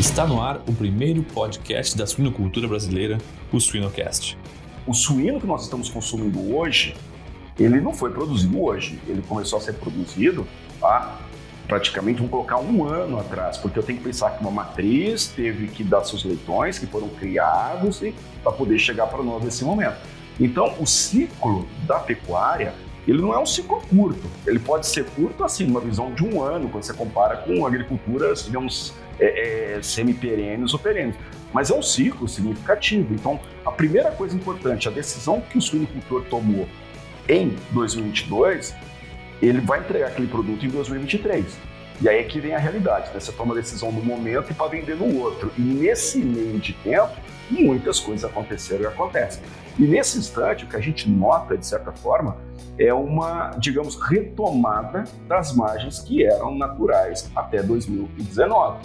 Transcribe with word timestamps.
Está 0.00 0.26
no 0.26 0.40
ar 0.40 0.62
o 0.66 0.72
primeiro 0.72 1.22
podcast 1.22 1.94
da 1.94 2.06
suinocultura 2.06 2.66
brasileira, 2.66 3.18
o 3.52 3.60
Suinocast. 3.60 4.34
O 4.86 4.94
suíno 4.94 5.38
que 5.38 5.46
nós 5.46 5.64
estamos 5.64 5.90
consumindo 5.90 6.56
hoje, 6.56 6.96
ele 7.58 7.82
não 7.82 7.92
foi 7.92 8.10
produzido 8.10 8.62
hoje. 8.62 8.98
Ele 9.06 9.20
começou 9.20 9.58
a 9.58 9.60
ser 9.60 9.74
produzido 9.74 10.48
há 10.82 11.18
praticamente, 11.68 12.16
vamos 12.16 12.30
colocar 12.30 12.56
um 12.56 12.82
ano 12.82 13.20
atrás, 13.20 13.58
porque 13.58 13.78
eu 13.78 13.82
tenho 13.82 13.98
que 13.98 14.04
pensar 14.04 14.30
que 14.30 14.40
uma 14.40 14.50
matriz 14.50 15.26
teve 15.26 15.66
que 15.66 15.84
dar 15.84 16.02
seus 16.02 16.24
leitões, 16.24 16.78
que 16.78 16.86
foram 16.86 17.10
criados 17.10 18.00
para 18.42 18.52
poder 18.52 18.78
chegar 18.78 19.06
para 19.06 19.22
nós 19.22 19.44
nesse 19.44 19.66
momento. 19.66 19.98
Então, 20.40 20.76
o 20.80 20.86
ciclo 20.86 21.68
da 21.86 21.98
pecuária 21.98 22.72
ele 23.10 23.20
não 23.20 23.34
é 23.34 23.38
um 23.40 23.44
ciclo 23.44 23.82
curto. 23.90 24.22
Ele 24.46 24.60
pode 24.60 24.86
ser 24.86 25.04
curto, 25.04 25.42
assim, 25.42 25.66
numa 25.66 25.80
visão 25.80 26.14
de 26.14 26.24
um 26.24 26.40
ano, 26.40 26.68
quando 26.68 26.84
você 26.84 26.94
compara 26.94 27.38
com 27.38 27.66
agriculturas, 27.66 28.44
digamos, 28.44 28.94
é, 29.18 29.74
é, 29.78 29.82
semi-perenes 29.82 30.72
ou 30.72 30.78
perenes. 30.78 31.16
Mas 31.52 31.70
é 31.70 31.74
um 31.74 31.82
ciclo 31.82 32.28
significativo. 32.28 33.12
Então, 33.12 33.40
a 33.66 33.72
primeira 33.72 34.12
coisa 34.12 34.36
importante, 34.36 34.86
a 34.86 34.92
decisão 34.92 35.40
que 35.40 35.58
o 35.58 35.60
suinocultor 35.60 36.22
tomou 36.30 36.68
em 37.28 37.56
2022, 37.72 38.76
ele 39.42 39.60
vai 39.60 39.80
entregar 39.80 40.06
aquele 40.06 40.28
produto 40.28 40.64
em 40.64 40.68
2023. 40.68 41.58
E 42.00 42.08
aí 42.08 42.18
é 42.18 42.22
que 42.22 42.38
vem 42.38 42.54
a 42.54 42.58
realidade, 42.58 43.12
né? 43.12 43.18
Você 43.18 43.32
toma 43.32 43.54
a 43.54 43.56
decisão 43.56 43.90
no 43.90 44.02
momento 44.04 44.54
para 44.54 44.68
vender 44.68 44.94
no 44.94 45.18
outro. 45.18 45.50
E 45.58 45.60
nesse 45.60 46.18
meio 46.18 46.60
de 46.60 46.74
tempo, 46.74 47.10
muitas 47.50 47.98
coisas 47.98 48.24
aconteceram 48.24 48.84
e 48.84 48.86
acontecem. 48.86 49.42
E 49.78 49.82
nesse 49.82 50.18
instante, 50.18 50.64
o 50.64 50.68
que 50.68 50.76
a 50.76 50.80
gente 50.80 51.08
nota, 51.08 51.56
de 51.56 51.66
certa 51.66 51.92
forma, 51.92 52.36
é 52.78 52.92
uma, 52.92 53.50
digamos, 53.58 53.96
retomada 53.96 55.04
das 55.28 55.54
margens 55.54 56.00
que 56.00 56.24
eram 56.24 56.56
naturais 56.56 57.30
até 57.34 57.62
2019. 57.62 58.78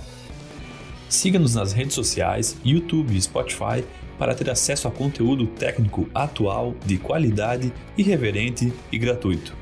Siga-nos 1.07 1.55
nas 1.55 1.71
redes 1.71 1.93
sociais, 1.93 2.57
YouTube 2.63 3.15
e 3.15 3.21
Spotify 3.21 3.85
para 4.17 4.33
ter 4.33 4.49
acesso 4.49 4.87
a 4.87 4.91
conteúdo 4.91 5.47
técnico 5.47 6.09
atual, 6.13 6.73
de 6.85 6.97
qualidade, 6.97 7.73
irreverente 7.97 8.73
e 8.91 8.97
gratuito. 8.97 9.55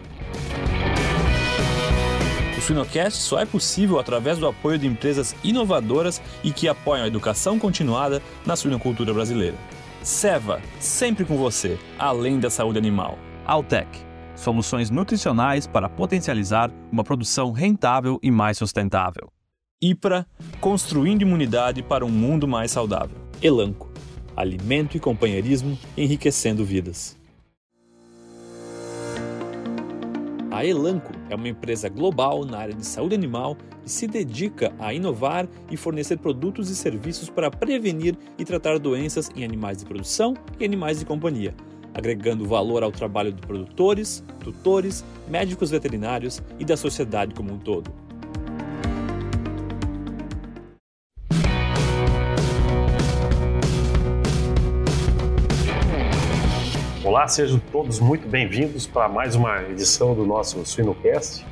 O 2.58 2.62
Suinocast 2.62 3.22
só 3.22 3.40
é 3.40 3.45
possível 3.45 4.00
através 4.00 4.38
do 4.38 4.47
apoio 4.47 4.78
de 4.78 4.88
empresas 4.88 5.36
inovadoras 5.44 6.22
e 6.44 6.52
que 6.52 6.67
apoiam 6.67 7.03
a 7.03 7.08
educação 7.08 7.59
continuada 7.59 8.22
na 8.45 8.56
suinocultura 8.56 9.14
brasileira. 9.14 9.58
Seva, 10.04 10.62
sempre 10.82 11.23
com 11.23 11.38
você, 11.38 11.80
além 11.98 12.38
da 12.38 12.50
saúde 12.50 12.78
animal. 12.78 13.18
Altec, 13.46 13.88
soluções 14.36 14.90
nutricionais 14.90 15.66
para 15.66 15.88
potencializar 15.88 16.70
uma 16.92 17.06
produção 17.06 17.54
rentável 17.54 18.20
e 18.22 18.30
mais 18.30 18.58
sustentável. 18.58 19.31
IPRA, 19.81 20.28
construindo 20.59 21.22
imunidade 21.22 21.81
para 21.81 22.06
um 22.06 22.09
mundo 22.09 22.46
mais 22.46 22.72
saudável. 22.72 23.16
Elanco, 23.42 23.90
alimento 24.36 24.98
e 24.98 25.00
companheirismo 25.00 25.80
enriquecendo 25.96 26.66
vidas. 26.66 27.18
A 30.52 30.66
Elanco 30.66 31.14
é 31.30 31.36
uma 31.36 31.48
empresa 31.48 31.88
global 31.88 32.44
na 32.44 32.58
área 32.58 32.74
de 32.74 32.86
saúde 32.86 33.16
animal 33.16 33.58
e 33.86 33.89
se 33.89 34.08
dedica 34.08 34.73
a 34.80 34.94
inovar 34.94 35.48
e 35.70 35.78
fornecer 35.78 36.17
produtos 36.17 36.70
e 36.70 36.76
serviços 36.76 37.30
para 37.30 37.52
prevenir 37.52 38.17
e 38.38 38.45
tratar 38.45 38.80
doenças 38.80 39.30
em 39.36 39.44
animais 39.44 39.80
de 39.80 39.86
produção 39.86 40.34
e 40.59 40.66
animais 40.66 41.00
de 41.00 41.06
companhia, 41.06 41.53
agregando 41.94 42.45
valor 42.45 42.84
ao 42.84 42.92
trabalho 42.92 43.31
de 43.31 43.42
produtores, 43.42 44.23
tutores, 44.40 45.03
médicos 45.28 45.70
veterinários 45.70 46.42
e 46.59 46.66
da 46.66 46.78
sociedade 46.78 47.34
como 47.34 47.53
um 47.53 47.58
todo. 47.58 47.92
Olá, 57.03 57.28
sejam 57.28 57.59
todos 57.72 58.00
muito 58.00 58.28
bem-vindos 58.28 58.88
para 58.88 59.07
mais 59.07 59.36
uma 59.36 59.62
edição 59.63 60.16
do 60.16 60.25
nosso 60.25 60.66
Suinocast. 60.66 61.46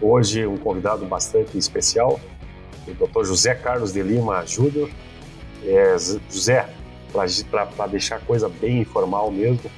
Hoje 0.00 0.46
um 0.46 0.58
convidado 0.58 1.06
bastante 1.06 1.56
especial, 1.56 2.20
o 2.86 2.92
Dr. 2.92 3.24
José 3.24 3.54
Carlos 3.54 3.92
de 3.94 4.02
Lima 4.02 4.44
Júnior. 4.44 4.90
É, 5.64 5.96
José, 6.30 6.68
para 7.10 7.86
deixar 7.86 8.16
a 8.16 8.20
coisa 8.20 8.48
bem 8.48 8.80
informal 8.80 9.30
mesmo, 9.30 9.70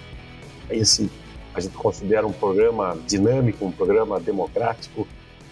esse 0.68 1.10
a 1.54 1.60
gente 1.60 1.76
considera 1.76 2.26
um 2.26 2.32
programa 2.32 2.96
dinâmico, 3.06 3.64
um 3.64 3.72
programa 3.72 4.20
democrático, 4.20 5.06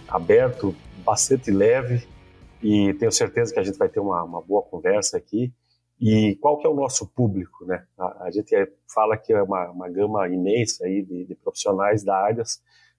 aberto, 0.07 0.75
bastante 1.03 1.49
leve 1.49 2.07
e 2.61 2.93
tenho 2.95 3.11
certeza 3.11 3.53
que 3.53 3.59
a 3.59 3.63
gente 3.63 3.77
vai 3.77 3.89
ter 3.89 3.99
uma, 3.99 4.23
uma 4.23 4.41
boa 4.41 4.61
conversa 4.61 5.17
aqui. 5.17 5.53
E 5.99 6.37
qual 6.41 6.59
que 6.59 6.67
é 6.67 6.69
o 6.69 6.75
nosso 6.75 7.07
público, 7.07 7.65
né? 7.65 7.83
A, 7.97 8.25
a 8.25 8.31
gente 8.31 8.53
fala 8.93 9.17
que 9.17 9.33
é 9.33 9.41
uma, 9.41 9.69
uma 9.71 9.89
gama 9.89 10.27
imensa 10.27 10.85
aí 10.85 11.01
de, 11.01 11.25
de 11.25 11.35
profissionais 11.35 12.03
da 12.03 12.15
área. 12.15 12.43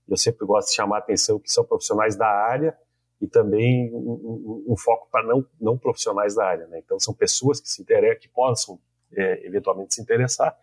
Eu 0.08 0.16
sempre 0.16 0.46
gosto 0.46 0.68
de 0.68 0.74
chamar 0.74 0.96
a 0.96 0.98
atenção 1.00 1.38
que 1.38 1.50
são 1.50 1.64
profissionais 1.64 2.16
da 2.16 2.26
área 2.26 2.76
e 3.20 3.26
também 3.26 3.92
um, 3.92 4.64
um, 4.66 4.72
um 4.72 4.76
foco 4.76 5.08
para 5.10 5.26
não, 5.26 5.44
não 5.60 5.76
profissionais 5.76 6.34
da 6.34 6.46
área, 6.46 6.66
né? 6.68 6.80
Então 6.84 6.98
são 6.98 7.12
pessoas 7.12 7.60
que 7.60 7.68
se 7.68 7.82
interessam, 7.82 8.20
que 8.20 8.28
possam 8.28 8.78
é, 9.12 9.46
eventualmente 9.46 9.94
se 9.94 10.00
interessar. 10.00 10.56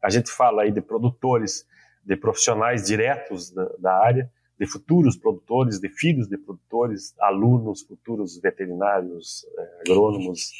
A 0.00 0.10
gente 0.10 0.30
fala 0.30 0.62
aí 0.62 0.70
de 0.70 0.80
produtores, 0.80 1.66
de 2.04 2.16
profissionais 2.16 2.84
diretos 2.84 3.50
da, 3.50 3.64
da 3.78 3.94
área, 3.98 4.30
de 4.58 4.66
futuros 4.66 5.16
produtores, 5.16 5.80
de 5.80 5.88
filhos 5.88 6.28
de 6.28 6.36
produtores, 6.36 7.14
alunos, 7.18 7.82
futuros 7.82 8.38
veterinários, 8.40 9.46
é, 9.58 9.80
agrônomos, 9.90 10.52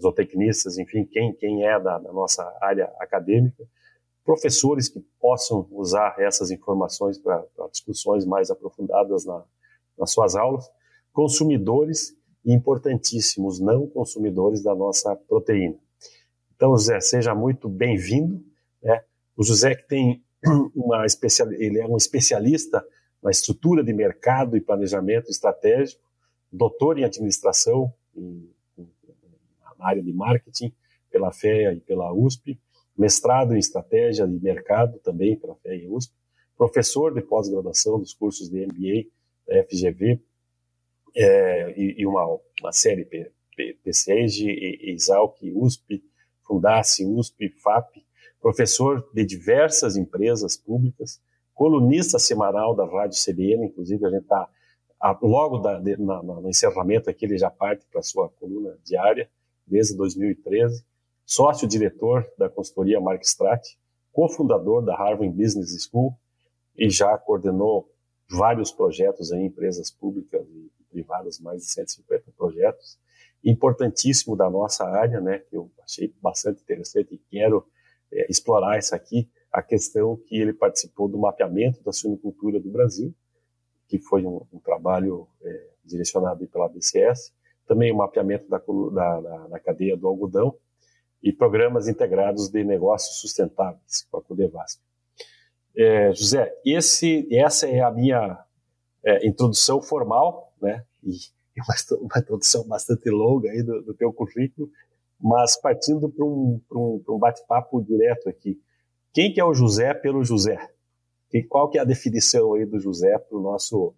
zootecnistas, 0.00 0.78
enfim, 0.78 1.04
quem, 1.04 1.34
quem 1.34 1.66
é 1.66 1.78
da, 1.78 1.98
da 1.98 2.12
nossa 2.12 2.42
área 2.60 2.90
acadêmica, 2.98 3.64
professores 4.24 4.88
que 4.88 5.00
possam 5.20 5.66
usar 5.70 6.14
essas 6.18 6.50
informações 6.50 7.18
para 7.18 7.44
discussões 7.70 8.24
mais 8.24 8.50
aprofundadas 8.50 9.24
na, 9.24 9.44
nas 9.98 10.12
suas 10.12 10.36
aulas, 10.36 10.70
consumidores 11.12 12.16
importantíssimos 12.44 13.60
não 13.60 13.86
consumidores 13.86 14.62
da 14.62 14.74
nossa 14.74 15.14
proteína. 15.16 15.76
Então, 16.54 16.70
José, 16.70 17.00
seja 17.00 17.34
muito 17.34 17.68
bem-vindo. 17.68 18.42
Né? 18.82 19.02
O 19.36 19.42
José 19.42 19.74
que 19.74 19.86
tem 19.86 20.24
uma 20.74 21.04
especial, 21.04 21.52
ele 21.52 21.78
é 21.80 21.86
um 21.86 21.96
especialista 21.96 22.84
na 23.22 23.30
estrutura 23.30 23.84
de 23.84 23.92
mercado 23.92 24.56
e 24.56 24.60
planejamento 24.60 25.30
estratégico, 25.30 26.02
doutor 26.50 26.98
em 26.98 27.04
administração 27.04 27.92
e 28.14 28.50
na 29.78 29.86
área 29.86 30.02
de 30.02 30.12
marketing 30.12 30.72
pela 31.10 31.32
FEA 31.32 31.72
e 31.72 31.80
pela 31.80 32.12
USP, 32.12 32.58
mestrado 32.96 33.54
em 33.54 33.58
estratégia 33.58 34.26
de 34.26 34.38
mercado 34.42 34.98
também 35.00 35.36
pela 35.36 35.56
FEA 35.56 35.88
USP, 35.90 36.12
professor 36.56 37.14
de 37.14 37.22
pós-graduação 37.22 37.98
dos 37.98 38.12
cursos 38.12 38.50
de 38.50 38.66
MBA 38.66 39.08
da 39.46 39.64
FGV 39.64 40.20
é, 41.16 41.74
e, 41.76 42.02
e, 42.02 42.06
uma, 42.06 42.38
uma 42.60 42.72
série 42.72 43.04
PCEG, 43.82 44.90
Exalc, 44.90 45.38
USP, 45.42 46.04
Fundace, 46.46 47.04
USP, 47.04 47.48
FAP, 47.62 48.04
professor 48.40 49.08
de 49.12 49.24
diversas 49.24 49.96
empresas 49.96 50.56
públicas, 50.56 51.20
colunista 51.54 52.18
semanal 52.18 52.74
da 52.74 52.86
Rádio 52.86 53.18
CBN, 53.22 53.66
inclusive 53.66 54.04
a 54.06 54.10
gente 54.10 54.22
está 54.22 54.48
logo 55.22 55.58
da, 55.58 55.78
de, 55.78 55.96
na, 55.96 56.22
no 56.22 56.48
encerramento 56.48 57.08
aqui 57.08 57.24
ele 57.24 57.38
já 57.38 57.50
parte 57.50 57.86
para 57.90 58.02
sua 58.02 58.28
coluna 58.28 58.76
diária, 58.84 59.30
desde 59.66 59.96
2013, 59.96 60.84
sócio-diretor 61.30 62.28
da 62.36 62.48
consultoria 62.48 63.00
Mark 63.00 63.22
Strat, 63.22 63.64
cofundador 64.12 64.82
da 64.82 64.96
Harvard 64.96 65.32
Business 65.32 65.70
School 65.88 66.12
e 66.76 66.90
já 66.90 67.16
coordenou 67.16 67.88
vários 68.28 68.72
projetos 68.72 69.30
em 69.30 69.46
empresas 69.46 69.92
públicas 69.92 70.44
e 70.48 70.84
privadas, 70.90 71.38
mais 71.38 71.62
de 71.62 71.70
150 71.70 72.32
projetos, 72.36 72.98
importantíssimo 73.44 74.36
da 74.36 74.50
nossa 74.50 74.84
área, 74.84 75.20
né, 75.20 75.38
que 75.38 75.56
eu 75.56 75.70
achei 75.84 76.12
bastante 76.20 76.62
interessante 76.62 77.14
e 77.14 77.18
quero 77.30 77.64
é, 78.10 78.26
explorar 78.28 78.76
isso 78.80 78.92
aqui, 78.92 79.30
a 79.52 79.62
questão 79.62 80.16
que 80.26 80.36
ele 80.36 80.52
participou 80.52 81.08
do 81.08 81.16
mapeamento 81.16 81.80
da 81.84 81.92
suinocultura 81.92 82.58
do 82.58 82.70
Brasil, 82.70 83.14
que 83.86 84.00
foi 84.00 84.26
um, 84.26 84.44
um 84.52 84.58
trabalho 84.58 85.28
é, 85.42 85.68
direcionado 85.84 86.44
pela 86.48 86.68
BCS, 86.68 87.32
também 87.68 87.92
o 87.92 87.96
mapeamento 87.98 88.48
da, 88.48 88.58
da, 88.58 89.46
da, 89.46 89.60
cadeia 89.60 89.96
do 89.96 90.08
algodão 90.08 90.56
e 91.22 91.32
programas 91.32 91.88
integrados 91.88 92.48
de 92.48 92.64
negócios 92.64 93.20
sustentáveis 93.20 94.06
com 94.10 94.18
a 94.18 94.22
Codevasp. 94.22 94.80
É, 95.76 96.12
José, 96.12 96.52
esse, 96.64 97.28
essa 97.34 97.68
é 97.68 97.80
a 97.80 97.90
minha 97.90 98.44
é, 99.04 99.26
introdução 99.26 99.80
formal, 99.80 100.52
né? 100.60 100.84
E 101.02 101.12
uma, 101.60 101.98
uma 102.00 102.18
introdução 102.18 102.66
bastante 102.66 103.08
longa 103.10 103.50
aí 103.50 103.62
do, 103.62 103.82
do 103.82 103.94
teu 103.94 104.12
currículo, 104.12 104.70
mas 105.20 105.60
partindo 105.60 106.08
para 106.08 106.24
um, 106.24 106.60
um, 106.72 107.02
um 107.08 107.18
bate-papo 107.18 107.82
direto 107.82 108.28
aqui. 108.28 108.60
Quem 109.12 109.32
que 109.32 109.40
é 109.40 109.44
o 109.44 109.54
José 109.54 109.92
pelo 109.92 110.24
José? 110.24 110.58
E 111.32 111.42
qual 111.42 111.68
que 111.68 111.78
é 111.78 111.80
a 111.80 111.84
definição 111.84 112.54
aí 112.54 112.64
do 112.64 112.80
José 112.80 113.16
para 113.18 113.38
o 113.38 113.40
nosso, 113.40 113.94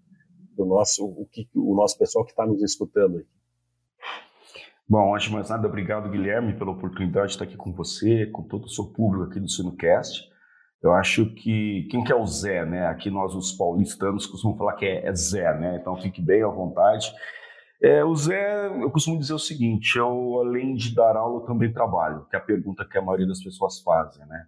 do 0.55 0.65
nosso, 0.65 1.05
o, 1.05 1.27
que, 1.31 1.49
o 1.55 1.75
nosso 1.75 1.97
pessoal 1.97 2.25
que 2.25 2.33
está 2.33 2.45
nos 2.45 2.63
escutando 2.63 3.19
aqui? 3.19 3.42
Bom, 4.93 5.15
antes 5.15 5.29
de 5.29 5.33
mais 5.33 5.49
nada, 5.49 5.67
obrigado, 5.67 6.11
Guilherme, 6.11 6.53
pela 6.53 6.73
oportunidade 6.73 7.29
de 7.29 7.33
estar 7.33 7.47
aqui 7.47 7.57
com 7.57 7.73
você, 7.73 8.27
com 8.27 8.43
todo 8.43 8.67
o 8.67 8.69
seu 8.69 8.85
público 8.85 9.25
aqui 9.25 9.41
do 9.41 9.49
Sinocast. 9.49 10.31
Eu 10.83 10.93
acho 10.93 11.35
que 11.35 11.89
quem 11.91 12.05
que 12.05 12.13
é 12.13 12.15
o 12.15 12.27
Zé, 12.27 12.67
né? 12.67 12.87
Aqui 12.89 13.09
nós, 13.09 13.35
os 13.35 13.53
paulistanos, 13.53 14.27
costumamos 14.27 14.59
falar 14.59 14.75
que 14.75 14.85
é, 14.85 15.07
é 15.07 15.15
Zé, 15.15 15.59
né? 15.59 15.79
Então 15.81 15.97
fique 15.97 16.21
bem 16.21 16.43
à 16.43 16.49
vontade. 16.49 17.11
É, 17.83 18.05
o 18.05 18.15
Zé, 18.15 18.67
eu 18.67 18.91
costumo 18.91 19.19
dizer 19.19 19.33
o 19.33 19.39
seguinte: 19.39 19.97
eu, 19.97 20.41
além 20.41 20.75
de 20.75 20.95
dar 20.95 21.17
aula, 21.17 21.41
eu 21.41 21.47
também 21.47 21.73
trabalho, 21.73 22.27
que 22.29 22.37
é 22.37 22.39
a 22.39 22.43
pergunta 22.43 22.85
que 22.85 22.99
a 22.99 23.03
maioria 23.03 23.27
das 23.27 23.43
pessoas 23.43 23.81
fazem, 23.81 24.27
né? 24.27 24.45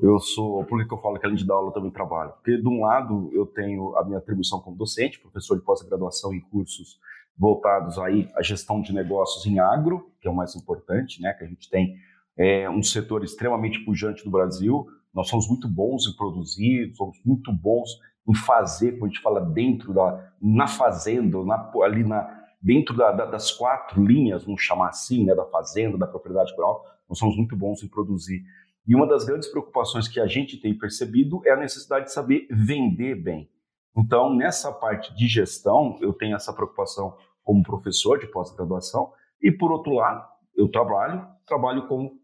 Eu 0.00 0.18
sou, 0.20 0.64
por 0.64 0.88
que 0.88 0.94
eu 0.94 1.02
falo 1.02 1.18
que 1.20 1.26
além 1.26 1.36
de 1.36 1.46
dar 1.46 1.52
aula 1.52 1.68
eu 1.68 1.74
também 1.74 1.90
trabalho? 1.90 2.32
Porque, 2.32 2.56
de 2.56 2.66
um 2.66 2.80
lado, 2.80 3.28
eu 3.34 3.44
tenho 3.44 3.94
a 3.98 4.04
minha 4.06 4.16
atribuição 4.16 4.58
como 4.58 4.74
docente, 4.74 5.20
professor 5.20 5.58
de 5.58 5.66
pós-graduação 5.66 6.32
em 6.32 6.40
cursos 6.40 6.98
voltados 7.38 7.98
aí 7.98 8.30
à 8.34 8.42
gestão 8.42 8.80
de 8.80 8.92
negócios 8.92 9.44
em 9.46 9.58
agro, 9.58 10.10
que 10.20 10.28
é 10.28 10.30
o 10.30 10.34
mais 10.34 10.56
importante, 10.56 11.20
né? 11.20 11.32
Que 11.34 11.44
a 11.44 11.46
gente 11.46 11.68
tem 11.68 11.96
é, 12.36 12.68
um 12.68 12.82
setor 12.82 13.24
extremamente 13.24 13.84
pujante 13.84 14.24
no 14.24 14.30
Brasil. 14.30 14.86
Nós 15.12 15.28
somos 15.28 15.48
muito 15.48 15.68
bons 15.68 16.06
em 16.06 16.16
produzir, 16.16 16.94
somos 16.94 17.18
muito 17.24 17.52
bons 17.52 17.90
em 18.28 18.34
fazer, 18.34 18.92
como 18.92 19.06
a 19.06 19.08
gente 19.08 19.22
fala, 19.22 19.40
dentro 19.40 19.94
da, 19.94 20.32
na 20.40 20.66
fazenda, 20.66 21.42
na, 21.44 21.70
ali 21.82 22.02
na, 22.02 22.28
dentro 22.60 22.96
da, 22.96 23.12
da, 23.12 23.24
das 23.24 23.52
quatro 23.52 24.04
linhas, 24.04 24.44
vamos 24.44 24.62
chamar 24.62 24.88
assim, 24.88 25.24
né, 25.24 25.34
da 25.34 25.44
fazenda, 25.46 25.96
da 25.96 26.06
propriedade 26.06 26.52
rural, 26.54 26.84
nós 27.08 27.18
somos 27.18 27.36
muito 27.36 27.56
bons 27.56 27.82
em 27.82 27.88
produzir. 27.88 28.42
E 28.86 28.94
uma 28.94 29.06
das 29.06 29.24
grandes 29.24 29.48
preocupações 29.48 30.08
que 30.08 30.20
a 30.20 30.26
gente 30.26 30.60
tem 30.60 30.76
percebido 30.76 31.40
é 31.44 31.52
a 31.52 31.56
necessidade 31.56 32.06
de 32.06 32.12
saber 32.12 32.46
vender 32.50 33.14
bem. 33.14 33.48
Então, 33.96 34.34
nessa 34.34 34.72
parte 34.72 35.14
de 35.14 35.26
gestão, 35.26 35.98
eu 36.00 36.12
tenho 36.12 36.36
essa 36.36 36.52
preocupação 36.52 37.16
como 37.42 37.62
professor 37.62 38.18
de 38.18 38.26
pós-graduação, 38.26 39.12
e 39.40 39.50
por 39.52 39.70
outro 39.70 39.92
lado, 39.92 40.26
eu 40.56 40.68
trabalho, 40.68 41.26
trabalho 41.46 41.86
como 41.86 42.18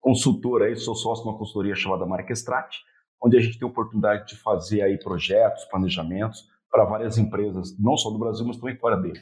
consultor 0.00 0.62
aí, 0.62 0.76
sou 0.76 0.94
sócio 0.94 1.24
de 1.24 1.30
uma 1.30 1.38
consultoria 1.38 1.74
chamada 1.74 2.06
Marquestrat, 2.06 2.76
onde 3.20 3.36
a 3.36 3.40
gente 3.40 3.58
tem 3.58 3.66
a 3.66 3.70
oportunidade 3.70 4.28
de 4.28 4.36
fazer 4.36 4.82
aí 4.82 4.98
projetos, 4.98 5.64
planejamentos 5.64 6.48
para 6.70 6.84
várias 6.84 7.16
empresas, 7.16 7.76
não 7.78 7.96
só 7.96 8.10
do 8.10 8.18
Brasil, 8.18 8.46
mas 8.46 8.58
também 8.58 8.76
fora 8.76 8.96
dele. 8.96 9.20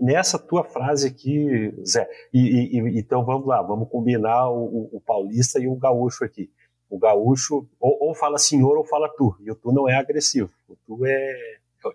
Nessa 0.00 0.38
tua 0.38 0.62
frase 0.62 1.08
aqui, 1.08 1.74
Zé, 1.84 2.08
e, 2.32 2.78
e, 2.78 2.98
então 3.00 3.24
vamos 3.24 3.46
lá, 3.46 3.60
vamos 3.60 3.88
combinar 3.88 4.48
o, 4.48 4.88
o, 4.92 5.00
paulista 5.00 5.58
e 5.58 5.66
o 5.66 5.74
gaúcho 5.74 6.24
aqui. 6.24 6.50
O 6.88 6.98
gaúcho 6.98 7.66
ou, 7.80 8.08
ou, 8.08 8.14
fala 8.14 8.38
senhor 8.38 8.76
ou 8.76 8.84
fala 8.84 9.08
tu, 9.08 9.36
e 9.40 9.50
o 9.50 9.56
tu 9.56 9.72
não 9.72 9.88
é 9.88 9.96
agressivo, 9.96 10.50
o 10.68 10.76
tu 10.96 11.06
é, 11.06 11.32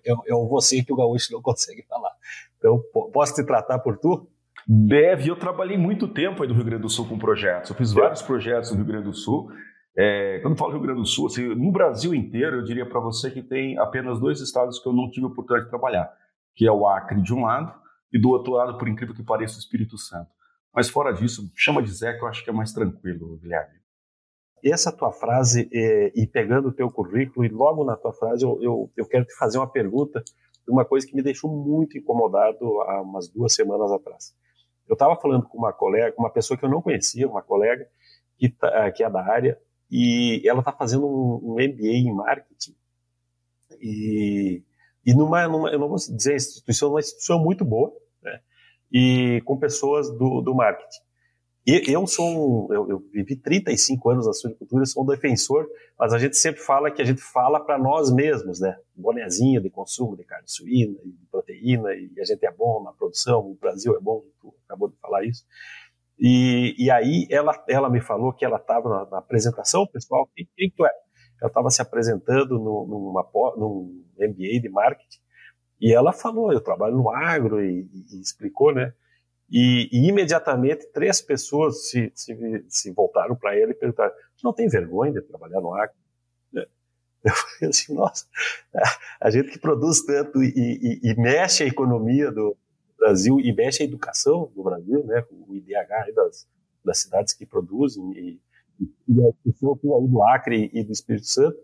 é, 0.05 0.13
é 0.27 0.35
o 0.35 0.47
você 0.47 0.83
que 0.83 0.93
o 0.93 0.95
gaúcho 0.95 1.31
não 1.31 1.41
consegue 1.41 1.83
falar. 1.83 2.11
Então, 2.57 2.81
posso 3.13 3.35
te 3.35 3.45
tratar 3.45 3.79
por 3.79 3.97
tu? 3.97 4.27
Deve, 4.67 5.29
eu 5.29 5.35
trabalhei 5.37 5.77
muito 5.77 6.07
tempo 6.07 6.43
aí 6.43 6.47
do 6.47 6.53
Rio 6.53 6.65
Grande 6.65 6.81
do 6.81 6.89
Sul 6.89 7.07
com 7.07 7.17
projetos, 7.17 7.69
eu 7.69 7.75
fiz 7.75 7.93
vários 7.93 8.21
projetos 8.21 8.71
no 8.71 8.77
Rio 8.77 8.85
Grande 8.85 9.05
do 9.05 9.13
Sul, 9.13 9.49
é, 9.97 10.39
quando 10.41 10.55
falo 10.55 10.73
Rio 10.73 10.81
Grande 10.81 10.99
do 10.99 11.07
Sul, 11.07 11.25
assim, 11.25 11.55
no 11.55 11.71
Brasil 11.71 12.13
inteiro, 12.13 12.57
eu 12.57 12.63
diria 12.63 12.85
para 12.85 12.99
você 12.99 13.31
que 13.31 13.41
tem 13.41 13.79
apenas 13.79 14.19
dois 14.19 14.39
estados 14.41 14.77
que 14.77 14.87
eu 14.87 14.93
não 14.93 15.09
tive 15.09 15.25
a 15.25 15.29
oportunidade 15.29 15.65
de 15.65 15.69
trabalhar, 15.71 16.11
que 16.53 16.67
é 16.67 16.71
o 16.71 16.85
Acre 16.85 17.19
de 17.19 17.33
um 17.33 17.45
lado 17.45 17.73
e 18.13 18.19
do 18.19 18.29
outro 18.29 18.53
lado, 18.53 18.77
por 18.77 18.87
incrível 18.87 19.15
que 19.15 19.23
pareça, 19.23 19.55
o 19.55 19.59
Espírito 19.59 19.97
Santo. 19.97 20.29
Mas 20.73 20.87
fora 20.87 21.11
disso, 21.11 21.51
chama 21.55 21.81
de 21.81 21.89
Zé 21.89 22.13
que 22.13 22.23
eu 22.23 22.27
acho 22.27 22.43
que 22.43 22.49
é 22.49 22.53
mais 22.53 22.71
tranquilo, 22.71 23.37
Guilherme. 23.37 23.73
Essa 24.63 24.91
tua 24.91 25.11
frase, 25.11 25.69
é, 25.71 26.11
e 26.15 26.25
pegando 26.25 26.69
o 26.69 26.73
teu 26.73 26.89
currículo, 26.89 27.45
e 27.45 27.49
logo 27.49 27.83
na 27.83 27.95
tua 27.95 28.11
frase 28.11 28.43
eu, 28.43 28.57
eu, 28.61 28.91
eu 28.97 29.05
quero 29.05 29.25
te 29.25 29.35
fazer 29.35 29.57
uma 29.57 29.69
pergunta 29.69 30.23
de 30.65 30.71
uma 30.71 30.83
coisa 30.83 31.07
que 31.07 31.15
me 31.15 31.21
deixou 31.21 31.49
muito 31.49 31.97
incomodado 31.97 32.81
há 32.81 33.01
umas 33.01 33.29
duas 33.29 33.53
semanas 33.53 33.91
atrás. 33.91 34.35
Eu 34.87 34.93
estava 34.93 35.15
falando 35.15 35.47
com 35.47 35.57
uma 35.57 35.71
colega, 35.71 36.15
uma 36.17 36.29
pessoa 36.29 36.57
que 36.57 36.65
eu 36.65 36.69
não 36.69 36.81
conhecia, 36.81 37.27
uma 37.27 37.41
colega 37.41 37.87
que, 38.37 38.49
tá, 38.49 38.91
que 38.91 39.03
é 39.03 39.09
da 39.09 39.21
área, 39.21 39.59
e 39.89 40.41
ela 40.45 40.59
está 40.59 40.71
fazendo 40.71 41.05
um, 41.05 41.51
um, 41.51 41.53
MBA 41.53 41.87
em 41.87 42.13
marketing. 42.13 42.75
E, 43.79 44.63
e 45.05 45.13
numa, 45.13 45.47
numa, 45.47 45.69
eu 45.69 45.79
não 45.79 45.87
vou 45.87 45.97
dizer 45.97 46.35
instituição, 46.35 46.89
uma 46.89 46.99
instituição 46.99 47.39
muito 47.39 47.63
boa, 47.63 47.93
né? 48.21 48.41
e 48.91 49.41
com 49.45 49.57
pessoas 49.57 50.09
do, 50.09 50.41
do 50.41 50.53
marketing. 50.53 51.06
Eu 51.69 52.07
sou 52.07 52.73
eu, 52.73 52.89
eu, 52.89 52.99
vivi 53.11 53.35
35 53.35 54.09
anos 54.09 54.25
na 54.25 54.31
suinocultura, 54.31 54.85
sou 54.85 55.03
um 55.03 55.05
defensor, 55.05 55.67
mas 55.99 56.13
a 56.13 56.17
gente 56.17 56.37
sempre 56.37 56.61
fala 56.61 56.89
que 56.89 57.01
a 57.01 57.05
gente 57.05 57.21
fala 57.21 57.59
para 57.59 57.77
nós 57.77 58.09
mesmos, 58.09 58.61
né? 58.61 58.77
Bonezinho 58.95 59.61
de 59.61 59.69
consumo 59.69 60.15
de 60.15 60.23
carne 60.23 60.47
suína 60.47 60.93
de 61.03 61.25
proteína, 61.29 61.93
e 61.93 62.09
a 62.21 62.23
gente 62.23 62.45
é 62.45 62.51
bom 62.53 62.81
na 62.81 62.93
produção, 62.93 63.51
o 63.51 63.57
Brasil 63.59 63.93
é 63.97 63.99
bom, 63.99 64.23
tu 64.39 64.55
acabou 64.65 64.87
de 64.87 64.95
falar 65.01 65.25
isso. 65.25 65.43
E, 66.17 66.73
e 66.79 66.89
aí 66.89 67.27
ela, 67.29 67.61
ela 67.67 67.89
me 67.89 67.99
falou 67.99 68.31
que 68.31 68.45
ela 68.45 68.55
estava 68.55 68.87
na, 68.87 69.09
na, 69.11 69.17
apresentação, 69.17 69.85
pessoal, 69.85 70.25
quem, 70.33 70.47
quem 70.55 70.71
tu 70.71 70.85
é? 70.85 70.91
Ela 71.41 71.49
estava 71.49 71.69
se 71.69 71.81
apresentando 71.81 72.57
no, 72.57 72.87
numa, 72.87 73.29
num 73.57 74.05
MBA 74.17 74.61
de 74.61 74.69
marketing 74.69 75.19
e 75.81 75.93
ela 75.93 76.13
falou, 76.13 76.53
eu 76.53 76.61
trabalho 76.61 76.95
no 76.95 77.09
agro 77.09 77.61
e, 77.61 77.81
e, 77.81 78.15
e 78.15 78.21
explicou, 78.21 78.73
né? 78.73 78.93
E, 79.49 79.89
e, 79.91 80.09
imediatamente 80.09 80.87
três 80.91 81.21
pessoas 81.21 81.89
se, 81.89 82.11
se, 82.13 82.65
se 82.67 82.91
voltaram 82.91 83.35
para 83.35 83.57
ela 83.57 83.71
e 83.71 83.75
perguntaram: 83.75 84.13
não 84.43 84.53
tem 84.53 84.67
vergonha 84.67 85.13
de 85.13 85.21
trabalhar 85.21 85.61
no 85.61 85.73
agro? 85.73 85.95
Eu 87.23 87.33
falei 87.33 87.69
assim, 87.69 87.93
nossa, 87.93 88.25
a 89.19 89.29
gente 89.29 89.49
que 89.49 89.59
produz 89.59 90.01
tanto 90.05 90.41
e, 90.41 90.99
e 91.03 91.15
mexe 91.15 91.63
a 91.63 91.67
economia 91.67 92.31
do, 92.31 92.55
Brasil 92.97 93.39
e 93.39 93.53
mexe 93.53 93.83
a 93.83 93.85
educação 93.85 94.51
no 94.55 94.63
Brasil, 94.63 95.03
né, 95.05 95.23
o 95.31 95.55
IDH 95.55 96.13
das, 96.15 96.47
das 96.83 96.99
cidades 96.99 97.33
que 97.33 97.45
produzem 97.45 98.11
e, 98.11 98.41
e 99.07 99.25
a 99.25 99.31
pessoa 99.43 99.79
aí 99.99 100.07
do 100.07 100.23
Acre 100.23 100.69
e 100.73 100.83
do 100.83 100.91
Espírito 100.91 101.27
Santo. 101.27 101.57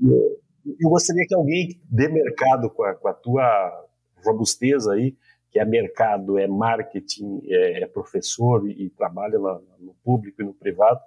E, 0.00 0.38
eu 0.80 0.90
gostaria 0.90 1.24
que 1.26 1.34
alguém 1.34 1.80
dê 1.84 2.08
mercado 2.08 2.68
com 2.68 2.82
a, 2.82 2.94
com 2.94 3.08
a 3.08 3.14
tua 3.14 3.86
robustez 4.24 4.88
aí, 4.88 5.16
que 5.56 5.60
é 5.60 5.64
mercado, 5.64 6.38
é 6.38 6.46
marketing, 6.46 7.40
é, 7.48 7.84
é 7.84 7.86
professor 7.86 8.68
e, 8.68 8.84
e 8.84 8.90
trabalha 8.90 9.38
lá 9.38 9.58
no 9.80 9.94
público 10.04 10.42
e 10.42 10.44
no 10.44 10.52
privado, 10.52 11.00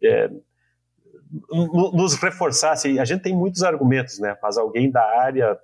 é, 0.00 0.30
nos 1.50 2.14
reforçasse. 2.14 2.96
A 3.00 3.04
gente 3.04 3.22
tem 3.22 3.34
muitos 3.34 3.64
argumentos, 3.64 4.20
né? 4.20 4.38
Mas 4.40 4.56
alguém 4.56 4.88
da 4.88 5.02
área 5.02 5.58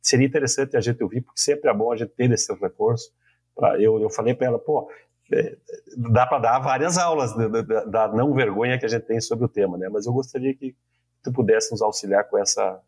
seria 0.00 0.26
interessante 0.26 0.74
a 0.74 0.80
gente 0.80 1.02
ouvir, 1.04 1.20
porque 1.20 1.38
sempre 1.38 1.68
é 1.68 1.74
bom 1.74 1.92
a 1.92 1.96
gente 1.96 2.12
ter 2.12 2.32
esse 2.32 2.50
reforço. 2.54 3.12
Pra, 3.54 3.78
eu, 3.78 4.00
eu 4.00 4.08
falei 4.08 4.32
para 4.32 4.46
ela, 4.46 4.58
pô, 4.58 4.90
é, 5.30 5.58
dá 5.98 6.26
para 6.26 6.38
dar 6.38 6.58
várias 6.60 6.96
aulas 6.96 7.36
da, 7.36 7.84
da, 7.84 8.08
não 8.08 8.32
vergonha 8.32 8.78
que 8.78 8.86
a 8.86 8.88
gente 8.88 9.04
tem 9.04 9.20
sobre 9.20 9.44
o 9.44 9.48
tema, 9.48 9.76
né? 9.76 9.90
Mas 9.90 10.06
eu 10.06 10.14
gostaria 10.14 10.54
que 10.54 10.74
tu 11.22 11.30
pudesse 11.30 11.70
nos 11.72 11.82
auxiliar 11.82 12.24
com, 12.24 12.38
essa, 12.38 12.80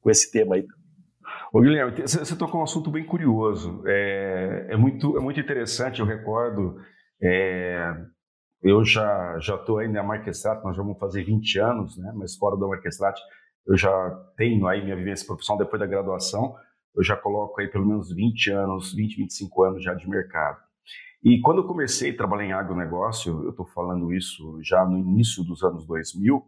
com 0.00 0.08
esse 0.08 0.30
tema 0.30 0.54
aí. 0.54 0.66
Ô 1.56 1.60
Guilherme, 1.62 2.02
você 2.02 2.36
tocou 2.36 2.60
um 2.60 2.64
assunto 2.64 2.90
bem 2.90 3.02
curioso. 3.02 3.82
É, 3.86 4.66
é, 4.72 4.76
muito, 4.76 5.16
é 5.16 5.20
muito 5.22 5.40
interessante, 5.40 6.00
eu 6.00 6.06
recordo, 6.06 6.76
é, 7.18 7.94
eu 8.62 8.84
já 8.84 9.38
já 9.40 9.54
estou 9.54 9.78
aí 9.78 9.88
na 9.88 10.02
Marquestrat, 10.02 10.62
nós 10.62 10.76
já 10.76 10.82
vamos 10.82 10.98
fazer 10.98 11.24
20 11.24 11.58
anos, 11.58 11.96
né? 11.96 12.12
mas 12.14 12.36
fora 12.36 12.58
da 12.58 12.66
Marquestrat, 12.66 13.18
eu 13.66 13.74
já 13.74 13.90
tenho 14.36 14.66
aí 14.66 14.84
minha 14.84 14.96
vivência 14.96 15.26
profissional 15.26 15.64
depois 15.64 15.80
da 15.80 15.86
graduação, 15.86 16.54
eu 16.94 17.02
já 17.02 17.16
coloco 17.16 17.58
aí 17.58 17.68
pelo 17.68 17.86
menos 17.86 18.12
20 18.12 18.50
anos, 18.50 18.92
20, 18.92 19.16
25 19.16 19.62
anos 19.62 19.82
já 19.82 19.94
de 19.94 20.06
mercado. 20.06 20.58
E 21.24 21.40
quando 21.40 21.62
eu 21.62 21.66
comecei 21.66 22.10
a 22.10 22.16
trabalhar 22.18 22.44
em 22.44 22.52
agronegócio, 22.52 23.44
eu 23.44 23.50
estou 23.50 23.64
falando 23.64 24.12
isso 24.12 24.58
já 24.62 24.84
no 24.84 24.98
início 24.98 25.42
dos 25.42 25.62
anos 25.62 25.86
2000, 25.86 26.44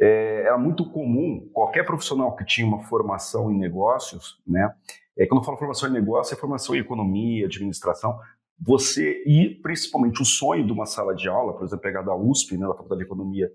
é, 0.00 0.42
era 0.46 0.58
muito 0.58 0.90
comum 0.90 1.48
qualquer 1.52 1.84
profissional 1.84 2.34
que 2.34 2.44
tinha 2.44 2.66
uma 2.66 2.82
formação 2.84 3.50
em 3.50 3.58
negócios, 3.58 4.42
né? 4.46 4.74
É, 5.16 5.26
quando 5.26 5.40
eu 5.40 5.44
falo 5.44 5.58
formação 5.58 5.88
em 5.88 5.92
negócio, 5.92 6.34
é 6.34 6.36
formação 6.36 6.74
em 6.74 6.78
economia, 6.78 7.46
administração. 7.46 8.18
Você 8.60 9.22
e 9.26 9.60
principalmente 9.62 10.20
o 10.20 10.24
sonho 10.24 10.66
de 10.66 10.72
uma 10.72 10.86
sala 10.86 11.14
de 11.14 11.28
aula, 11.28 11.52
por 11.54 11.64
exemplo, 11.64 11.82
pegar 11.82 12.02
da 12.02 12.14
USP, 12.14 12.56
né, 12.56 12.66
da 12.66 12.74
Faculdade 12.74 13.00
de 13.00 13.04
Economia 13.04 13.50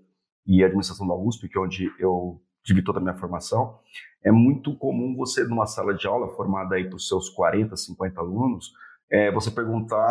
e 0.46 0.64
Administração 0.64 1.06
da 1.06 1.14
USP, 1.14 1.48
que 1.48 1.58
é 1.58 1.60
onde 1.60 1.90
eu 1.98 2.40
tive 2.64 2.82
toda 2.82 2.98
a 2.98 3.02
minha 3.02 3.14
formação, 3.14 3.78
é 4.22 4.30
muito 4.30 4.76
comum 4.76 5.14
você, 5.16 5.44
numa 5.44 5.66
sala 5.66 5.94
de 5.94 6.06
aula 6.06 6.28
formada 6.28 6.76
aí 6.76 6.86
os 6.88 7.08
seus 7.08 7.28
40, 7.30 7.76
50 7.76 8.20
alunos, 8.20 8.70
é, 9.10 9.30
você 9.30 9.50
perguntar 9.50 10.08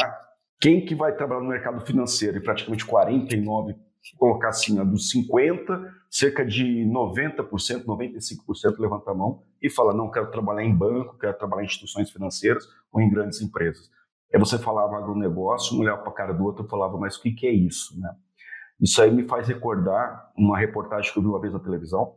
quem 0.60 0.84
que 0.84 0.96
vai 0.96 1.16
trabalhar 1.16 1.42
no 1.42 1.50
mercado 1.50 1.86
financeiro 1.86 2.38
e 2.38 2.42
praticamente 2.42 2.86
49, 2.86 3.76
colocar 4.18 4.50
assim, 4.50 4.84
dos 4.86 5.10
50, 5.10 5.94
cerca 6.10 6.46
de 6.46 6.86
90%, 6.86 7.86
95% 7.86 8.80
levanta 8.80 9.12
a 9.12 9.14
mão 9.14 9.44
e 9.62 9.70
fala, 9.70 9.94
não, 9.94 10.10
quero 10.10 10.32
trabalhar 10.32 10.64
em 10.64 10.76
banco, 10.76 11.18
quero 11.18 11.38
trabalhar 11.38 11.64
em 11.64 11.66
instituições 11.66 12.10
financeiras 12.10 12.66
ou 12.92 13.02
em 13.02 13.10
grandes 13.10 13.42
empresas. 13.42 13.90
Aí 14.34 14.40
você 14.40 14.58
falava 14.58 14.98
agronegócio, 14.98 15.76
um 15.76 15.82
olhava 15.82 16.02
para 16.02 16.12
a 16.12 16.16
cara 16.16 16.34
do 16.34 16.44
outro 16.44 16.66
e 16.66 16.70
falava, 16.70 16.98
mas 16.98 17.16
o 17.16 17.22
que, 17.22 17.32
que 17.32 17.48
é 17.48 17.52
isso, 17.52 18.00
né? 18.00 18.16
Isso 18.80 19.02
aí 19.02 19.12
me 19.12 19.28
faz 19.28 19.48
recordar 19.48 20.32
uma 20.38 20.58
reportagem 20.58 21.12
que 21.12 21.20
eu 21.20 21.24
vi 21.24 21.30
uma 21.30 21.42
vez 21.42 21.52
na 21.52 21.60
televisão, 21.60 22.16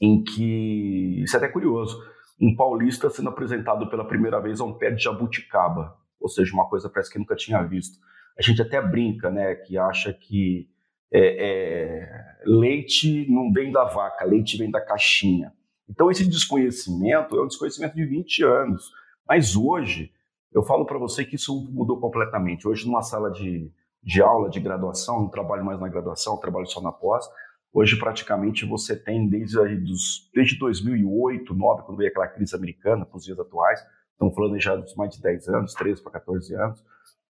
em 0.00 0.22
que, 0.22 1.22
isso 1.22 1.36
é 1.36 1.38
até 1.38 1.48
curioso, 1.48 1.98
um 2.40 2.54
paulista 2.54 3.08
sendo 3.08 3.28
apresentado 3.28 3.88
pela 3.88 4.06
primeira 4.06 4.40
vez 4.40 4.60
a 4.60 4.64
um 4.64 4.74
pé 4.74 4.90
de 4.90 5.02
jabuticaba. 5.02 5.96
ou 6.20 6.28
seja, 6.28 6.52
uma 6.52 6.68
coisa 6.68 6.88
parece 6.88 7.10
que 7.10 7.18
nunca 7.18 7.34
tinha 7.34 7.62
visto. 7.62 7.98
A 8.38 8.42
gente 8.42 8.60
até 8.60 8.80
brinca, 8.80 9.30
né, 9.30 9.54
que 9.54 9.78
acha 9.78 10.12
que 10.12 10.68
é, 11.12 11.20
é, 11.20 12.36
leite 12.44 13.30
não 13.30 13.52
vem 13.52 13.72
da 13.72 13.84
vaca, 13.84 14.24
leite 14.24 14.56
vem 14.56 14.70
da 14.70 14.80
caixinha. 14.80 15.52
Então, 15.88 16.10
esse 16.10 16.28
desconhecimento 16.28 17.36
é 17.36 17.42
um 17.42 17.48
desconhecimento 17.48 17.96
de 17.96 18.04
20 18.04 18.44
anos. 18.44 18.92
Mas 19.28 19.56
hoje, 19.56 20.12
eu 20.52 20.62
falo 20.62 20.84
para 20.84 20.98
você 20.98 21.24
que 21.24 21.36
isso 21.36 21.68
mudou 21.72 21.98
completamente. 22.00 22.66
Hoje, 22.66 22.86
numa 22.86 23.02
sala 23.02 23.30
de, 23.30 23.70
de 24.02 24.22
aula 24.22 24.48
de 24.48 24.60
graduação, 24.60 25.20
não 25.20 25.28
trabalho 25.28 25.64
mais 25.64 25.80
na 25.80 25.88
graduação, 25.88 26.38
trabalho 26.38 26.66
só 26.66 26.80
na 26.80 26.92
pós. 26.92 27.26
Hoje, 27.72 27.96
praticamente, 27.96 28.64
você 28.64 28.96
tem 28.96 29.28
desde, 29.28 29.56
dos, 29.76 30.30
desde 30.34 30.58
2008, 30.58 31.44
2009, 31.44 31.82
quando 31.82 31.98
veio 31.98 32.10
aquela 32.10 32.28
crise 32.28 32.54
americana, 32.54 33.04
para 33.04 33.16
os 33.16 33.24
dias 33.24 33.38
atuais, 33.38 33.80
estamos 34.12 34.34
falando 34.34 34.60
já 34.60 34.76
de 34.76 34.96
mais 34.96 35.14
de 35.14 35.22
10 35.22 35.48
anos, 35.48 35.74
13 35.74 36.02
para 36.02 36.12
14 36.12 36.54
anos. 36.54 36.84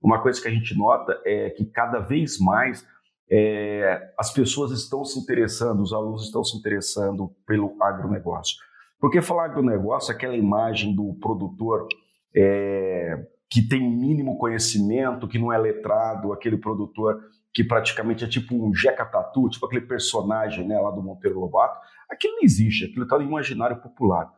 Uma 0.02 0.22
coisa 0.22 0.40
que 0.42 0.48
a 0.48 0.52
gente 0.52 0.78
nota 0.78 1.20
é 1.26 1.50
que 1.50 1.66
cada 1.66 2.00
vez 2.00 2.40
mais 2.40 2.88
é, 3.30 4.14
as 4.18 4.32
pessoas 4.32 4.72
estão 4.72 5.04
se 5.04 5.20
interessando, 5.20 5.82
os 5.82 5.94
alunos 5.94 6.26
estão 6.26 6.44
se 6.44 6.58
interessando 6.58 7.30
pelo 7.46 7.76
agronegócio. 7.82 8.58
Porque 9.00 9.22
falar 9.22 9.46
agronegócio, 9.46 10.12
aquela 10.12 10.36
imagem 10.36 10.96
do 10.96 11.14
produtor 11.22 11.88
é, 12.36 13.28
que 13.50 13.62
tem 13.62 13.82
mínimo 13.82 14.38
conhecimento, 14.38 15.28
que 15.28 15.38
não 15.38 15.52
é 15.52 15.58
letrado, 15.58 16.34
aquele 16.34 16.58
produtor 16.58 17.22
que 17.54 17.64
praticamente 17.64 18.24
é 18.24 18.28
tipo 18.28 18.56
um 18.56 18.74
Jeca 18.74 19.06
Tatu, 19.06 19.50
tipo 19.50 19.66
aquele 19.66 19.86
personagem 19.86 20.68
né, 20.68 20.80
lá 20.80 20.92
do 20.92 21.02
Monteiro 21.02 21.40
Lobato, 21.40 21.80
aquilo 22.10 22.36
não 22.36 22.44
existe, 22.44 22.86
aquilo 22.86 23.04
está 23.04 23.18
no 23.18 23.24
imaginário 23.24 23.82
popular. 23.82 24.32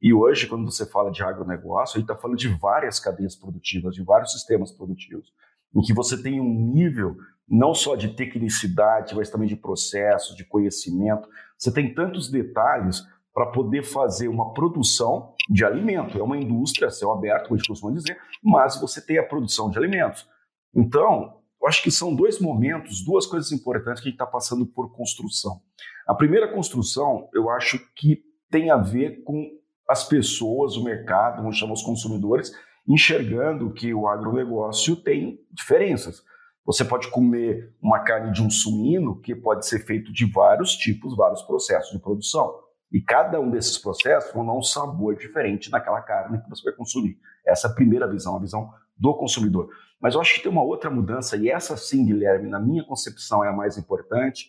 E 0.00 0.12
hoje, 0.12 0.46
quando 0.46 0.70
você 0.70 0.84
fala 0.84 1.10
de 1.10 1.22
agronegócio, 1.22 1.96
a 1.96 2.00
gente 2.00 2.10
está 2.10 2.20
falando 2.20 2.36
de 2.36 2.48
várias 2.48 3.00
cadeias 3.00 3.34
produtivas, 3.34 3.94
de 3.94 4.02
vários 4.02 4.32
sistemas 4.32 4.70
produtivos, 4.70 5.32
em 5.74 5.80
que 5.80 5.94
você 5.94 6.22
tem 6.22 6.40
um 6.40 6.72
nível 6.72 7.16
não 7.48 7.74
só 7.74 7.94
de 7.94 8.08
tecnicidade, 8.08 9.14
mas 9.14 9.30
também 9.30 9.48
de 9.48 9.56
processos, 9.56 10.36
de 10.36 10.44
conhecimento. 10.44 11.28
Você 11.56 11.72
tem 11.72 11.94
tantos 11.94 12.30
detalhes 12.30 13.04
para 13.32 13.46
poder 13.46 13.82
fazer 13.84 14.28
uma 14.28 14.52
produção 14.52 15.34
de 15.48 15.64
alimento. 15.64 16.18
É 16.18 16.22
uma 16.22 16.36
indústria, 16.36 16.90
céu 16.90 17.12
aberto, 17.12 17.44
como 17.44 17.54
a 17.54 17.58
gente 17.58 17.68
costuma 17.68 17.92
dizer, 17.92 18.18
mas 18.42 18.80
você 18.80 19.00
tem 19.00 19.18
a 19.18 19.22
produção 19.22 19.70
de 19.70 19.78
alimentos. 19.78 20.26
Então, 20.74 21.36
eu 21.60 21.68
acho 21.68 21.82
que 21.82 21.90
são 21.90 22.14
dois 22.14 22.40
momentos, 22.40 23.04
duas 23.04 23.26
coisas 23.26 23.52
importantes 23.52 24.02
que 24.02 24.08
a 24.08 24.10
gente 24.10 24.20
está 24.20 24.26
passando 24.26 24.66
por 24.66 24.92
construção. 24.92 25.60
A 26.06 26.14
primeira 26.14 26.52
construção, 26.52 27.28
eu 27.34 27.50
acho 27.50 27.78
que 27.94 28.22
tem 28.50 28.70
a 28.70 28.76
ver 28.76 29.22
com 29.22 29.50
as 29.88 30.08
pessoas, 30.08 30.76
o 30.76 30.84
mercado, 30.84 31.42
vamos 31.42 31.56
chamar 31.56 31.74
os 31.74 31.82
consumidores, 31.82 32.52
enxergando 32.88 33.72
que 33.72 33.92
o 33.92 34.06
agronegócio 34.06 34.96
tem 34.96 35.40
diferenças. 35.52 36.22
Você 36.66 36.84
pode 36.84 37.08
comer 37.10 37.72
uma 37.80 38.00
carne 38.00 38.32
de 38.32 38.42
um 38.42 38.50
suíno 38.50 39.20
que 39.20 39.34
pode 39.36 39.66
ser 39.66 39.86
feito 39.86 40.12
de 40.12 40.26
vários 40.26 40.74
tipos, 40.74 41.16
vários 41.16 41.40
processos 41.42 41.92
de 41.92 42.00
produção. 42.00 42.52
E 42.90 43.00
cada 43.00 43.40
um 43.40 43.48
desses 43.48 43.78
processos 43.78 44.32
vão 44.32 44.44
dar 44.44 44.52
um 44.52 44.62
sabor 44.62 45.16
diferente 45.16 45.70
naquela 45.70 46.02
carne 46.02 46.42
que 46.42 46.50
você 46.50 46.64
vai 46.64 46.72
consumir. 46.72 47.18
Essa 47.46 47.68
é 47.68 47.70
a 47.70 47.74
primeira 47.74 48.08
visão, 48.08 48.36
a 48.36 48.40
visão 48.40 48.68
do 48.96 49.14
consumidor. 49.14 49.68
Mas 50.00 50.14
eu 50.14 50.20
acho 50.20 50.34
que 50.34 50.42
tem 50.42 50.50
uma 50.50 50.62
outra 50.62 50.90
mudança, 50.90 51.36
e 51.36 51.48
essa 51.48 51.76
sim, 51.76 52.04
Guilherme, 52.04 52.48
na 52.48 52.60
minha 52.60 52.84
concepção 52.84 53.44
é 53.44 53.48
a 53.48 53.52
mais 53.52 53.78
importante, 53.78 54.48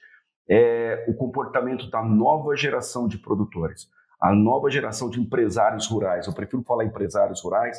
é 0.49 1.05
o 1.07 1.13
comportamento 1.13 1.89
da 1.89 2.03
nova 2.03 2.55
geração 2.55 3.07
de 3.07 3.17
produtores, 3.17 3.87
a 4.19 4.33
nova 4.33 4.69
geração 4.69 5.09
de 5.09 5.19
empresários 5.19 5.87
rurais. 5.87 6.25
Eu 6.25 6.33
prefiro 6.33 6.63
falar 6.63 6.85
empresários 6.85 7.41
rurais 7.41 7.77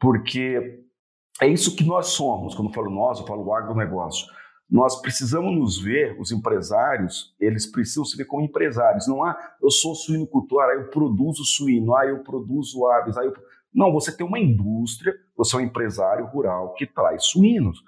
porque 0.00 0.84
é 1.40 1.48
isso 1.48 1.76
que 1.76 1.84
nós 1.84 2.08
somos. 2.08 2.54
Quando 2.54 2.68
eu 2.68 2.74
falo 2.74 2.90
nós, 2.90 3.18
eu 3.18 3.26
falo 3.26 3.52
agronegócio. 3.54 4.26
Nós 4.70 5.00
precisamos 5.00 5.54
nos 5.54 5.80
ver, 5.80 6.20
os 6.20 6.30
empresários, 6.30 7.34
eles 7.40 7.66
precisam 7.66 8.04
se 8.04 8.16
ver 8.16 8.26
como 8.26 8.42
empresários. 8.42 9.08
Não 9.08 9.24
há, 9.24 9.36
eu 9.62 9.70
sou 9.70 9.94
suinocultor, 9.94 10.62
aí 10.64 10.76
eu 10.76 10.90
produzo 10.90 11.44
suíno, 11.44 11.94
aí 11.96 12.10
eu 12.10 12.22
produzo 12.22 12.86
aves, 12.86 13.16
aí 13.16 13.26
eu... 13.26 13.34
Não, 13.72 13.92
você 13.92 14.14
tem 14.14 14.26
uma 14.26 14.38
indústria, 14.38 15.14
você 15.36 15.56
é 15.56 15.58
um 15.58 15.62
empresário 15.62 16.26
rural 16.26 16.74
que 16.74 16.86
traz 16.86 17.26
suínos. 17.26 17.82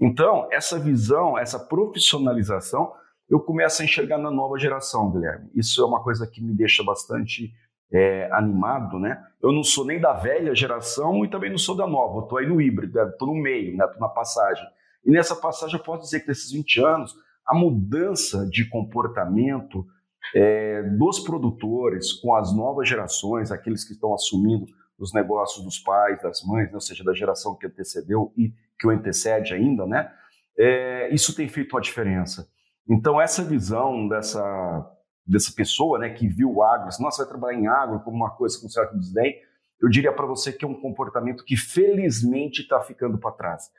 Então, 0.00 0.48
essa 0.50 0.78
visão, 0.78 1.38
essa 1.38 1.58
profissionalização, 1.58 2.92
eu 3.28 3.40
começo 3.40 3.82
a 3.82 3.84
enxergar 3.84 4.18
na 4.18 4.30
nova 4.30 4.58
geração, 4.58 5.10
Guilherme. 5.10 5.50
Isso 5.54 5.82
é 5.82 5.86
uma 5.86 6.02
coisa 6.02 6.26
que 6.26 6.42
me 6.42 6.54
deixa 6.54 6.82
bastante 6.82 7.52
é, 7.92 8.28
animado, 8.32 8.98
né? 8.98 9.22
Eu 9.42 9.52
não 9.52 9.62
sou 9.62 9.84
nem 9.84 10.00
da 10.00 10.12
velha 10.12 10.54
geração 10.54 11.24
e 11.24 11.28
também 11.28 11.50
não 11.50 11.58
sou 11.58 11.76
da 11.76 11.86
nova, 11.86 12.18
eu 12.18 12.22
estou 12.22 12.38
aí 12.38 12.46
no 12.46 12.60
híbrido, 12.60 12.98
estou 13.00 13.28
no 13.28 13.34
meio, 13.34 13.76
né? 13.76 13.84
Estou 13.84 14.00
na 14.00 14.08
passagem. 14.08 14.66
E 15.04 15.10
nessa 15.10 15.36
passagem 15.36 15.76
eu 15.76 15.84
posso 15.84 16.04
dizer 16.04 16.20
que 16.20 16.28
nesses 16.28 16.50
20 16.52 16.80
anos, 16.82 17.14
a 17.46 17.54
mudança 17.54 18.46
de 18.46 18.68
comportamento 18.68 19.86
é, 20.34 20.82
dos 20.82 21.20
produtores 21.20 22.12
com 22.12 22.34
as 22.34 22.54
novas 22.54 22.88
gerações, 22.88 23.50
aqueles 23.50 23.84
que 23.84 23.92
estão 23.92 24.14
assumindo 24.14 24.66
os 24.98 25.12
negócios 25.12 25.64
dos 25.64 25.78
pais, 25.78 26.22
das 26.22 26.42
mães, 26.44 26.68
né? 26.68 26.74
ou 26.74 26.80
seja, 26.80 27.02
da 27.02 27.12
geração 27.12 27.56
que 27.56 27.66
antecedeu 27.66 28.32
e 28.36 28.54
que 28.78 28.86
o 28.86 28.90
antecede 28.90 29.52
ainda, 29.52 29.86
né? 29.86 30.10
É, 30.56 31.12
isso 31.12 31.34
tem 31.34 31.48
feito 31.48 31.74
uma 31.74 31.80
diferença. 31.80 32.48
Então, 32.88 33.20
essa 33.20 33.42
visão 33.42 34.08
dessa 34.08 34.88
dessa 35.26 35.52
pessoa 35.52 35.98
né, 35.98 36.10
que 36.10 36.26
viu 36.26 36.52
o 36.52 36.62
agro, 36.62 36.88
assim, 36.88 37.02
nossa, 37.02 37.22
vai 37.22 37.30
trabalhar 37.30 37.58
em 37.58 37.66
agro 37.66 38.00
como 38.00 38.16
uma 38.16 38.30
coisa 38.30 38.60
com 38.60 38.68
certo 38.68 38.98
desdém, 38.98 39.36
eu 39.80 39.88
diria 39.88 40.12
para 40.12 40.26
você 40.26 40.52
que 40.52 40.64
é 40.64 40.68
um 40.68 40.80
comportamento 40.80 41.44
que 41.44 41.56
felizmente 41.56 42.62
está 42.62 42.80
ficando 42.80 43.18
para 43.18 43.32
trás. 43.32 43.70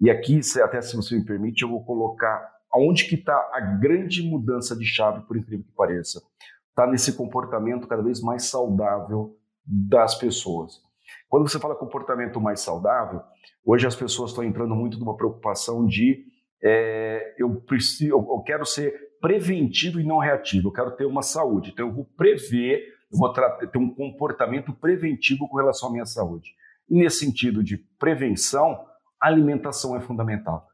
E 0.00 0.10
aqui, 0.10 0.40
até 0.62 0.80
se 0.80 0.96
você 0.96 1.14
me 1.14 1.24
permite, 1.24 1.62
eu 1.62 1.68
vou 1.68 1.84
colocar 1.84 2.50
aonde 2.72 3.04
que 3.04 3.16
está 3.16 3.34
a 3.52 3.60
grande 3.60 4.22
mudança 4.22 4.74
de 4.74 4.86
chave, 4.86 5.26
por 5.26 5.36
incrível 5.36 5.66
que 5.66 5.72
pareça. 5.72 6.22
Está 6.70 6.86
nesse 6.86 7.12
comportamento 7.12 7.86
cada 7.86 8.02
vez 8.02 8.22
mais 8.22 8.44
saudável 8.44 9.36
das 9.66 10.14
pessoas. 10.14 10.80
Quando 11.28 11.48
você 11.48 11.58
fala 11.58 11.74
comportamento 11.74 12.40
mais 12.40 12.60
saudável, 12.60 13.20
hoje 13.64 13.86
as 13.86 13.94
pessoas 13.94 14.30
estão 14.30 14.42
entrando 14.42 14.74
muito 14.74 14.98
numa 14.98 15.16
preocupação 15.16 15.86
de 15.86 16.24
é, 16.62 17.34
eu 17.38 17.60
preciso, 17.60 18.14
eu 18.14 18.42
quero 18.44 18.64
ser 18.64 19.09
preventivo 19.20 20.00
e 20.00 20.04
não 20.04 20.18
reativo. 20.18 20.68
Eu 20.68 20.72
quero 20.72 20.90
ter 20.92 21.04
uma 21.04 21.22
saúde. 21.22 21.70
Então, 21.70 21.88
eu 21.88 21.92
vou 21.92 22.04
prever, 22.16 22.84
eu 23.12 23.18
vou 23.18 23.32
ter 23.32 23.78
um 23.78 23.94
comportamento 23.94 24.72
preventivo 24.72 25.48
com 25.48 25.56
relação 25.56 25.88
à 25.88 25.92
minha 25.92 26.06
saúde. 26.06 26.50
E 26.88 26.98
nesse 26.98 27.18
sentido 27.18 27.62
de 27.62 27.76
prevenção, 27.98 28.84
alimentação 29.20 29.96
é 29.96 30.00
fundamental. 30.00 30.66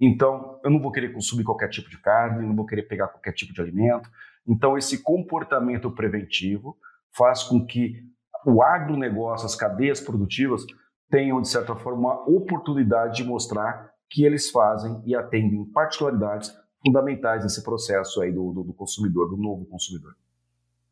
Então, 0.00 0.60
eu 0.64 0.70
não 0.70 0.80
vou 0.80 0.90
querer 0.90 1.12
consumir 1.12 1.44
qualquer 1.44 1.68
tipo 1.68 1.88
de 1.88 1.98
carne, 1.98 2.46
não 2.46 2.56
vou 2.56 2.66
querer 2.66 2.82
pegar 2.82 3.08
qualquer 3.08 3.32
tipo 3.32 3.52
de 3.52 3.60
alimento. 3.60 4.10
Então, 4.46 4.76
esse 4.76 5.02
comportamento 5.02 5.90
preventivo 5.92 6.76
faz 7.16 7.44
com 7.44 7.64
que 7.64 8.02
o 8.44 8.62
agronegócio, 8.62 9.46
as 9.46 9.54
cadeias 9.54 10.00
produtivas, 10.00 10.64
tenham, 11.08 11.40
de 11.40 11.48
certa 11.48 11.76
forma, 11.76 12.00
uma 12.00 12.28
oportunidade 12.28 13.16
de 13.16 13.24
mostrar 13.24 13.92
que 14.10 14.24
eles 14.24 14.50
fazem 14.50 15.00
e 15.06 15.14
atendem 15.14 15.64
particularidades 15.66 16.52
fundamentais 16.84 17.42
nesse 17.42 17.62
processo 17.62 18.20
aí 18.20 18.32
do, 18.32 18.52
do, 18.52 18.64
do 18.64 18.72
consumidor, 18.72 19.28
do 19.28 19.36
novo 19.36 19.64
consumidor. 19.66 20.16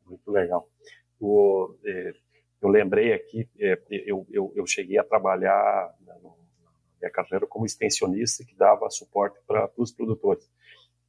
Muito 0.07 0.31
legal. 0.31 0.69
O, 1.19 1.75
é, 1.85 2.13
eu 2.63 2.69
lembrei 2.69 3.13
aqui, 3.13 3.49
é, 3.59 3.79
eu, 3.91 4.27
eu, 4.31 4.53
eu, 4.55 4.67
cheguei 4.67 4.99
a 4.99 5.05
trabalhar 5.05 5.95
na, 6.07 6.15
na 6.15 6.31
minha 7.01 7.11
carreira 7.11 7.47
como 7.47 7.67
extensionista 7.67 8.45
que 8.45 8.55
dava 8.55 8.89
suporte 8.91 9.39
para 9.47 9.71
os 9.77 9.93
produtores. 9.93 10.51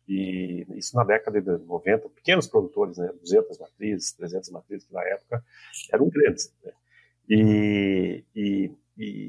E 0.07 0.65
isso 0.75 0.95
na 0.95 1.03
década 1.03 1.41
de 1.41 1.65
90, 1.65 2.09
pequenos 2.09 2.47
produtores, 2.47 2.97
né, 2.97 3.09
200 3.21 3.57
matrizes, 3.59 4.11
300 4.13 4.49
matrizes, 4.49 4.87
que 4.87 4.93
na 4.93 5.03
época 5.03 5.43
eram 5.93 6.09
grandes. 6.09 6.53
Né? 6.63 6.71
E, 7.29 8.25
e, 8.35 8.71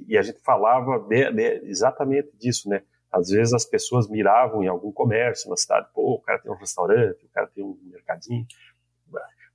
e, 0.08 0.18
a 0.18 0.22
gente 0.22 0.40
falava 0.40 0.98
de, 0.98 1.30
de, 1.32 1.68
exatamente 1.68 2.30
disso, 2.36 2.68
né? 2.68 2.82
Às 3.12 3.28
vezes 3.28 3.52
as 3.52 3.64
pessoas 3.64 4.08
miravam 4.08 4.62
em 4.62 4.68
algum 4.68 4.90
comércio 4.90 5.50
na 5.50 5.56
cidade, 5.56 5.86
pô, 5.94 6.14
o 6.14 6.20
cara 6.20 6.38
tem 6.38 6.50
um 6.50 6.56
restaurante, 6.56 7.24
o 7.24 7.28
cara 7.28 7.46
tem 7.46 7.62
um 7.62 7.78
mercadinho. 7.84 8.46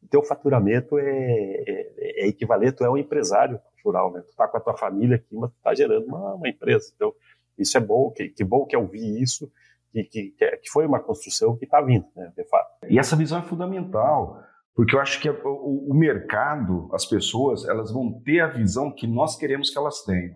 O 0.01 0.07
teu 0.07 0.21
faturamento 0.21 0.97
é, 0.99 1.03
é, 1.03 2.23
é 2.23 2.27
equivalente, 2.27 2.77
tu 2.77 2.85
é 2.85 2.89
um 2.89 2.97
empresário 2.97 3.59
rural, 3.83 4.11
né? 4.13 4.21
Tu 4.21 4.35
tá 4.35 4.47
com 4.47 4.57
a 4.57 4.59
tua 4.59 4.77
família 4.77 5.15
aqui, 5.15 5.35
mas 5.35 5.51
tu 5.51 5.57
tá 5.61 5.73
gerando 5.73 6.05
uma, 6.05 6.35
uma 6.35 6.47
empresa. 6.47 6.91
Então, 6.95 7.13
isso 7.57 7.75
é 7.75 7.81
bom, 7.81 8.11
que, 8.11 8.29
que 8.29 8.43
bom 8.43 8.65
que 8.65 8.75
eu 8.75 8.85
vi 8.85 9.21
isso, 9.21 9.51
que, 9.91 10.03
que, 10.03 10.31
que 10.57 10.69
foi 10.69 10.85
uma 10.85 10.99
construção 10.99 11.57
que 11.57 11.65
está 11.65 11.81
vindo, 11.81 12.05
né, 12.15 12.31
de 12.35 12.43
fato. 12.43 12.85
E 12.87 12.99
essa 12.99 13.15
visão 13.15 13.39
é 13.39 13.41
fundamental, 13.41 14.39
porque 14.75 14.95
eu 14.95 14.99
acho 14.99 15.19
que 15.19 15.29
o, 15.29 15.87
o 15.89 15.93
mercado, 15.95 16.87
as 16.93 17.05
pessoas, 17.05 17.65
elas 17.67 17.91
vão 17.91 18.21
ter 18.21 18.41
a 18.41 18.47
visão 18.47 18.91
que 18.91 19.07
nós 19.07 19.35
queremos 19.35 19.71
que 19.71 19.77
elas 19.77 20.03
tenham. 20.03 20.35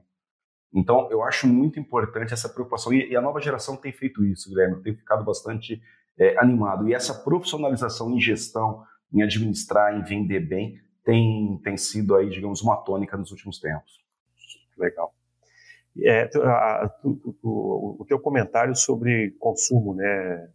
Então, 0.73 1.09
eu 1.11 1.21
acho 1.21 1.47
muito 1.47 1.79
importante 1.79 2.33
essa 2.33 2.47
preocupação. 2.47 2.93
E, 2.93 3.15
a 3.15 3.21
nova 3.21 3.41
geração 3.41 3.75
tem 3.75 3.91
feito 3.91 4.23
isso, 4.23 4.49
Guilherme, 4.49 4.81
tem 4.81 4.95
ficado 4.95 5.23
bastante 5.23 5.81
é, 6.17 6.37
animado. 6.39 6.87
E 6.87 6.93
essa 6.93 7.13
profissionalização 7.13 8.11
em 8.11 8.19
gestão, 8.19 8.83
em 9.13 9.21
administrar, 9.21 9.97
em 9.97 10.03
vender 10.03 10.39
bem, 10.39 10.79
tem, 11.03 11.59
tem 11.63 11.75
sido 11.75 12.15
aí, 12.15 12.29
digamos, 12.29 12.61
uma 12.61 12.77
tônica 12.77 13.17
nos 13.17 13.31
últimos 13.31 13.59
tempos. 13.59 14.01
Legal. 14.77 15.13
É, 15.99 16.29
a, 16.37 16.89
tu, 17.01 17.15
tu, 17.41 17.97
o 17.99 18.05
teu 18.07 18.17
comentário 18.17 18.73
sobre 18.75 19.31
consumo, 19.31 19.93
né, 19.93 20.49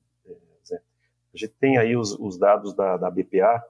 Zé? 0.66 0.80
A 1.34 1.36
gente 1.36 1.52
tem 1.60 1.76
aí 1.76 1.94
os, 1.94 2.18
os 2.18 2.38
dados 2.38 2.74
da, 2.74 2.96
da, 2.96 3.10
BPA, 3.10 3.62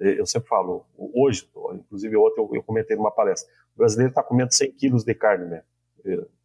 é, 0.00 0.18
eu 0.20 0.26
sempre 0.26 0.48
falo, 0.48 0.84
hoje, 0.98 1.48
inclusive 1.74 2.16
ontem 2.16 2.40
eu, 2.40 2.50
eu 2.54 2.62
comentei 2.62 2.96
numa 2.96 3.12
palestra, 3.12 3.48
o 3.76 3.78
brasileiro 3.78 4.10
está 4.10 4.22
comendo 4.22 4.52
100 4.52 4.72
quilos 4.72 5.04
de 5.04 5.14
carne, 5.14 5.44
né? 5.44 5.62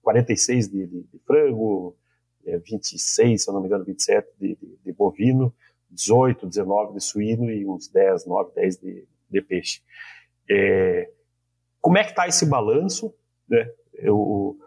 46 0.02 0.70
de, 0.70 0.88
de, 0.88 1.04
de 1.04 1.20
frango, 1.26 1.96
26, 2.46 3.34
é, 3.34 3.38
se 3.38 3.50
eu 3.50 3.54
não 3.54 3.62
me 3.62 3.68
engano, 3.68 3.84
27 3.86 4.28
de, 4.40 4.56
de, 4.56 4.78
de, 4.84 4.92
bovino, 4.92 5.54
18, 5.90 6.48
19 6.48 6.94
de 6.94 7.02
suíno 7.02 7.50
e 7.52 7.66
uns 7.66 7.88
10, 7.88 8.26
9, 8.26 8.52
10 8.56 8.78
de, 8.78 9.06
de 9.30 9.42
peixe. 9.42 9.82
É, 10.50 11.10
como 11.80 11.98
é 11.98 12.04
que 12.04 12.12
está 12.12 12.28
esse 12.28 12.46
balanço? 12.46 13.14
Né? 13.48 13.70
Eu, 13.94 14.58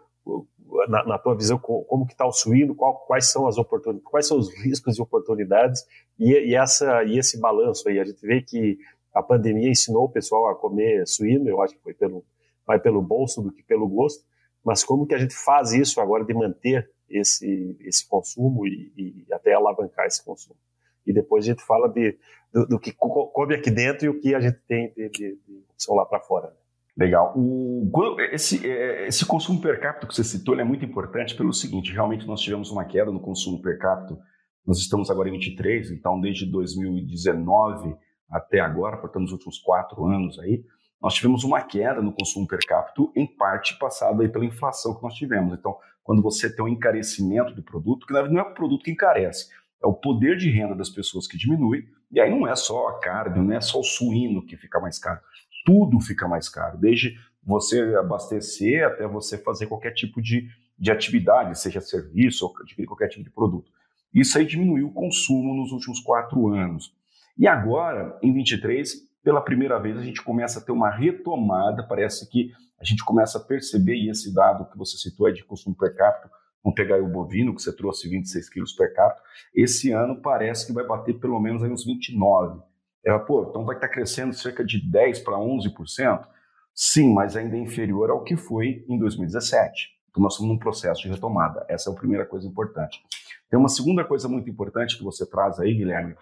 na, 0.88 1.04
na, 1.04 1.18
tua 1.18 1.34
visão, 1.34 1.58
como 1.58 2.06
que 2.06 2.12
está 2.12 2.26
o 2.26 2.32
suíno, 2.32 2.74
qual, 2.74 2.96
quais 3.06 3.30
são 3.30 3.46
as 3.46 3.58
oportunidades, 3.58 4.10
quais 4.10 4.26
são 4.26 4.38
os 4.38 4.52
riscos 4.62 4.98
e 4.98 5.02
oportunidades 5.02 5.86
e, 6.18 6.32
e, 6.32 6.54
essa, 6.54 7.04
e 7.04 7.18
esse 7.18 7.40
balanço 7.40 7.88
aí. 7.88 7.98
A 7.98 8.04
gente 8.04 8.24
vê 8.24 8.42
que 8.42 8.78
a 9.12 9.22
pandemia 9.22 9.70
ensinou 9.70 10.04
o 10.04 10.08
pessoal 10.08 10.48
a 10.48 10.54
comer 10.54 11.06
suíno, 11.06 11.48
eu 11.48 11.62
acho 11.62 11.74
que 11.74 11.82
foi 11.82 11.94
pelo, 11.94 12.24
mais 12.66 12.82
pelo 12.82 13.00
bolso 13.00 13.40
do 13.40 13.52
que 13.52 13.62
pelo 13.62 13.86
gosto, 13.88 14.24
mas 14.64 14.82
como 14.82 15.06
que 15.06 15.14
a 15.14 15.18
gente 15.18 15.34
faz 15.34 15.72
isso 15.72 16.00
agora 16.00 16.24
de 16.24 16.32
manter 16.32 16.90
esse, 17.08 17.76
esse 17.80 18.08
consumo 18.08 18.66
e, 18.66 18.92
e 18.96 19.32
até 19.32 19.52
alavancar 19.52 20.06
esse 20.06 20.24
consumo? 20.24 20.58
E 21.06 21.12
depois 21.12 21.44
a 21.44 21.48
gente 21.48 21.62
fala 21.62 21.88
de, 21.88 22.16
do, 22.52 22.66
do 22.66 22.78
que 22.80 22.92
come 22.92 23.54
aqui 23.54 23.70
dentro 23.70 24.06
e 24.06 24.08
o 24.08 24.20
que 24.20 24.34
a 24.34 24.40
gente 24.40 24.58
tem 24.66 24.92
de, 24.94 25.08
de, 25.10 25.38
de 25.46 25.64
opção 25.70 25.94
lá 25.94 26.06
para 26.06 26.20
fora. 26.20 26.46
Né? 26.48 26.56
Legal. 26.96 27.34
O, 27.36 27.90
esse, 28.32 28.66
é, 28.66 29.08
esse 29.08 29.26
consumo 29.26 29.60
per 29.60 29.80
capita 29.80 30.06
que 30.06 30.14
você 30.14 30.22
citou 30.22 30.58
é 30.58 30.64
muito 30.64 30.84
importante 30.84 31.36
pelo 31.36 31.52
seguinte: 31.52 31.92
realmente 31.92 32.26
nós 32.26 32.40
tivemos 32.40 32.70
uma 32.70 32.84
queda 32.84 33.10
no 33.10 33.20
consumo 33.20 33.60
per 33.60 33.78
capita. 33.78 34.16
Nós 34.64 34.78
estamos 34.78 35.10
agora 35.10 35.28
em 35.28 35.32
23, 35.32 35.90
então 35.90 36.20
desde 36.20 36.46
2019 36.50 37.94
até 38.30 38.60
agora, 38.60 38.96
portanto, 38.96 39.22
nos 39.22 39.32
últimos 39.32 39.58
quatro 39.58 40.06
anos 40.06 40.38
aí, 40.38 40.64
nós 41.04 41.14
tivemos 41.14 41.44
uma 41.44 41.60
queda 41.62 42.02
no 42.02 42.12
consumo 42.12 42.48
per 42.48 42.60
capita, 42.66 43.02
em 43.14 43.26
parte 43.26 43.78
passada 43.78 44.22
aí 44.22 44.28
pela 44.28 44.44
inflação 44.44 44.96
que 44.96 45.02
nós 45.02 45.14
tivemos. 45.14 45.56
Então, 45.56 45.76
quando 46.02 46.20
você 46.22 46.54
tem 46.54 46.64
um 46.64 46.68
encarecimento 46.68 47.54
do 47.54 47.62
produto, 47.62 48.06
que 48.06 48.12
na 48.12 48.22
verdade 48.22 48.34
não 48.34 48.48
é 48.48 48.50
o 48.50 48.54
produto 48.54 48.82
que 48.82 48.90
encarece, 48.90 49.48
é 49.82 49.86
o 49.86 49.94
poder 49.94 50.36
de 50.36 50.50
renda 50.50 50.74
das 50.74 50.90
pessoas 50.90 51.26
que 51.26 51.36
diminui, 51.36 51.86
e 52.10 52.18
aí 52.18 52.30
não 52.30 52.48
é 52.48 52.56
só 52.56 52.88
a 52.88 52.98
carne, 52.98 53.38
não 53.38 53.54
é 53.54 53.60
só 53.60 53.78
o 53.78 53.84
suíno 53.84 54.44
que 54.44 54.56
fica 54.56 54.80
mais 54.80 54.98
caro 54.98 55.20
tudo 55.64 55.98
fica 55.98 56.28
mais 56.28 56.48
caro, 56.48 56.78
desde 56.78 57.18
você 57.42 57.80
abastecer 57.96 58.86
até 58.86 59.06
você 59.06 59.38
fazer 59.38 59.66
qualquer 59.66 59.92
tipo 59.92 60.20
de, 60.20 60.48
de 60.78 60.90
atividade, 60.90 61.58
seja 61.58 61.80
serviço 61.80 62.46
ou 62.46 62.54
adquirir 62.60 62.86
qualquer 62.86 63.08
tipo 63.08 63.24
de 63.24 63.30
produto. 63.30 63.72
Isso 64.12 64.38
aí 64.38 64.46
diminuiu 64.46 64.88
o 64.88 64.92
consumo 64.92 65.54
nos 65.54 65.72
últimos 65.72 66.00
quatro 66.00 66.48
anos. 66.48 66.94
E 67.36 67.48
agora, 67.48 68.16
em 68.22 68.32
23, 68.32 68.94
pela 69.24 69.40
primeira 69.40 69.80
vez, 69.80 69.96
a 69.98 70.02
gente 70.02 70.22
começa 70.22 70.60
a 70.60 70.62
ter 70.62 70.70
uma 70.70 70.90
retomada, 70.90 71.82
parece 71.82 72.28
que 72.28 72.52
a 72.78 72.84
gente 72.84 73.02
começa 73.02 73.38
a 73.38 73.40
perceber, 73.40 73.96
e 73.96 74.10
esse 74.10 74.32
dado 74.32 74.70
que 74.70 74.76
você 74.76 74.98
citou 74.98 75.26
é 75.26 75.32
de 75.32 75.42
consumo 75.42 75.74
per 75.74 75.96
capita, 75.96 76.30
vamos 76.62 76.76
pegar 76.76 77.02
o 77.02 77.08
bovino, 77.08 77.54
que 77.54 77.62
você 77.62 77.74
trouxe 77.74 78.08
26 78.08 78.50
quilos 78.50 78.72
per 78.74 78.94
capita, 78.94 79.22
esse 79.54 79.90
ano 79.90 80.20
parece 80.20 80.66
que 80.66 80.72
vai 80.72 80.86
bater 80.86 81.18
pelo 81.18 81.40
menos 81.40 81.62
aí 81.62 81.70
uns 81.70 81.84
29. 81.84 82.60
Ela, 83.02 83.18
pô, 83.18 83.46
então 83.48 83.64
vai 83.64 83.76
estar 83.76 83.88
crescendo 83.88 84.34
cerca 84.34 84.62
de 84.62 84.78
10% 84.80 85.24
para 85.24 85.36
11%? 85.36 86.26
Sim, 86.74 87.14
mas 87.14 87.36
ainda 87.36 87.56
é 87.56 87.60
inferior 87.60 88.10
ao 88.10 88.24
que 88.24 88.36
foi 88.36 88.84
em 88.88 88.98
2017. 88.98 89.90
Então 90.10 90.22
nós 90.22 90.34
estamos 90.34 90.52
num 90.52 90.58
processo 90.58 91.02
de 91.02 91.08
retomada. 91.08 91.64
Essa 91.68 91.88
é 91.88 91.92
a 91.92 91.96
primeira 91.96 92.26
coisa 92.26 92.46
importante. 92.46 93.00
Tem 93.48 93.58
uma 93.58 93.68
segunda 93.68 94.04
coisa 94.04 94.28
muito 94.28 94.50
importante 94.50 94.98
que 94.98 95.04
você 95.04 95.24
traz 95.24 95.58
aí, 95.60 95.74
Guilherme, 95.74 96.14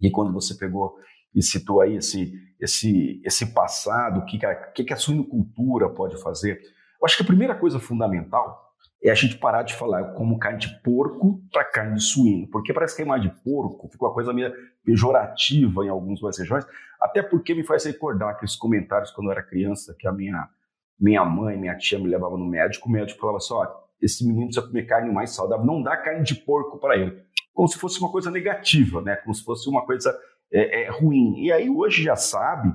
e 0.00 0.10
quando 0.10 0.32
você 0.32 0.54
pegou 0.54 0.96
e 1.34 1.42
citou 1.42 1.80
aí 1.80 1.96
esse, 1.96 2.32
esse, 2.60 3.20
esse 3.24 3.52
passado, 3.52 4.20
o 4.20 4.24
que, 4.24 4.38
que, 4.74 4.84
que 4.84 4.92
a 4.92 4.96
suinocultura 4.96 5.88
pode 5.88 6.20
fazer. 6.22 6.60
Eu 7.00 7.04
acho 7.04 7.16
que 7.16 7.22
a 7.22 7.26
primeira 7.26 7.54
coisa 7.54 7.78
fundamental 7.80 8.64
é 9.02 9.10
a 9.10 9.14
gente 9.14 9.36
parar 9.36 9.62
de 9.62 9.74
falar 9.74 10.14
como 10.14 10.38
carne 10.38 10.58
de 10.58 10.80
porco 10.82 11.42
para 11.52 11.64
carne 11.64 11.96
de 11.96 12.02
suíno, 12.02 12.48
porque 12.50 12.72
parece 12.72 12.96
que 12.96 13.02
a 13.02 13.04
imagem 13.04 13.30
de 13.30 13.40
porco 13.42 13.88
ficou 13.88 14.08
uma 14.08 14.14
coisa 14.14 14.32
meio 14.32 14.52
pejorativa 14.82 15.84
em 15.84 15.88
algumas 15.88 16.38
regiões, 16.38 16.64
até 17.00 17.22
porque 17.22 17.54
me 17.54 17.64
faz 17.64 17.84
recordar 17.84 18.30
aqueles 18.30 18.56
comentários 18.56 19.10
quando 19.10 19.26
eu 19.26 19.32
era 19.32 19.42
criança, 19.42 19.94
que 19.98 20.06
a 20.08 20.12
minha, 20.12 20.48
minha 20.98 21.24
mãe, 21.24 21.56
minha 21.58 21.76
tia 21.76 21.98
me 21.98 22.08
levavam 22.08 22.38
no 22.38 22.46
médico, 22.46 22.88
o 22.88 22.92
médico 22.92 23.20
falava 23.20 23.38
assim, 23.38 23.52
ó, 23.52 23.66
esse 24.00 24.26
menino 24.26 24.46
precisa 24.46 24.66
comer 24.66 24.84
carne 24.84 25.12
mais 25.12 25.30
saudável, 25.30 25.66
não 25.66 25.82
dá 25.82 25.96
carne 25.96 26.22
de 26.22 26.34
porco 26.34 26.78
para 26.78 26.96
ele. 26.96 27.22
Como 27.52 27.68
se 27.68 27.78
fosse 27.78 28.00
uma 28.00 28.10
coisa 28.10 28.30
negativa, 28.30 29.00
né? 29.00 29.16
como 29.16 29.34
se 29.34 29.44
fosse 29.44 29.68
uma 29.68 29.84
coisa 29.84 30.18
é, 30.52 30.82
é, 30.82 30.90
ruim. 30.90 31.42
E 31.44 31.52
aí 31.52 31.68
hoje 31.68 32.02
já 32.02 32.16
sabe 32.16 32.72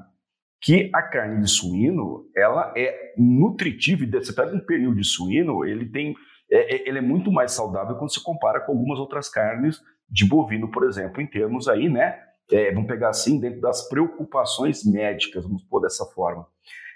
que 0.62 0.90
a 0.94 1.02
carne 1.02 1.42
de 1.42 1.50
suíno 1.50 2.26
ela 2.36 2.74
é 2.76 3.14
nutritiva. 3.18 4.06
Você 4.20 4.34
pega 4.34 4.56
um 4.56 4.60
pernil 4.60 4.94
de 4.94 5.04
suíno, 5.04 5.66
ele 5.66 5.90
tem, 5.90 6.14
é, 6.52 6.76
é, 6.76 6.90
ele 6.90 6.98
é 6.98 7.02
muito 7.02 7.32
mais 7.32 7.52
saudável 7.54 7.96
quando 7.96 8.14
se 8.14 8.24
compara 8.24 8.60
com 8.60 8.74
algumas 8.74 9.00
outras 9.00 9.30
carnes 9.30 9.80
de 10.10 10.26
bovino, 10.26 10.70
por 10.70 10.88
exemplo, 10.88 11.22
em 11.22 11.28
termos 11.28 11.68
aí, 11.68 11.88
né? 11.88 12.20
É, 12.52 12.74
vamos 12.74 12.88
pegar 12.88 13.10
assim 13.10 13.40
dentro 13.40 13.62
das 13.62 13.88
preocupações 13.88 14.84
médicas, 14.84 15.44
vamos 15.44 15.64
pôr 15.64 15.82
dessa 15.82 16.04
forma. 16.06 16.48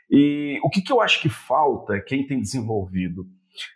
E 0.10 0.60
o 0.64 0.70
que, 0.70 0.82
que 0.82 0.92
eu 0.92 1.00
acho 1.00 1.22
que 1.22 1.30
falta 1.30 2.02
quem 2.02 2.26
tem 2.26 2.42
desenvolvido? 2.42 3.26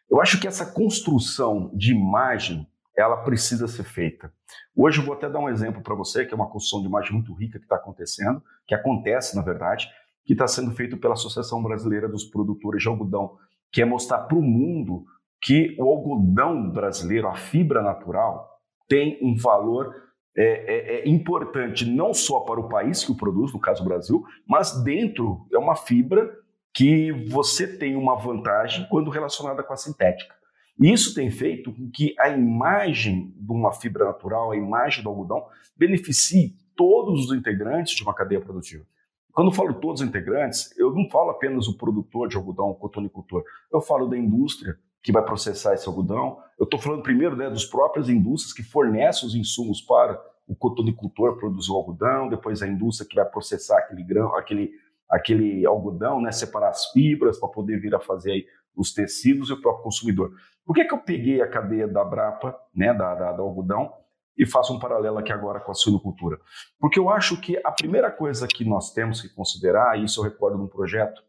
Eu 0.10 0.20
acho 0.20 0.40
que 0.40 0.48
essa 0.48 0.66
construção 0.66 1.72
de 1.76 1.92
imagem 1.92 2.68
ela 2.98 3.18
precisa 3.18 3.68
ser 3.68 3.84
feita. 3.84 4.34
Hoje 4.76 5.00
eu 5.00 5.06
vou 5.06 5.14
até 5.14 5.30
dar 5.30 5.40
um 5.40 5.50
exemplo 5.50 5.82
para 5.84 5.94
você, 5.94 6.26
que 6.26 6.34
é 6.34 6.36
uma 6.36 6.50
construção 6.50 6.82
de 6.82 6.88
imagem 6.88 7.14
muito 7.14 7.32
rica 7.34 7.60
que 7.60 7.66
está 7.66 7.76
acontecendo, 7.76 8.42
que 8.66 8.74
acontece, 8.74 9.36
na 9.36 9.44
verdade, 9.44 9.88
que 10.26 10.34
está 10.34 10.48
sendo 10.48 10.72
feito 10.72 10.98
pela 10.98 11.14
Associação 11.14 11.62
Brasileira 11.62 12.10
dos 12.10 12.26
Produtores 12.26 12.82
de 12.82 12.90
Algodão, 12.90 13.38
que 13.72 13.82
é 13.82 13.86
mostrar 13.86 14.20
para 14.20 14.38
o 14.38 14.42
mundo 14.42 15.06
que 15.40 15.76
o 15.80 15.84
algodão 15.84 16.72
brasileiro, 16.72 17.28
a 17.28 17.36
fibra 17.36 17.84
natural, 17.84 18.50
tem 18.90 19.20
um 19.22 19.36
valor 19.36 19.94
é, 20.36 20.44
é, 20.44 21.00
é 21.00 21.10
importante 21.10 21.86
não 21.86 22.14
só 22.14 22.42
para 22.42 22.60
o 22.60 22.70
país 22.70 23.04
que 23.04 23.12
o 23.12 23.18
produz, 23.18 23.54
no 23.54 23.60
caso 23.60 23.84
Brasil, 23.84 24.24
mas 24.48 24.84
dentro 24.84 25.48
é 25.52 25.58
uma 25.58 25.76
fibra 25.76 26.32
que 26.74 27.12
você 27.30 27.78
tem 27.78 27.96
uma 27.96 28.16
vantagem 28.16 28.88
quando 28.90 29.10
relacionada 29.10 29.64
com 29.64 29.74
a 29.74 29.78
sintética. 29.78 30.37
Isso 30.80 31.14
tem 31.14 31.32
feito 31.32 31.74
com 31.74 31.90
que 31.90 32.14
a 32.20 32.30
imagem 32.30 33.34
de 33.36 33.52
uma 33.52 33.72
fibra 33.72 34.06
natural, 34.06 34.52
a 34.52 34.58
imagem 34.58 35.04
do 35.04 35.10
algodão, 35.10 35.46
beneficie 35.76 36.56
todos 36.76 37.26
os 37.26 37.38
integrantes 37.38 37.96
de 37.96 38.04
uma 38.04 38.14
cadeia 38.14 38.40
produtiva. 38.40 38.86
Quando 39.32 39.50
eu 39.50 39.54
falo 39.54 39.74
todos 39.76 40.02
os 40.02 40.08
integrantes, 40.08 40.76
eu 40.78 40.92
não 40.94 41.10
falo 41.10 41.32
apenas 41.32 41.68
o 41.68 41.78
produtor 41.78 42.28
de 42.28 42.36
algodão, 42.36 42.70
o 42.70 42.76
cotonicultor. 42.76 43.44
Eu 43.72 43.82
falo 43.82 44.08
da 44.08 44.18
indústria 44.18 44.78
que 45.02 45.12
vai 45.12 45.24
processar 45.24 45.74
esse 45.74 45.88
algodão. 45.88 46.40
Eu 46.60 46.64
estou 46.64 46.80
falando 46.80 47.04
primeiro 47.04 47.36
né, 47.36 47.50
dos 47.50 47.66
próprias 47.66 48.10
indústrias 48.10 48.54
que 48.54 48.64
fornecem 48.64 49.28
os 49.28 49.36
insumos 49.36 49.82
para 49.82 50.20
o 50.48 50.56
cotonicultor 50.56 51.38
produzir 51.38 51.72
o 51.72 51.76
algodão, 51.76 52.30
depois 52.30 52.62
a 52.62 52.68
indústria 52.68 53.08
que 53.08 53.16
vai 53.16 53.26
processar 53.26 53.78
aquele 53.78 54.04
grão, 54.04 54.36
aquele, 54.36 54.72
aquele 55.10 55.66
algodão, 55.66 56.22
né, 56.22 56.32
separar 56.32 56.70
as 56.70 56.88
fibras 56.92 57.40
para 57.40 57.50
poder 57.50 57.80
vir 57.80 57.94
a 57.94 58.00
fazer 58.00 58.32
aí 58.32 58.46
os 58.78 58.94
tecidos 58.94 59.50
e 59.50 59.54
o 59.54 59.62
próprio 59.62 59.84
consumidor. 59.84 60.32
Por 60.66 60.74
que, 60.74 60.86
que 60.86 60.94
eu 60.94 61.00
peguei 61.00 61.42
a 61.42 61.50
cadeia 61.50 61.88
da 61.88 62.04
Brapa, 62.04 62.56
né, 62.74 62.94
da, 62.94 63.16
da, 63.16 63.32
do 63.32 63.42
algodão, 63.42 63.92
e 64.38 64.46
faço 64.46 64.74
um 64.74 64.80
paralelo 64.80 65.18
aqui 65.18 65.32
agora 65.32 65.60
com 65.60 65.72
a 65.72 65.74
suinocultura? 65.74 66.40
Porque 66.80 67.00
eu 67.00 67.10
acho 67.10 67.42
que 67.42 67.60
a 67.64 67.72
primeira 67.72 68.12
coisa 68.12 68.48
que 68.48 68.64
nós 68.64 68.94
temos 68.94 69.22
que 69.22 69.30
considerar, 69.30 69.98
e 69.98 70.06
isso 70.06 70.20
eu 70.20 70.24
recordo 70.24 70.58
num 70.58 70.68
projeto 70.68 71.24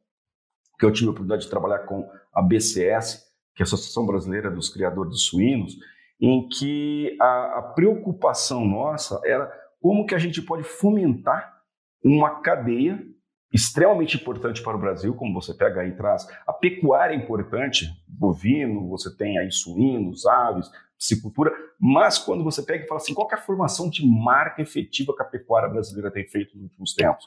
que 0.79 0.85
eu 0.85 0.93
tive 0.93 1.07
a 1.07 1.11
oportunidade 1.11 1.45
de 1.45 1.51
trabalhar 1.51 1.81
com 1.81 2.09
a 2.33 2.43
BCS, 2.43 3.27
que 3.55 3.63
é 3.63 3.65
a 3.65 3.67
Associação 3.67 4.07
Brasileira 4.07 4.51
dos 4.51 4.69
Criadores 4.69 5.13
de 5.13 5.21
Suínos, 5.23 5.77
em 6.21 6.49
que 6.49 7.17
a, 7.21 7.59
a 7.59 7.63
preocupação 7.63 8.65
nossa 8.65 9.21
era 9.25 9.51
como 9.81 10.07
que 10.07 10.15
a 10.15 10.19
gente 10.19 10.43
pode 10.43 10.65
fomentar 10.65 11.57
uma 12.05 12.41
cadeia 12.41 13.05
extremamente 13.53 14.17
importante 14.17 14.63
para 14.63 14.77
o 14.77 14.81
Brasil, 14.81 15.15
como 15.15 15.41
você 15.41 15.55
pega 15.55 15.81
aí 15.81 15.93
traz. 15.93 16.27
A 16.47 16.53
pecuária 16.53 17.15
é 17.15 17.17
importante, 17.17 17.87
bovino, 18.07 18.89
você 18.89 19.15
tem 19.17 19.39
aí 19.39 19.51
suínos, 19.51 20.27
aves, 20.27 20.71
piscicultura, 20.99 21.53
mas 21.79 22.19
quando 22.19 22.43
você 22.45 22.63
pega 22.63 22.85
e 22.85 22.89
fala 22.89 23.01
assim, 23.01 23.15
qual 23.15 23.29
é 23.31 23.35
a 23.35 23.39
formação 23.41 23.89
de 23.89 24.05
marca 24.07 24.61
efetiva 24.61 25.15
que 25.15 25.23
a 25.23 25.27
pecuária 25.27 25.69
brasileira 25.69 26.11
tem 26.11 26.27
feito 26.27 26.57
nos 26.57 26.65
últimos 26.65 26.95
tempos? 26.95 27.27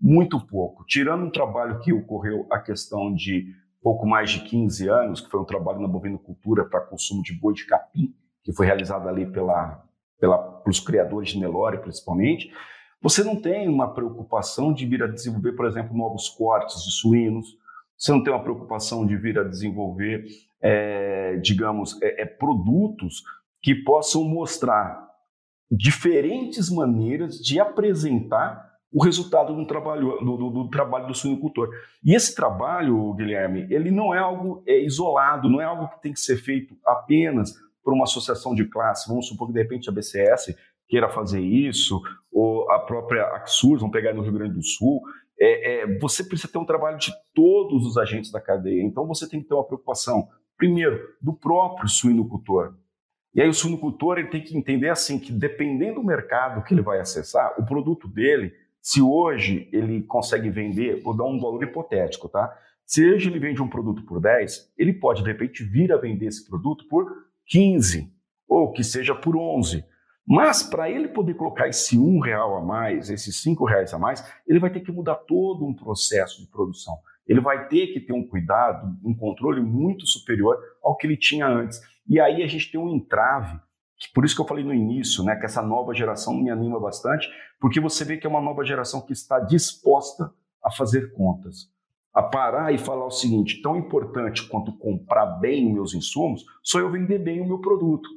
Muito 0.00 0.40
pouco. 0.44 0.84
Tirando 0.86 1.24
um 1.24 1.30
trabalho 1.30 1.80
que 1.80 1.92
ocorreu 1.92 2.46
a 2.50 2.58
questão 2.58 3.14
de 3.14 3.54
pouco 3.82 4.06
mais 4.06 4.30
de 4.30 4.40
15 4.40 4.88
anos, 4.88 5.20
que 5.20 5.30
foi 5.30 5.38
um 5.38 5.44
trabalho 5.44 5.80
na 5.80 5.86
bovinocultura 5.86 6.64
para 6.64 6.80
consumo 6.80 7.22
de 7.22 7.38
boi 7.38 7.52
de 7.52 7.66
capim, 7.66 8.14
que 8.42 8.52
foi 8.52 8.66
realizado 8.66 9.06
ali 9.08 9.30
pela, 9.30 9.84
pela, 10.18 10.38
pelos 10.38 10.80
criadores 10.80 11.30
de 11.30 11.38
Nelore, 11.38 11.78
principalmente, 11.78 12.50
você 13.04 13.22
não 13.22 13.36
tem 13.36 13.68
uma 13.68 13.92
preocupação 13.92 14.72
de 14.72 14.86
vir 14.86 15.02
a 15.02 15.06
desenvolver, 15.06 15.52
por 15.52 15.66
exemplo, 15.66 15.94
novos 15.94 16.26
cortes 16.30 16.82
de 16.84 16.90
suínos, 16.90 17.58
você 17.98 18.10
não 18.10 18.24
tem 18.24 18.32
uma 18.32 18.42
preocupação 18.42 19.06
de 19.06 19.14
vir 19.14 19.38
a 19.38 19.44
desenvolver, 19.44 20.24
é, 20.58 21.36
digamos, 21.36 22.00
é, 22.00 22.22
é, 22.22 22.24
produtos 22.24 23.22
que 23.60 23.74
possam 23.74 24.24
mostrar 24.24 25.06
diferentes 25.70 26.70
maneiras 26.70 27.38
de 27.38 27.60
apresentar 27.60 28.72
o 28.90 29.04
resultado 29.04 29.54
do 29.54 29.66
trabalho 29.66 30.18
do, 30.20 30.36
do, 30.38 30.50
do, 30.50 30.70
trabalho 30.70 31.06
do 31.06 31.14
suinocultor. 31.14 31.68
E 32.02 32.14
esse 32.14 32.34
trabalho, 32.34 33.12
Guilherme, 33.12 33.66
ele 33.68 33.90
não 33.90 34.14
é 34.14 34.18
algo 34.18 34.62
é, 34.66 34.82
isolado, 34.82 35.50
não 35.50 35.60
é 35.60 35.64
algo 35.64 35.88
que 35.88 36.00
tem 36.00 36.12
que 36.14 36.20
ser 36.20 36.38
feito 36.38 36.74
apenas 36.86 37.52
por 37.82 37.92
uma 37.92 38.04
associação 38.04 38.54
de 38.54 38.64
classe. 38.64 39.06
Vamos 39.06 39.28
supor 39.28 39.48
que 39.48 39.52
de 39.52 39.60
repente 39.60 39.90
a 39.90 39.92
BCS 39.92 40.56
queira 40.88 41.08
fazer 41.08 41.40
isso, 41.40 42.00
ou 42.32 42.70
a 42.70 42.78
própria 42.78 43.24
Axur, 43.28 43.78
vamos 43.78 43.92
pegar 43.92 44.12
no 44.12 44.22
Rio 44.22 44.32
Grande 44.32 44.54
do 44.54 44.62
Sul. 44.62 45.00
É, 45.38 45.82
é, 45.82 45.98
você 45.98 46.24
precisa 46.24 46.52
ter 46.52 46.58
um 46.58 46.66
trabalho 46.66 46.98
de 46.98 47.12
todos 47.34 47.86
os 47.86 47.96
agentes 47.96 48.30
da 48.30 48.40
cadeia. 48.40 48.82
Então 48.82 49.06
você 49.06 49.28
tem 49.28 49.40
que 49.40 49.48
ter 49.48 49.54
uma 49.54 49.66
preocupação, 49.66 50.28
primeiro, 50.56 51.00
do 51.20 51.32
próprio 51.32 51.88
suinocultor. 51.88 52.74
E 53.34 53.42
aí 53.42 53.48
o 53.48 53.54
suinocultor 53.54 54.18
ele 54.18 54.28
tem 54.28 54.42
que 54.42 54.56
entender 54.56 54.88
assim 54.88 55.18
que 55.18 55.32
dependendo 55.32 55.96
do 55.96 56.06
mercado 56.06 56.62
que 56.62 56.72
ele 56.72 56.82
vai 56.82 57.00
acessar, 57.00 57.54
o 57.58 57.66
produto 57.66 58.06
dele 58.06 58.52
se 58.84 59.00
hoje 59.00 59.66
ele 59.72 60.02
consegue 60.02 60.50
vender, 60.50 61.02
vou 61.02 61.16
dar 61.16 61.24
um 61.24 61.40
valor 61.40 61.62
hipotético, 61.64 62.28
tá? 62.28 62.54
Se 62.84 63.02
hoje 63.02 63.30
ele 63.30 63.38
vende 63.38 63.62
um 63.62 63.68
produto 63.68 64.04
por 64.04 64.20
10, 64.20 64.74
ele 64.76 64.92
pode 64.92 65.22
de 65.22 65.28
repente 65.32 65.64
vir 65.64 65.90
a 65.90 65.96
vender 65.96 66.26
esse 66.26 66.46
produto 66.46 66.86
por 66.86 67.10
15 67.46 68.12
ou 68.46 68.70
que 68.72 68.84
seja 68.84 69.14
por 69.14 69.36
11. 69.36 69.82
Mas 70.26 70.62
para 70.62 70.90
ele 70.90 71.08
poder 71.08 71.34
colocar 71.34 71.68
esse 71.68 71.98
um 71.98 72.18
real 72.18 72.56
a 72.56 72.62
mais, 72.62 73.10
esses 73.10 73.42
cinco 73.42 73.64
reais 73.64 73.92
a 73.92 73.98
mais, 73.98 74.24
ele 74.46 74.58
vai 74.58 74.70
ter 74.70 74.80
que 74.80 74.92
mudar 74.92 75.16
todo 75.16 75.66
um 75.66 75.74
processo 75.74 76.40
de 76.40 76.50
produção. 76.50 76.96
Ele 77.26 77.40
vai 77.40 77.68
ter 77.68 77.88
que 77.88 78.00
ter 78.00 78.12
um 78.12 78.26
cuidado, 78.26 78.96
um 79.04 79.14
controle 79.14 79.60
muito 79.60 80.06
superior 80.06 80.58
ao 80.82 80.96
que 80.96 81.06
ele 81.06 81.16
tinha 81.16 81.46
antes. 81.46 81.80
E 82.08 82.20
aí 82.20 82.42
a 82.42 82.46
gente 82.46 82.70
tem 82.70 82.80
um 82.80 82.94
entrave 82.94 83.58
por 84.12 84.24
isso 84.24 84.34
que 84.34 84.40
eu 84.40 84.46
falei 84.46 84.64
no 84.64 84.74
início, 84.74 85.22
né, 85.22 85.36
que 85.36 85.46
essa 85.46 85.62
nova 85.62 85.94
geração 85.94 86.34
me 86.34 86.50
anima 86.50 86.80
bastante, 86.80 87.28
porque 87.60 87.80
você 87.80 88.04
vê 88.04 88.16
que 88.16 88.26
é 88.26 88.30
uma 88.30 88.40
nova 88.40 88.64
geração 88.64 89.00
que 89.00 89.12
está 89.12 89.38
disposta 89.38 90.32
a 90.62 90.70
fazer 90.70 91.12
contas, 91.12 91.70
a 92.12 92.22
parar 92.22 92.72
e 92.72 92.78
falar 92.78 93.06
o 93.06 93.10
seguinte: 93.10 93.62
tão 93.62 93.76
importante 93.76 94.46
quanto 94.48 94.76
comprar 94.76 95.26
bem 95.38 95.68
os 95.68 95.72
meus 95.72 95.94
insumos, 95.94 96.44
sou 96.62 96.80
eu 96.80 96.90
vender 96.90 97.18
bem 97.18 97.40
o 97.40 97.46
meu 97.46 97.60
produto. 97.60 98.08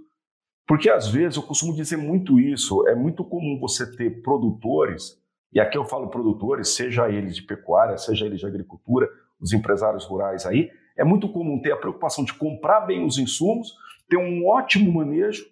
Porque 0.67 0.89
às 0.89 1.07
vezes 1.07 1.37
eu 1.37 1.43
costumo 1.43 1.73
dizer 1.73 1.97
muito 1.97 2.39
isso, 2.39 2.87
é 2.87 2.93
muito 2.93 3.23
comum 3.23 3.57
você 3.59 3.89
ter 3.95 4.21
produtores, 4.21 5.17
e 5.53 5.59
aqui 5.59 5.77
eu 5.77 5.85
falo 5.85 6.09
produtores, 6.09 6.75
seja 6.75 7.09
eles 7.09 7.35
de 7.35 7.43
pecuária, 7.43 7.97
seja 7.97 8.25
eles 8.25 8.41
de 8.41 8.45
agricultura, 8.45 9.07
os 9.39 9.53
empresários 9.53 10.05
rurais 10.05 10.45
aí, 10.45 10.69
é 10.97 11.05
muito 11.05 11.31
comum 11.31 11.61
ter 11.61 11.71
a 11.71 11.77
preocupação 11.77 12.23
de 12.25 12.33
comprar 12.33 12.81
bem 12.81 13.05
os 13.05 13.17
insumos, 13.17 13.73
ter 14.09 14.17
um 14.17 14.45
ótimo 14.47 14.91
manejo, 14.91 15.45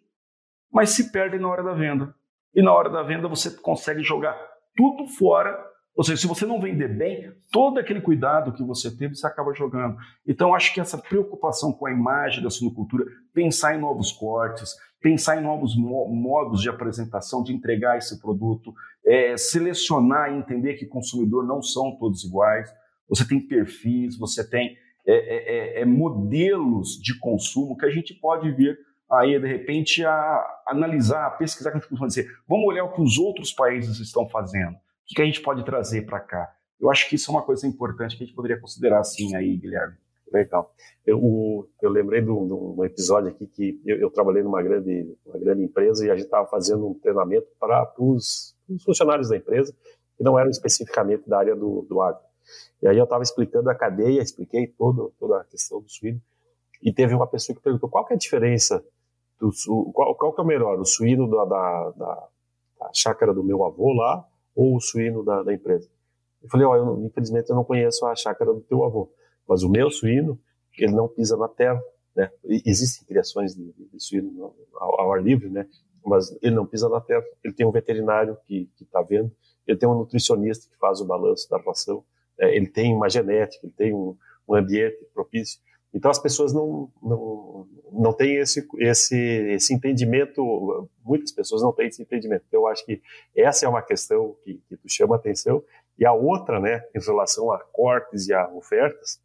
mas 0.72 0.90
se 0.90 1.12
perdem 1.12 1.40
na 1.40 1.48
hora 1.48 1.64
da 1.64 1.74
venda. 1.74 2.14
E 2.54 2.62
na 2.62 2.74
hora 2.74 2.90
da 2.90 3.04
venda 3.04 3.28
você 3.28 3.52
consegue 3.52 4.02
jogar 4.02 4.36
tudo 4.76 5.08
fora. 5.08 5.58
Ou 5.96 6.04
seja, 6.04 6.22
se 6.22 6.28
você 6.28 6.46
não 6.46 6.60
vender 6.60 6.90
bem, 6.90 7.32
todo 7.52 7.80
aquele 7.80 8.02
cuidado 8.02 8.52
que 8.52 8.64
você 8.64 8.96
teve, 8.96 9.16
você 9.16 9.26
acaba 9.26 9.54
jogando. 9.54 9.96
Então, 10.28 10.54
acho 10.54 10.74
que 10.74 10.82
essa 10.82 10.98
preocupação 10.98 11.72
com 11.72 11.86
a 11.86 11.92
imagem 11.92 12.44
da 12.44 12.50
suinocultura, 12.50 13.06
pensar 13.34 13.76
em 13.76 13.80
novos 13.80 14.12
cortes, 14.12 14.76
pensar 15.02 15.38
em 15.38 15.44
novos 15.44 15.76
mo 15.78 16.08
modos 16.08 16.62
de 16.62 16.70
apresentação, 16.70 17.44
de 17.44 17.54
entregar 17.54 17.98
esse 17.98 18.20
produto, 18.20 18.74
é, 19.06 19.38
selecionar 19.38 20.34
e 20.34 20.38
entender 20.38 20.74
que 20.74 20.86
consumidor 20.86 21.46
não 21.46 21.62
são 21.62 21.96
todos 21.98 22.24
iguais. 22.24 22.70
Você 23.08 23.26
tem 23.26 23.40
perfis, 23.40 24.18
você 24.18 24.48
tem 24.48 24.76
é, 25.08 25.14
é, 25.14 25.80
é, 25.80 25.82
é 25.82 25.86
modelos 25.86 27.00
de 27.02 27.18
consumo 27.20 27.78
que 27.78 27.86
a 27.86 27.92
gente 27.92 28.14
pode 28.16 28.52
ver 28.52 28.78
aí 29.12 29.40
de 29.40 29.48
repente 29.48 30.04
a 30.04 30.44
analisar, 30.68 31.28
a 31.28 31.32
pesquisar, 31.32 31.72
que 31.72 31.78
a 31.78 31.80
gente 31.80 32.08
dizer, 32.08 32.28
vamos 32.48 32.66
olhar 32.66 32.84
o 32.84 32.92
que 32.92 33.02
os 33.02 33.18
outros 33.18 33.54
países 33.54 34.00
estão 34.00 34.28
fazendo, 34.28 34.76
que, 35.08 35.22
a 35.22 35.26
gente 35.26 35.42
pode 35.42 35.64
trazer 35.64 36.06
para 36.06 36.20
cá. 36.20 36.56
Eu 36.80 36.90
acho 36.90 37.08
que 37.10 37.16
isso 37.16 37.32
é 37.32 37.34
uma 37.34 37.44
coisa 37.44 37.66
importante 37.68 38.18
que 38.18 38.24
a 38.24 38.26
gente 38.26 38.36
poderia 38.36 38.60
considerar 38.60 39.00
assim 39.00 39.36
aí, 39.36 39.56
Guilherme. 39.56 39.96
Legal. 40.32 40.74
Eu, 41.06 41.70
eu 41.82 41.90
lembrei 41.90 42.22
de 42.22 42.30
um, 42.30 42.84
episódio 42.84 43.30
aqui 43.30 43.46
que 43.46 43.80
eu, 43.86 43.98
eu, 43.98 44.10
trabalhei 44.10 44.42
numa 44.44 44.62
grande, 44.62 45.16
uma 45.26 45.38
grande 45.38 45.64
empresa 45.64 46.06
e 46.06 46.10
a 46.10 46.16
gente 46.16 46.26
estava 46.26 46.48
fazendo 46.48 46.88
um 46.88 46.94
treinamento 46.96 47.48
para 47.60 47.94
os 47.98 48.56
funcionários 48.84 49.30
da 49.30 49.38
empresa 49.38 49.74
que 50.18 50.24
não 50.24 50.38
eram 50.38 50.50
especificamente 50.50 51.30
da 51.30 51.38
área 51.38 51.56
do, 51.56 51.86
do 51.88 52.02
agro. 52.02 52.22
E 52.82 52.88
aí 52.88 52.98
eu 52.98 53.04
estava 53.04 53.24
explicando 53.24 53.70
a 53.70 53.76
cadeia, 53.76 54.22
expliquei 54.22 54.68
todo, 54.68 55.14
toda 55.20 55.42
a 55.42 55.44
questão 55.44 55.82
do 55.82 55.90
suíno, 55.90 56.22
e 56.82 56.92
teve 56.92 57.14
uma 57.14 57.28
pessoa 57.28 57.56
que 57.56 57.62
perguntou 57.62 57.90
qual 57.90 58.06
que 58.06 58.14
é 58.14 58.16
a 58.16 58.20
diferença 58.20 58.84
do, 59.40 59.52
qual, 59.94 60.16
qual 60.16 60.34
que 60.34 60.42
é 60.42 60.44
o 60.44 60.48
melhor, 60.48 60.80
o 60.80 60.86
suíno 60.86 61.30
da, 61.30 61.46
da, 61.46 61.90
da, 61.92 62.28
da 62.80 62.90
chácara 62.94 63.34
do 63.34 63.44
meu 63.44 63.64
avô 63.66 63.94
lá 63.94 64.26
ou 64.56 64.76
o 64.76 64.82
suíno 64.82 65.24
da, 65.24 65.44
da 65.44 65.54
empresa? 65.54 65.90
Eu 66.42 66.50
falei, 66.50 66.66
ó, 66.66 66.98
infelizmente 67.00 67.50
eu 67.50 67.56
não 67.56 67.64
conheço 67.64 68.06
a 68.06 68.16
chácara 68.16 68.54
do 68.54 68.62
teu 68.62 68.84
avô, 68.84 69.12
mas 69.48 69.64
o 69.64 69.70
meu 69.70 69.90
suíno, 69.90 70.40
ele 70.78 70.94
não 70.94 71.08
pisa 71.08 71.36
na 71.36 71.48
terra, 71.48 71.82
né? 72.16 72.32
Existem 72.44 73.06
criações 73.06 73.56
de, 73.56 73.74
de 73.74 74.00
suíno 74.00 74.54
ao, 74.76 75.02
ao, 75.02 75.14
ar 75.14 75.22
livre, 75.22 75.50
né? 75.50 75.68
Mas 76.06 76.32
ele 76.42 76.56
não 76.56 76.66
pisa 76.66 76.88
na 76.88 77.02
terra. 77.02 77.24
Ele 77.44 77.54
tem 77.54 77.66
um 77.66 77.72
veterinário 77.72 78.38
que 78.46 78.70
está 78.80 79.02
vendo, 79.02 79.32
ele 79.68 79.78
tem 79.78 79.90
um 79.90 79.96
nutricionista 79.96 80.70
que 80.70 80.78
faz 80.78 81.02
o 81.02 81.06
balanço 81.06 81.50
da 81.50 81.58
ração, 81.58 82.06
né? 82.38 82.56
ele 82.56 82.68
tem 82.68 82.94
uma 82.94 83.10
genética, 83.10 83.66
ele 83.66 83.74
tem 83.76 83.94
um, 83.94 84.16
um 84.48 84.56
ambiente 84.56 85.04
propício. 85.14 85.60
Então 85.96 86.12
as 86.12 86.20
pessoas 86.20 86.54
não, 86.54 86.92
não, 87.02 87.68
não 87.94 88.12
têm 88.12 88.36
esse, 88.36 88.68
esse, 88.80 89.18
esse 89.18 89.74
entendimento, 89.74 90.90
muitas 91.02 91.32
pessoas 91.32 91.62
não 91.62 91.72
têm 91.72 91.88
esse 91.88 92.02
entendimento. 92.02 92.44
Então 92.46 92.62
eu 92.62 92.68
acho 92.68 92.86
que 92.86 93.02
essa 93.34 93.66
é 93.66 93.70
uma 93.70 93.82
questão 93.82 94.36
que, 94.44 94.62
que 94.68 94.76
tu 94.76 94.90
chama 94.90 95.16
atenção. 95.16 95.64
E 95.98 96.06
a 96.06 96.12
outra, 96.12 96.60
né, 96.60 96.84
em 96.94 97.00
relação 97.00 97.50
a 97.50 97.60
cortes 97.60 98.28
e 98.28 98.34
a 98.34 98.46
ofertas, 98.50 99.22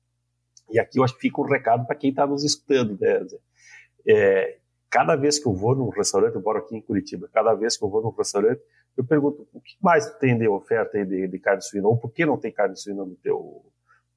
e 0.71 0.79
aqui 0.79 1.01
eu 1.01 1.05
acho 1.05 1.15
que 1.15 1.23
fica 1.23 1.41
um 1.41 1.45
recado 1.45 1.85
para 1.85 1.97
quem 1.97 2.11
está 2.11 2.25
nos 2.25 2.45
escutando, 2.45 2.97
né? 3.01 3.27
É, 4.07 4.59
cada 4.89 5.17
vez 5.17 5.41
que 5.41 5.49
eu 5.49 5.53
vou 5.53 5.75
num 5.75 5.89
restaurante, 5.89 6.37
eu 6.37 6.41
moro 6.41 6.61
aqui 6.61 6.77
em 6.77 6.81
Curitiba, 6.81 7.29
cada 7.33 7.53
vez 7.53 7.77
que 7.77 7.85
eu 7.85 7.91
vou 7.91 8.01
num 8.01 8.11
restaurante, 8.11 8.63
eu 8.97 9.05
pergunto 9.05 9.49
o 9.53 9.61
que 9.61 9.77
mais 9.83 10.09
tem 10.19 10.39
de 10.39 10.47
oferta 10.47 11.05
de, 11.05 11.27
de 11.27 11.39
carne 11.41 11.63
suína, 11.63 11.89
ou 11.89 11.97
por 11.97 12.13
que 12.13 12.25
não 12.25 12.39
tem 12.39 12.53
carne 12.53 12.77
suína 12.77 13.05
no 13.05 13.17
teu, 13.17 13.65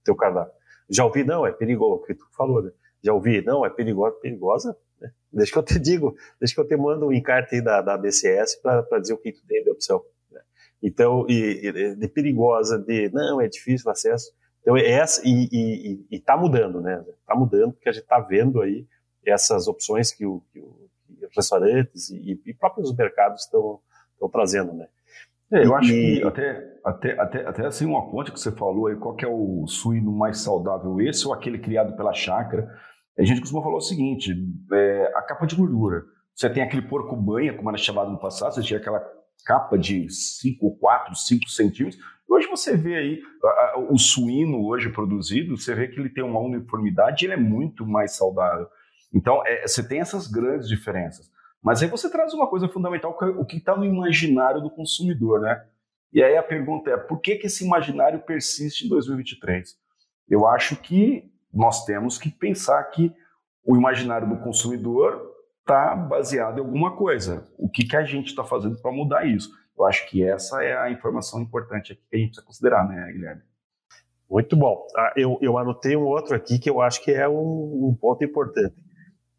teu 0.04 0.16
cardápio? 0.16 0.54
Já 0.94 1.06
ouvi, 1.06 1.24
não, 1.24 1.46
é 1.46 1.52
perigoso, 1.52 2.04
o 2.04 2.06
que 2.06 2.14
tu 2.14 2.26
falou, 2.38 2.62
né? 2.62 2.72
Já 3.02 3.14
ouvi, 3.14 3.42
não, 3.42 3.66
é 3.66 3.70
perigosa, 3.70 4.16
perigosa, 4.18 4.78
né? 5.02 5.12
Deixa 5.32 5.52
que 5.52 5.58
eu 5.58 5.64
te 5.64 5.80
digo, 5.80 6.16
deixa 6.40 6.54
que 6.54 6.62
eu 6.62 6.68
te 6.68 6.78
mando 6.78 7.08
um 7.08 7.12
encarte 7.12 7.60
da, 7.62 7.82
da 7.82 7.98
BCS 7.98 8.62
para 8.62 9.00
dizer 9.00 9.14
o 9.14 9.18
que 9.18 9.32
tu 9.32 9.42
tem 9.48 9.64
de 9.64 9.72
opção. 9.72 10.04
Né? 10.32 10.40
Então, 10.82 11.26
e, 11.28 11.68
e, 11.68 11.96
de 11.96 12.08
perigosa, 12.08 12.78
de 12.78 13.10
não, 13.10 13.42
é 13.42 13.48
difícil 13.48 13.88
o 13.88 13.92
acesso. 13.92 14.32
Então, 14.62 14.78
é 14.78 14.88
essa, 14.88 15.22
e, 15.26 15.50
e, 15.52 16.06
e 16.12 16.20
tá 16.20 16.38
mudando, 16.38 16.80
né? 16.80 17.04
Tá 17.26 17.36
mudando, 17.36 17.74
porque 17.74 17.90
a 17.90 17.92
gente 17.92 18.06
tá 18.06 18.20
vendo 18.20 18.62
aí 18.62 18.88
essas 19.26 19.68
opções 19.68 20.12
que, 20.12 20.26
o, 20.26 20.42
que, 20.54 20.60
o, 20.60 20.90
que 21.20 21.26
os 21.26 21.36
restaurantes 21.36 22.12
e, 22.12 22.40
e 22.46 22.54
próprios 22.54 22.96
mercados 22.96 23.44
estão 23.44 23.82
trazendo, 24.32 24.74
né? 24.74 24.88
É, 25.54 25.66
eu 25.66 25.76
acho 25.76 25.90
que 25.90 26.24
até, 26.24 26.80
até, 26.84 27.20
até, 27.20 27.48
até 27.48 27.66
assim 27.68 27.86
uma 27.86 28.10
ponte 28.10 28.32
que 28.32 28.40
você 28.40 28.52
falou 28.52 28.88
aí, 28.88 28.96
qual 28.96 29.16
que 29.16 29.24
é 29.24 29.28
o 29.28 29.66
suíno 29.68 30.12
mais 30.12 30.40
saudável, 30.40 31.00
esse 31.00 31.28
ou 31.28 31.34
aquele 31.34 31.60
criado 31.60 31.96
pela 31.96 32.12
chácara? 32.12 32.68
A 33.18 33.24
gente 33.24 33.40
costuma 33.40 33.62
falar 33.62 33.78
o 33.78 33.82
seguinte, 33.82 34.34
é, 34.72 35.12
a 35.16 35.22
capa 35.22 35.46
de 35.46 35.56
gordura. 35.56 36.04
Você 36.34 36.50
tem 36.50 36.64
aquele 36.64 36.82
porco 36.82 37.16
banha, 37.16 37.56
como 37.56 37.70
era 37.70 37.78
chamado 37.78 38.10
no 38.10 38.20
passado, 38.20 38.56
você 38.56 38.64
tinha 38.64 38.80
aquela 38.80 39.00
capa 39.46 39.78
de 39.78 40.10
5, 40.10 40.78
4, 40.80 41.16
5 41.16 41.50
centímetros. 41.50 42.02
Hoje 42.28 42.48
você 42.48 42.76
vê 42.76 42.96
aí 42.96 43.22
a, 43.44 43.48
a, 43.48 43.88
o 43.92 43.98
suíno 44.00 44.66
hoje 44.66 44.90
produzido, 44.90 45.56
você 45.56 45.76
vê 45.76 45.88
que 45.88 46.00
ele 46.00 46.10
tem 46.10 46.24
uma 46.24 46.40
uniformidade 46.40 47.24
e 47.24 47.28
ele 47.28 47.34
é 47.34 47.38
muito 47.38 47.86
mais 47.86 48.16
saudável. 48.16 48.68
Então, 49.14 49.46
é, 49.46 49.68
você 49.68 49.88
tem 49.88 50.00
essas 50.00 50.26
grandes 50.26 50.68
diferenças. 50.68 51.32
Mas 51.64 51.82
aí 51.82 51.88
você 51.88 52.12
traz 52.12 52.34
uma 52.34 52.46
coisa 52.46 52.68
fundamental, 52.68 53.18
é 53.22 53.26
o 53.26 53.46
que 53.46 53.58
está 53.58 53.76
no 53.76 53.86
imaginário 53.86 54.62
do 54.62 54.70
consumidor, 54.70 55.40
né? 55.40 55.66
E 56.12 56.22
aí 56.22 56.36
a 56.36 56.44
pergunta 56.44 56.92
é, 56.92 56.98
por 56.98 57.22
que, 57.22 57.38
que 57.38 57.48
esse 57.48 57.66
imaginário 57.66 58.20
persiste 58.20 58.86
em 58.86 58.90
2023? 58.90 59.76
Eu 60.30 60.46
acho 60.46 60.76
que 60.76 61.32
nós 61.54 61.86
temos 61.86 62.18
que 62.18 62.30
pensar 62.30 62.84
que 62.86 63.14
o 63.66 63.78
imaginário 63.78 64.28
do 64.28 64.38
consumidor 64.44 65.32
está 65.62 65.96
baseado 65.96 66.58
em 66.58 66.62
alguma 66.62 66.98
coisa. 66.98 67.50
O 67.58 67.70
que, 67.70 67.86
que 67.86 67.96
a 67.96 68.04
gente 68.04 68.28
está 68.28 68.44
fazendo 68.44 68.78
para 68.82 68.92
mudar 68.92 69.26
isso? 69.26 69.50
Eu 69.78 69.86
acho 69.86 70.08
que 70.10 70.22
essa 70.22 70.62
é 70.62 70.78
a 70.78 70.92
informação 70.92 71.42
importante 71.42 71.96
que 71.96 72.16
a 72.16 72.20
gente 72.20 72.28
precisa 72.28 72.46
considerar, 72.46 72.88
né, 72.88 73.12
Guilherme? 73.12 73.42
Muito 74.30 74.56
bom. 74.58 74.86
Ah, 74.98 75.14
eu, 75.16 75.38
eu 75.42 75.58
anotei 75.58 75.96
um 75.96 76.04
outro 76.04 76.36
aqui 76.36 76.60
que 76.60 76.70
eu 76.70 76.82
acho 76.82 77.02
que 77.04 77.12
é 77.12 77.28
um, 77.28 77.88
um 77.90 77.98
ponto 78.00 78.24
importante 78.24 78.76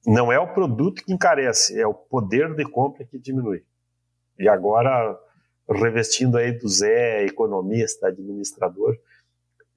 não 0.06 0.32
é 0.32 0.38
o 0.38 0.52
produto 0.52 1.04
que 1.04 1.12
encarece, 1.12 1.78
é 1.80 1.86
o 1.86 1.94
poder 1.94 2.54
de 2.54 2.64
compra 2.64 3.04
que 3.04 3.18
diminui. 3.18 3.64
E 4.38 4.48
agora, 4.48 5.18
revestindo 5.68 6.36
aí 6.36 6.52
do 6.52 6.68
Zé, 6.68 7.24
economista, 7.24 8.08
administrador, 8.08 8.98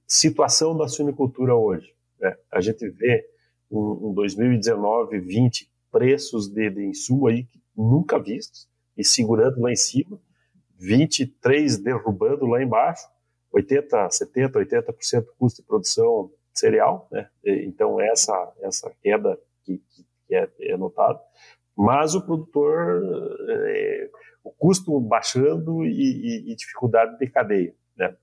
situação 0.05 0.75
da 0.75 0.87
suinicultura 0.87 1.55
hoje. 1.55 1.93
Né? 2.19 2.35
A 2.51 2.59
gente 2.61 2.87
vê 2.89 3.25
um 3.69 4.13
2019, 4.13 5.19
20 5.19 5.69
preços 5.91 6.47
de, 6.47 6.69
de 6.69 6.85
insumo 6.85 7.27
aí 7.27 7.47
nunca 7.75 8.17
vistos 8.17 8.67
e 8.97 9.03
segurando 9.03 9.61
lá 9.61 9.71
em 9.71 9.75
cima, 9.75 10.19
23 10.79 11.77
derrubando 11.77 12.45
lá 12.45 12.61
embaixo, 12.61 13.07
80, 13.51 14.09
70, 14.09 14.59
80% 14.59 15.25
custo 15.37 15.61
de 15.61 15.67
produção 15.67 16.31
cereal, 16.53 17.07
né? 17.11 17.29
Então 17.43 18.01
essa 18.01 18.53
essa 18.61 18.91
queda 19.01 19.39
que, 19.63 19.77
que 19.77 20.05
é, 20.31 20.49
é 20.59 20.77
notada, 20.77 21.19
mas 21.75 22.15
o 22.15 22.25
produtor 22.25 23.01
é, 23.49 24.09
o 24.43 24.51
custo 24.51 24.99
baixando 24.99 25.85
e, 25.85 25.89
e, 25.89 26.51
e, 26.51 26.55
dificuldade 26.55 27.17
de 27.17 27.27
cadeia, 27.29 27.73
né? 27.95 28.15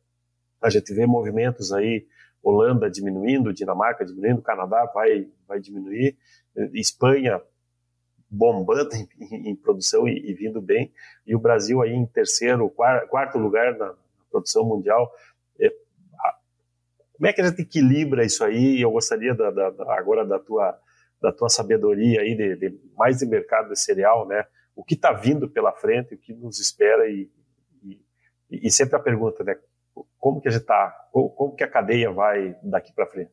A 0.63 0.71
gente 0.71 0.93
vê 0.95 1.07
movimentos 1.07 1.73
aí 1.73 2.07
Holanda 2.43 2.91
diminuindo, 2.91 3.53
Dinamarca 3.53 4.05
diminuindo, 4.05 4.43
Canadá 4.43 4.91
vai 4.95 5.29
vai 5.47 5.61
diminuir, 5.61 6.17
Espanha 6.73 7.41
bombando 8.31 8.91
em, 9.21 9.51
em, 9.51 9.57
produção 9.57 10.09
e, 10.09 10.31
e, 10.31 10.35
vindo 10.35 10.61
bem, 10.61 10.93
e 11.27 11.35
o 11.35 11.39
Brasil 11.39 11.81
aí 11.83 11.93
em 11.93 12.07
terceiro, 12.07 12.69
quarto, 12.69 13.39
lugar 13.39 13.77
na, 13.77 13.95
produção 14.31 14.65
mundial. 14.65 15.13
É, 15.61 15.73
como 17.13 17.29
é 17.29 17.33
que 17.33 17.41
a 17.41 17.49
gente 17.49 17.63
equilibra 17.63 18.25
isso 18.25 18.43
aí? 18.45 18.81
Eu 18.81 18.91
gostaria 18.91 19.33
da, 19.33 19.51
da, 19.51 19.69
agora 19.97 20.27
da 20.27 20.41
tua, 20.41 20.77
da 21.25 21.33
tua 21.33 21.49
sabedoria 21.49 22.21
aí 22.21 22.37
de, 22.37 22.57
de 22.57 22.79
mais 22.99 23.19
de 23.19 23.27
mercado 23.27 23.71
de 23.71 23.79
cereal, 23.79 24.29
né? 24.29 24.45
O 24.77 24.85
que 24.85 24.93
está 24.93 25.11
vindo 25.11 25.49
pela 25.49 25.73
frente, 25.73 26.15
o 26.15 26.19
que 26.19 26.35
nos 26.35 26.61
espera 26.61 27.09
e, 27.09 27.31
e, 27.83 27.99
e 28.51 28.71
sempre 28.71 28.97
a 28.97 29.01
pergunta, 29.01 29.43
né? 29.43 29.57
Como 30.19 30.41
que 30.41 30.49
a 30.49 30.51
gente 30.51 30.61
está? 30.61 30.91
Como, 31.11 31.31
como 31.31 31.57
que 31.57 31.65
a 31.65 31.71
cadeia 31.71 32.11
vai 32.13 32.55
daqui 32.63 32.93
para 32.93 33.07
frente? 33.07 33.31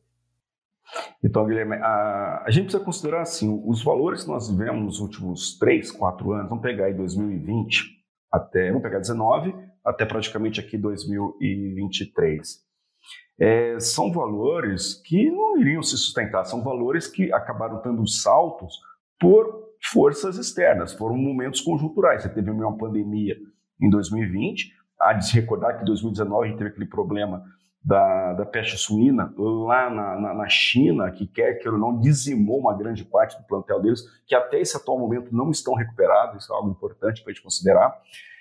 Então, 1.22 1.46
Guilherme, 1.46 1.76
a, 1.76 2.44
a, 2.46 2.50
gente 2.50 2.64
precisa 2.64 2.82
considerar 2.82 3.20
assim, 3.20 3.62
os 3.66 3.84
valores 3.84 4.22
que 4.22 4.30
nós 4.30 4.50
vivemos 4.50 4.82
nos 4.82 5.00
últimos 5.00 5.58
3, 5.58 5.90
4 5.92 6.32
anos, 6.32 6.48
vamos 6.48 6.62
pegar 6.62 6.86
aí 6.86 6.94
2020 6.94 8.02
até, 8.30 8.68
vamos 8.68 8.82
pegar 8.82 8.98
19 8.98 9.54
até 9.84 10.06
praticamente 10.06 10.60
aqui 10.60 10.78
2023. 10.78 12.64
É, 13.38 13.78
são 13.80 14.12
valores 14.12 14.94
que 14.94 15.30
não 15.30 15.58
iriam 15.58 15.82
se 15.82 15.96
sustentar, 15.96 16.44
são 16.44 16.62
valores 16.62 17.06
que 17.06 17.32
acabaram 17.32 17.78
tendo 17.78 18.06
saltos 18.06 18.78
por 19.18 19.72
forças 19.92 20.36
externas, 20.36 20.92
foram 20.92 21.16
momentos 21.16 21.60
conjunturais. 21.60 22.22
Você 22.22 22.28
teve 22.28 22.50
uma 22.50 22.76
pandemia 22.76 23.36
em 23.80 23.90
2020, 23.90 24.72
há 25.00 25.12
de 25.12 25.26
se 25.26 25.34
recordar 25.34 25.76
que 25.76 25.82
em 25.82 25.86
2019 25.86 26.44
a 26.44 26.48
gente 26.48 26.58
teve 26.58 26.70
aquele 26.70 26.86
problema 26.86 27.42
da, 27.84 28.34
da 28.34 28.46
peste 28.46 28.78
suína 28.78 29.34
lá 29.36 29.90
na, 29.90 30.20
na, 30.20 30.34
na, 30.34 30.48
China, 30.48 31.10
que 31.10 31.26
quer 31.26 31.54
que 31.54 31.68
ou 31.68 31.76
não 31.76 31.98
dizimou 31.98 32.60
uma 32.60 32.76
grande 32.76 33.04
parte 33.04 33.36
do 33.36 33.44
plantel 33.44 33.80
deles, 33.80 34.02
que 34.24 34.34
até 34.34 34.60
esse 34.60 34.76
atual 34.76 34.98
momento 34.98 35.34
não 35.34 35.50
estão 35.50 35.74
recuperados, 35.74 36.44
isso 36.44 36.52
é 36.52 36.56
algo 36.56 36.70
importante 36.70 37.22
para 37.22 37.32
a 37.32 37.34
gente 37.34 37.42
considerar. 37.42 37.92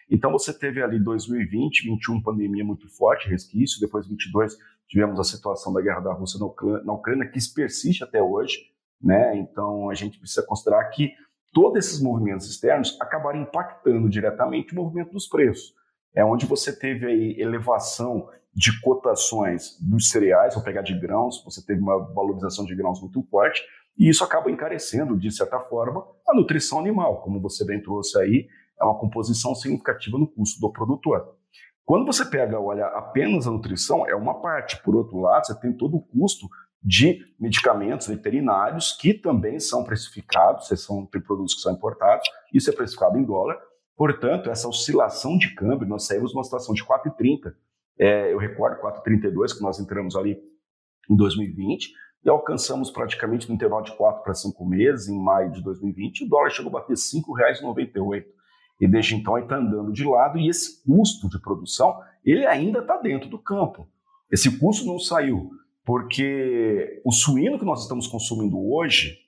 Então 0.10 0.32
você 0.32 0.54
teve 0.54 0.84
ali 0.84 1.00
2020, 1.00 1.86
21 1.86 2.22
pandemia 2.22 2.64
muito 2.64 2.88
forte, 2.90 3.30
resquício, 3.30 3.80
depois 3.80 4.06
22 4.08 4.58
tivemos 4.92 5.18
a 5.18 5.24
situação 5.24 5.72
da 5.72 5.82
guerra 5.82 6.02
da 6.02 6.12
Rússia 6.12 6.38
na 6.84 6.94
Ucrânia, 6.94 7.26
que 7.26 7.40
persiste 7.56 8.04
até 8.04 8.22
hoje, 8.22 8.58
né? 9.02 9.38
Então 9.38 9.90
a 9.90 9.94
gente 9.94 10.20
precisa 10.20 10.46
considerar 10.46 10.84
que 10.90 11.14
todos 11.54 11.86
esses 11.86 12.02
movimentos 12.02 12.50
externos 12.50 12.98
acabaram 13.00 13.42
impactando 13.42 14.10
diretamente 14.10 14.74
o 14.74 14.76
movimento 14.76 15.14
dos 15.14 15.30
preços. 15.30 15.74
É 16.14 16.26
onde 16.26 16.46
você 16.46 16.78
teve 16.78 17.06
aí 17.06 17.40
elevação 17.40 18.28
de 18.54 18.82
cotações 18.82 19.78
dos 19.80 20.10
cereais, 20.10 20.56
vou 20.56 20.64
pegar 20.64 20.82
de 20.82 20.94
grãos, 21.00 21.42
você 21.46 21.66
teve 21.66 21.80
uma 21.80 21.98
valorização 22.14 22.66
de 22.66 22.76
grãos 22.76 23.00
muito 23.00 23.24
forte, 23.30 23.64
e 23.98 24.10
isso 24.10 24.26
acaba 24.26 24.52
encarecendo, 24.52 25.18
de 25.18 25.32
certa 25.32 25.58
forma, 25.58 26.06
a 26.28 26.36
nutrição 26.36 26.80
animal, 26.80 27.22
como 27.22 27.40
você 27.40 27.64
bem 27.64 27.82
trouxe 27.82 28.20
aí, 28.20 28.50
é 28.78 28.84
uma 28.84 29.00
composição 29.00 29.56
significativa 29.56 30.18
no 30.18 30.28
custo 30.28 30.60
do 30.60 30.70
produtor. 30.70 31.38
Quando 31.86 32.06
você 32.06 32.24
pega, 32.26 32.60
olha, 32.60 32.86
apenas 32.88 33.48
a 33.48 33.52
nutrição, 33.52 34.08
é 34.08 34.16
uma 34.16 34.42
parte. 34.42 34.82
Por 34.82 34.96
outro 34.96 35.20
lado, 35.20 35.46
você 35.46 35.60
tem 35.60 35.74
todo 35.74 35.98
o 35.98 36.02
custo 36.02 36.48
de 36.84 37.20
medicamentos 37.40 38.08
veterinários 38.08 38.94
que 38.94 39.14
também 39.14 39.60
são 39.60 39.84
precificados, 39.84 40.68
são, 40.68 41.06
tem 41.06 41.22
produtos 41.22 41.54
que 41.54 41.62
são 41.62 41.74
importados, 41.74 42.28
isso 42.54 42.70
é 42.70 42.74
precificado 42.74 43.18
em 43.18 43.24
dólar. 43.24 43.58
Portanto, 43.96 44.50
essa 44.50 44.68
oscilação 44.68 45.38
de 45.38 45.54
câmbio, 45.54 45.88
nós 45.88 46.08
saímos 46.08 46.34
numa 46.34 46.44
situação 46.44 46.74
de 46.74 46.84
4,30 46.84 47.54
é, 48.02 48.34
eu 48.34 48.40
recordo 48.40 48.82
4,32 48.82 49.56
que 49.56 49.62
nós 49.62 49.80
entramos 49.80 50.16
ali 50.16 50.36
em 51.08 51.16
2020 51.16 51.94
e 52.26 52.30
alcançamos 52.30 52.90
praticamente 52.90 53.48
no 53.48 53.54
intervalo 53.54 53.84
de 53.84 53.96
4 53.96 54.24
para 54.24 54.34
5 54.34 54.66
meses, 54.66 55.08
em 55.08 55.24
maio 55.24 55.52
de 55.52 55.62
2020, 55.64 56.26
o 56.26 56.30
dólar 56.30 56.50
chegou 56.50 56.70
a 56.70 56.80
bater 56.80 56.94
R$ 56.94 56.96
5,98. 56.96 58.26
E 58.82 58.88
desde 58.88 59.16
então 59.16 59.38
está 59.38 59.58
andando 59.58 59.94
de 59.94 60.04
lado 60.04 60.40
e 60.40 60.50
esse 60.50 60.84
custo 60.84 61.30
de 61.30 61.40
produção, 61.40 62.02
ele 62.26 62.48
ainda 62.48 62.80
está 62.80 62.98
dentro 62.98 63.30
do 63.30 63.38
campo. 63.38 63.88
Esse 64.32 64.58
custo 64.58 64.88
não 64.88 64.98
saiu, 64.98 65.52
porque 65.86 67.00
o 67.06 67.12
suíno 67.12 67.60
que 67.60 67.66
nós 67.66 67.84
estamos 67.84 68.08
consumindo 68.08 68.58
hoje, 68.60 69.20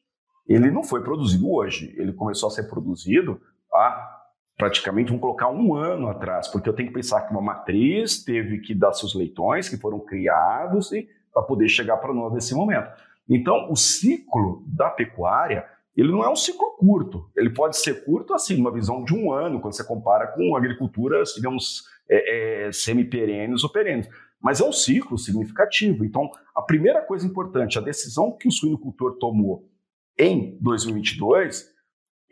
ele 0.47 0.71
não 0.71 0.83
foi 0.83 1.03
produzido 1.03 1.51
hoje, 1.51 1.93
ele 1.97 2.13
começou 2.13 2.47
a 2.47 2.51
ser 2.51 2.63
produzido 2.63 3.39
há 3.71 4.09
praticamente, 4.57 5.07
vamos 5.07 5.21
colocar 5.21 5.49
um 5.49 5.75
ano 5.75 6.07
atrás, 6.07 6.47
porque 6.47 6.69
eu 6.69 6.73
tenho 6.73 6.87
que 6.87 6.93
pensar 6.93 7.21
que 7.21 7.31
uma 7.31 7.41
matriz 7.41 8.23
teve 8.23 8.59
que 8.59 8.73
dar 8.73 8.93
seus 8.93 9.13
leitões, 9.15 9.69
que 9.69 9.77
foram 9.77 9.99
criados, 9.99 10.89
para 11.33 11.43
poder 11.43 11.67
chegar 11.67 11.97
para 11.97 12.13
nós 12.13 12.33
nesse 12.33 12.53
momento. 12.53 12.89
Então, 13.27 13.71
o 13.71 13.75
ciclo 13.75 14.63
da 14.67 14.89
pecuária, 14.89 15.65
ele 15.95 16.11
não 16.11 16.23
é 16.23 16.29
um 16.29 16.35
ciclo 16.35 16.75
curto. 16.77 17.29
Ele 17.35 17.49
pode 17.49 17.77
ser 17.77 18.03
curto, 18.03 18.33
assim, 18.33 18.57
numa 18.57 18.71
visão 18.71 19.03
de 19.03 19.13
um 19.13 19.31
ano, 19.31 19.59
quando 19.61 19.75
você 19.75 19.83
compara 19.83 20.27
com 20.27 20.55
agriculturas, 20.55 21.33
digamos, 21.35 21.83
é, 22.09 22.67
é, 22.67 22.71
semi-perenes 22.71 23.63
ou 23.63 23.69
perenes. 23.69 24.07
Mas 24.41 24.59
é 24.59 24.63
um 24.63 24.73
ciclo 24.73 25.17
significativo. 25.17 26.03
Então, 26.03 26.29
a 26.55 26.61
primeira 26.61 27.01
coisa 27.01 27.25
importante, 27.25 27.77
a 27.77 27.81
decisão 27.81 28.35
que 28.35 28.47
o 28.47 28.51
suinocultor 28.51 29.17
tomou 29.17 29.69
em 30.17 30.57
2022 30.59 31.73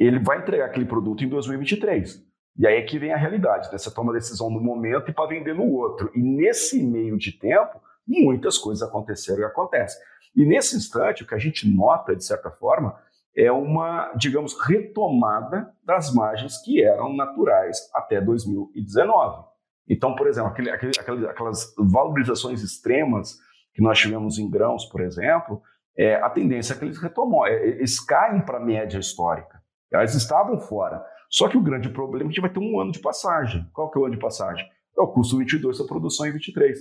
ele 0.06 0.19
vai 0.19 0.39
entregar 0.39 0.65
aquele 0.65 0.86
produto 0.86 1.24
em 1.24 1.30
2023. 1.30 2.26
E 2.58 2.67
aí 2.67 2.76
é 2.78 2.82
que 2.82 2.97
vem 2.97 3.13
a 3.13 3.17
realidade, 3.17 3.71
né? 3.71 3.78
Você 3.78 3.93
toma 3.93 4.12
a 4.12 4.15
decisão 4.15 4.50
no 4.50 4.60
momento 4.60 5.10
e 5.10 5.13
para 5.13 5.28
vender 5.28 5.54
no 5.54 5.71
outro. 5.71 6.12
E 6.15 6.19
nesse 6.19 6.84
meio 6.84 7.17
de 7.17 7.32
tempo, 7.32 7.80
muitas 8.06 8.58
coisas 8.58 8.88
aconteceram 8.88 9.41
e 9.41 9.45
acontecem. 9.45 10.02
E 10.36 10.43
nesse 10.43 10.76
instante, 10.76 11.24
o 11.24 11.28
que 11.28 11.36
a 11.36 11.39
gente 11.39 11.69
nota, 11.69 12.15
de 12.15 12.26
certa 12.26 12.50
forma, 12.50 12.97
é 13.36 13.52
uma, 13.52 14.13
digamos, 14.15 14.60
retomada 14.60 15.74
das 15.84 16.13
margens 16.13 16.58
que 16.63 16.84
eram 16.84 17.15
naturais 17.15 17.78
até 17.94 18.20
2019. 18.20 19.46
Então, 19.88 20.15
por 20.15 20.28
exemplo, 20.28 20.50
aquele, 20.52 20.70
aquele, 20.70 21.28
aquelas 21.28 21.74
valorizações 21.78 22.62
extremas 22.62 23.38
que 23.74 23.82
nós 23.82 24.00
tivemos 24.00 24.38
em 24.38 24.50
grãos, 24.50 24.86
por 24.86 25.02
exemplo, 25.02 25.62
é, 25.98 26.15
a 26.15 26.30
tendência 26.30 26.74
é 26.74 26.78
que 26.78 26.86
eles 26.86 26.98
retomam, 26.98 27.46
é, 27.46 27.67
eles 27.67 28.00
caem 28.00 28.41
para 28.46 28.58
a 28.58 28.63
média 28.63 29.00
histórica. 29.00 29.62
Elas 29.91 30.15
estavam 30.15 30.60
fora. 30.60 31.04
Só 31.30 31.48
que 31.48 31.58
o 31.58 31.62
grande 31.62 31.89
problema 31.89 32.30
é 32.30 32.34
que 32.34 32.39
a 32.39 32.41
gente 32.41 32.41
vai 32.41 32.50
ter 32.50 32.60
um 32.60 32.80
ano 32.80 32.91
de 32.91 33.00
passagem. 33.00 33.65
Qual 33.74 33.89
que 33.89 33.98
é 33.98 34.02
o 34.02 34.06
ano 34.06 34.15
de 34.15 34.22
passagem? 34.22 34.65
É 34.98 35.02
o 35.02 35.08
custo 35.08 35.38
22 35.38 35.80
da 35.80 35.86
produção 35.86 36.26
em 36.26 36.32
23. 36.32 36.80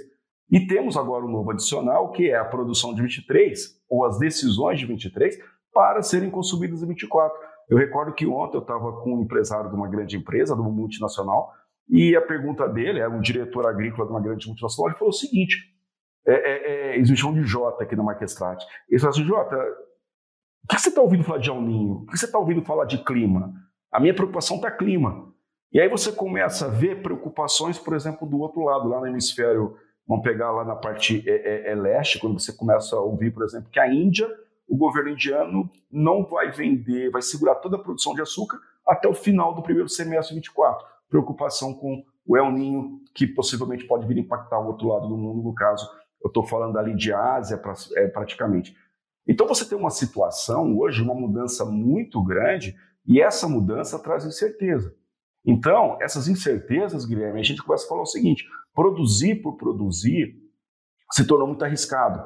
E 0.51 0.67
temos 0.67 0.97
agora 0.97 1.25
um 1.25 1.31
novo 1.31 1.53
adicional, 1.53 2.11
que 2.11 2.29
é 2.29 2.37
a 2.37 2.45
produção 2.45 2.93
de 2.93 3.01
23, 3.03 3.81
ou 3.89 4.05
as 4.05 4.19
decisões 4.19 4.81
de 4.81 4.87
23, 4.87 5.39
para 5.73 6.03
serem 6.03 6.31
consumidas 6.31 6.83
em 6.83 6.87
24. 6.87 7.37
Eu 7.69 7.79
recordo 7.79 8.13
que 8.13 8.27
ontem 8.27 8.57
eu 8.57 8.63
estava 8.63 8.93
com 9.01 9.15
um 9.15 9.23
empresário 9.23 9.71
de 9.71 9.77
uma 9.77 9.89
grande 9.89 10.17
empresa, 10.17 10.55
de 10.55 10.61
uma 10.61 10.71
multinacional, 10.71 11.53
e 11.89 12.15
a 12.17 12.21
pergunta 12.21 12.69
dele, 12.69 13.01
é 13.01 13.09
um 13.09 13.21
diretor 13.21 13.67
agrícola 13.67 14.07
de 14.07 14.13
uma 14.13 14.21
grande 14.21 14.47
multinacional, 14.47 14.91
ele 14.91 14.99
falou 14.99 15.11
o 15.11 15.17
seguinte, 15.17 15.57
é, 16.27 16.33
é, 16.33 16.93
é, 16.93 16.97
eles 16.97 17.11
me 17.11 17.17
chamam 17.17 17.35
de 17.35 17.45
Jota 17.45 17.83
aqui 17.83 17.97
na 17.97 18.03
Marquestrate. 18.03 18.65
Ele 18.89 19.01
falou 19.01 19.15
assim, 19.15 19.25
Jota, 19.25 19.57
o 20.65 20.69
que 20.69 20.81
você 20.81 20.89
está 20.89 21.01
ouvindo 21.01 21.25
falar 21.25 21.39
de 21.39 21.51
El 21.51 21.61
Ninho? 21.61 21.93
O 22.03 22.07
que 22.07 22.19
você 22.19 22.27
está 22.27 22.39
ouvindo 22.39 22.63
falar 22.63 22.85
de 22.85 22.99
clima? 22.99 23.53
A 23.91 23.99
minha 23.99 24.15
preocupação 24.15 24.57
está 24.57 24.71
clima. 24.71 25.33
E 25.73 25.81
aí 25.81 25.89
você 25.89 26.13
começa 26.13 26.67
a 26.67 26.69
ver 26.69 27.03
preocupações, 27.03 27.79
por 27.79 27.95
exemplo, 27.95 28.29
do 28.29 28.39
outro 28.39 28.63
lado, 28.63 28.89
lá 28.89 29.01
no 29.01 29.07
hemisfério, 29.07 29.77
vamos 30.07 30.25
pegar 30.25 30.51
lá 30.51 30.65
na 30.65 30.75
parte 30.75 31.23
é, 31.29 31.69
é, 31.69 31.73
é 31.73 31.75
leste, 31.75 32.19
quando 32.19 32.39
você 32.39 32.53
começa 32.53 32.97
a 32.97 33.01
ouvir, 33.01 33.33
por 33.33 33.45
exemplo, 33.45 33.71
que 33.71 33.79
a 33.79 33.93
Índia, 33.93 34.29
o 34.71 34.77
governo 34.77 35.11
indiano 35.11 35.69
não 35.91 36.25
vai 36.25 36.53
vender, 36.53 37.11
vai 37.11 37.21
segurar 37.21 37.57
toda 37.57 37.77
a 37.77 37.81
produção 37.81 38.15
de 38.15 38.23
açúcar 38.23 38.57
até 38.87 39.09
o 39.09 39.15
final 39.15 39.53
do 39.53 39.63
primeiro 39.63 39.89
semestre 39.89 40.33
de 40.33 40.41
24. 40.41 40.87
Preocupação 41.09 41.75
com 41.75 42.05
o 42.25 42.37
El 42.37 42.53
Ninho, 42.53 43.01
que 43.13 43.27
possivelmente 43.27 43.85
pode 43.85 44.07
vir 44.07 44.17
impactar 44.17 44.61
o 44.61 44.69
outro 44.69 44.87
lado 44.87 45.09
do 45.09 45.17
mundo, 45.17 45.43
no 45.43 45.53
caso, 45.53 45.91
eu 46.23 46.29
estou 46.29 46.47
falando 46.47 46.79
ali 46.79 46.95
de 46.95 47.13
Ásia, 47.13 47.61
é, 47.97 48.07
praticamente. 48.07 48.77
Então 49.27 49.49
você 49.49 49.69
tem 49.69 49.77
uma 49.77 49.91
situação 49.91 50.79
hoje, 50.79 51.03
uma 51.03 51.15
mudança 51.15 51.65
muito 51.65 52.23
grande, 52.23 52.77
e 53.05 53.21
essa 53.21 53.49
mudança 53.49 53.99
traz 53.99 54.25
incerteza. 54.25 54.95
Então, 55.45 55.99
essas 56.01 56.29
incertezas, 56.29 57.05
Guilherme, 57.05 57.41
a 57.41 57.43
gente 57.43 57.63
começa 57.63 57.87
a 57.87 57.89
falar 57.89 58.03
o 58.03 58.07
seguinte: 58.07 58.47
produzir 58.73 59.37
por 59.37 59.57
produzir, 59.57 60.37
se 61.11 61.27
tornou 61.27 61.49
muito 61.49 61.65
arriscado. 61.65 62.23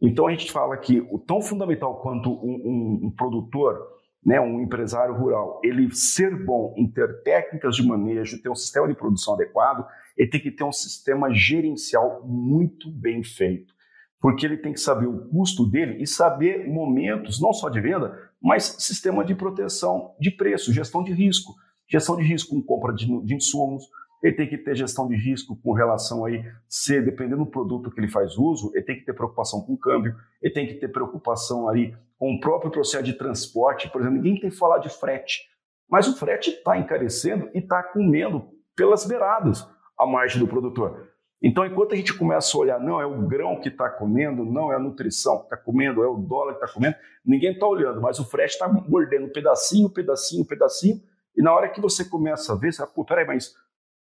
Então 0.00 0.26
a 0.26 0.30
gente 0.30 0.50
fala 0.50 0.76
que 0.76 1.00
o 1.10 1.18
tão 1.18 1.40
fundamental 1.40 2.00
quanto 2.00 2.30
um, 2.30 2.54
um, 2.64 3.06
um 3.06 3.10
produtor, 3.10 3.78
né, 4.24 4.40
um 4.40 4.60
empresário 4.60 5.14
rural, 5.14 5.60
ele 5.64 5.92
ser 5.94 6.44
bom 6.44 6.74
em 6.76 6.86
ter 6.86 7.22
técnicas 7.22 7.76
de 7.76 7.86
manejo, 7.86 8.40
ter 8.40 8.48
um 8.48 8.54
sistema 8.54 8.86
de 8.86 8.94
produção 8.94 9.34
adequado, 9.34 9.86
ele 10.16 10.30
tem 10.30 10.40
que 10.40 10.50
ter 10.50 10.64
um 10.64 10.72
sistema 10.72 11.32
gerencial 11.32 12.22
muito 12.24 12.90
bem 12.90 13.22
feito. 13.24 13.74
Porque 14.20 14.44
ele 14.44 14.56
tem 14.56 14.72
que 14.72 14.80
saber 14.80 15.06
o 15.06 15.28
custo 15.28 15.64
dele 15.64 16.02
e 16.02 16.06
saber 16.06 16.68
momentos, 16.68 17.40
não 17.40 17.52
só 17.52 17.68
de 17.68 17.80
venda, 17.80 18.16
mas 18.42 18.76
sistema 18.78 19.24
de 19.24 19.34
proteção 19.34 20.14
de 20.20 20.30
preço, 20.30 20.72
gestão 20.72 21.02
de 21.02 21.12
risco. 21.12 21.54
Gestão 21.88 22.16
de 22.16 22.22
risco 22.22 22.54
com 22.54 22.62
compra 22.62 22.92
de, 22.92 23.06
de 23.24 23.34
insumos, 23.34 23.84
ele 24.22 24.34
tem 24.34 24.48
que 24.48 24.58
ter 24.58 24.74
gestão 24.76 25.08
de 25.08 25.16
risco 25.16 25.56
com 25.62 25.72
relação 25.72 26.24
aí, 26.24 26.44
se 26.68 27.00
dependendo 27.00 27.44
do 27.44 27.50
produto 27.50 27.90
que 27.90 28.00
ele 28.00 28.08
faz 28.08 28.36
uso, 28.36 28.70
ele 28.74 28.84
tem 28.84 28.96
que 28.96 29.04
ter 29.04 29.12
preocupação 29.12 29.60
com 29.60 29.74
o 29.74 29.78
câmbio, 29.78 30.16
ele 30.42 30.52
tem 30.52 30.66
que 30.66 30.74
ter 30.74 30.88
preocupação 30.88 31.68
ali 31.68 31.96
com 32.18 32.34
o 32.34 32.40
próprio 32.40 32.70
processo 32.70 33.04
de 33.04 33.12
transporte. 33.12 33.88
Por 33.90 34.00
exemplo, 34.00 34.16
ninguém 34.16 34.40
tem 34.40 34.50
falar 34.50 34.78
de 34.78 34.88
frete, 34.88 35.48
mas 35.88 36.08
o 36.08 36.16
frete 36.16 36.50
está 36.50 36.76
encarecendo 36.76 37.48
e 37.54 37.58
está 37.58 37.82
comendo 37.82 38.48
pelas 38.74 39.06
beiradas 39.06 39.66
a 39.98 40.06
margem 40.06 40.40
do 40.40 40.48
produtor. 40.48 41.08
Então, 41.40 41.64
enquanto 41.64 41.92
a 41.92 41.96
gente 41.96 42.12
começa 42.14 42.56
a 42.56 42.60
olhar, 42.60 42.80
não 42.80 43.00
é 43.00 43.06
o 43.06 43.26
grão 43.28 43.60
que 43.60 43.68
está 43.68 43.88
comendo, 43.88 44.44
não 44.44 44.72
é 44.72 44.76
a 44.76 44.80
nutrição 44.80 45.38
que 45.38 45.44
está 45.44 45.56
comendo, 45.56 46.02
é 46.02 46.08
o 46.08 46.16
dólar 46.16 46.54
que 46.54 46.64
está 46.64 46.74
comendo, 46.74 46.96
ninguém 47.24 47.52
está 47.52 47.66
olhando, 47.66 48.00
mas 48.00 48.18
o 48.18 48.28
frete 48.28 48.54
está 48.54 48.66
mordendo 48.68 49.28
pedacinho, 49.28 49.88
pedacinho, 49.88 50.44
pedacinho, 50.44 51.00
e 51.36 51.42
na 51.42 51.54
hora 51.54 51.68
que 51.68 51.80
você 51.80 52.04
começa 52.04 52.52
a 52.52 52.56
ver, 52.56 52.72
você 52.72 52.78
fala, 52.78 52.90
pô, 52.90 53.04
peraí, 53.04 53.24
mas 53.24 53.54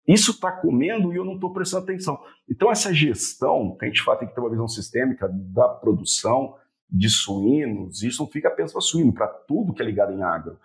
isso 0.08 0.32
está 0.32 0.52
comendo 0.52 1.14
e 1.14 1.16
eu 1.16 1.26
não 1.26 1.36
estou 1.36 1.54
prestando 1.54 1.84
atenção. 1.84 2.20
Então, 2.50 2.72
essa 2.72 2.94
gestão, 2.94 3.76
que 3.78 3.86
a 3.86 3.88
gente 3.88 4.02
fala, 4.02 4.18
tem 4.18 4.28
que 4.28 4.34
ter 4.34 4.42
uma 4.42 4.50
visão 4.50 4.68
sistêmica 4.68 5.30
da 5.32 5.68
produção 5.68 6.56
de 6.90 7.10
suínos, 7.10 8.04
isso 8.04 8.24
não 8.24 8.30
fica 8.30 8.50
apenas 8.50 8.72
para 8.72 8.82
suíno, 8.82 9.14
para 9.14 9.28
tudo 9.28 9.74
que 9.74 9.82
é 9.82 9.86
ligado 9.86 10.12
em 10.12 10.22
agro. 10.22 10.58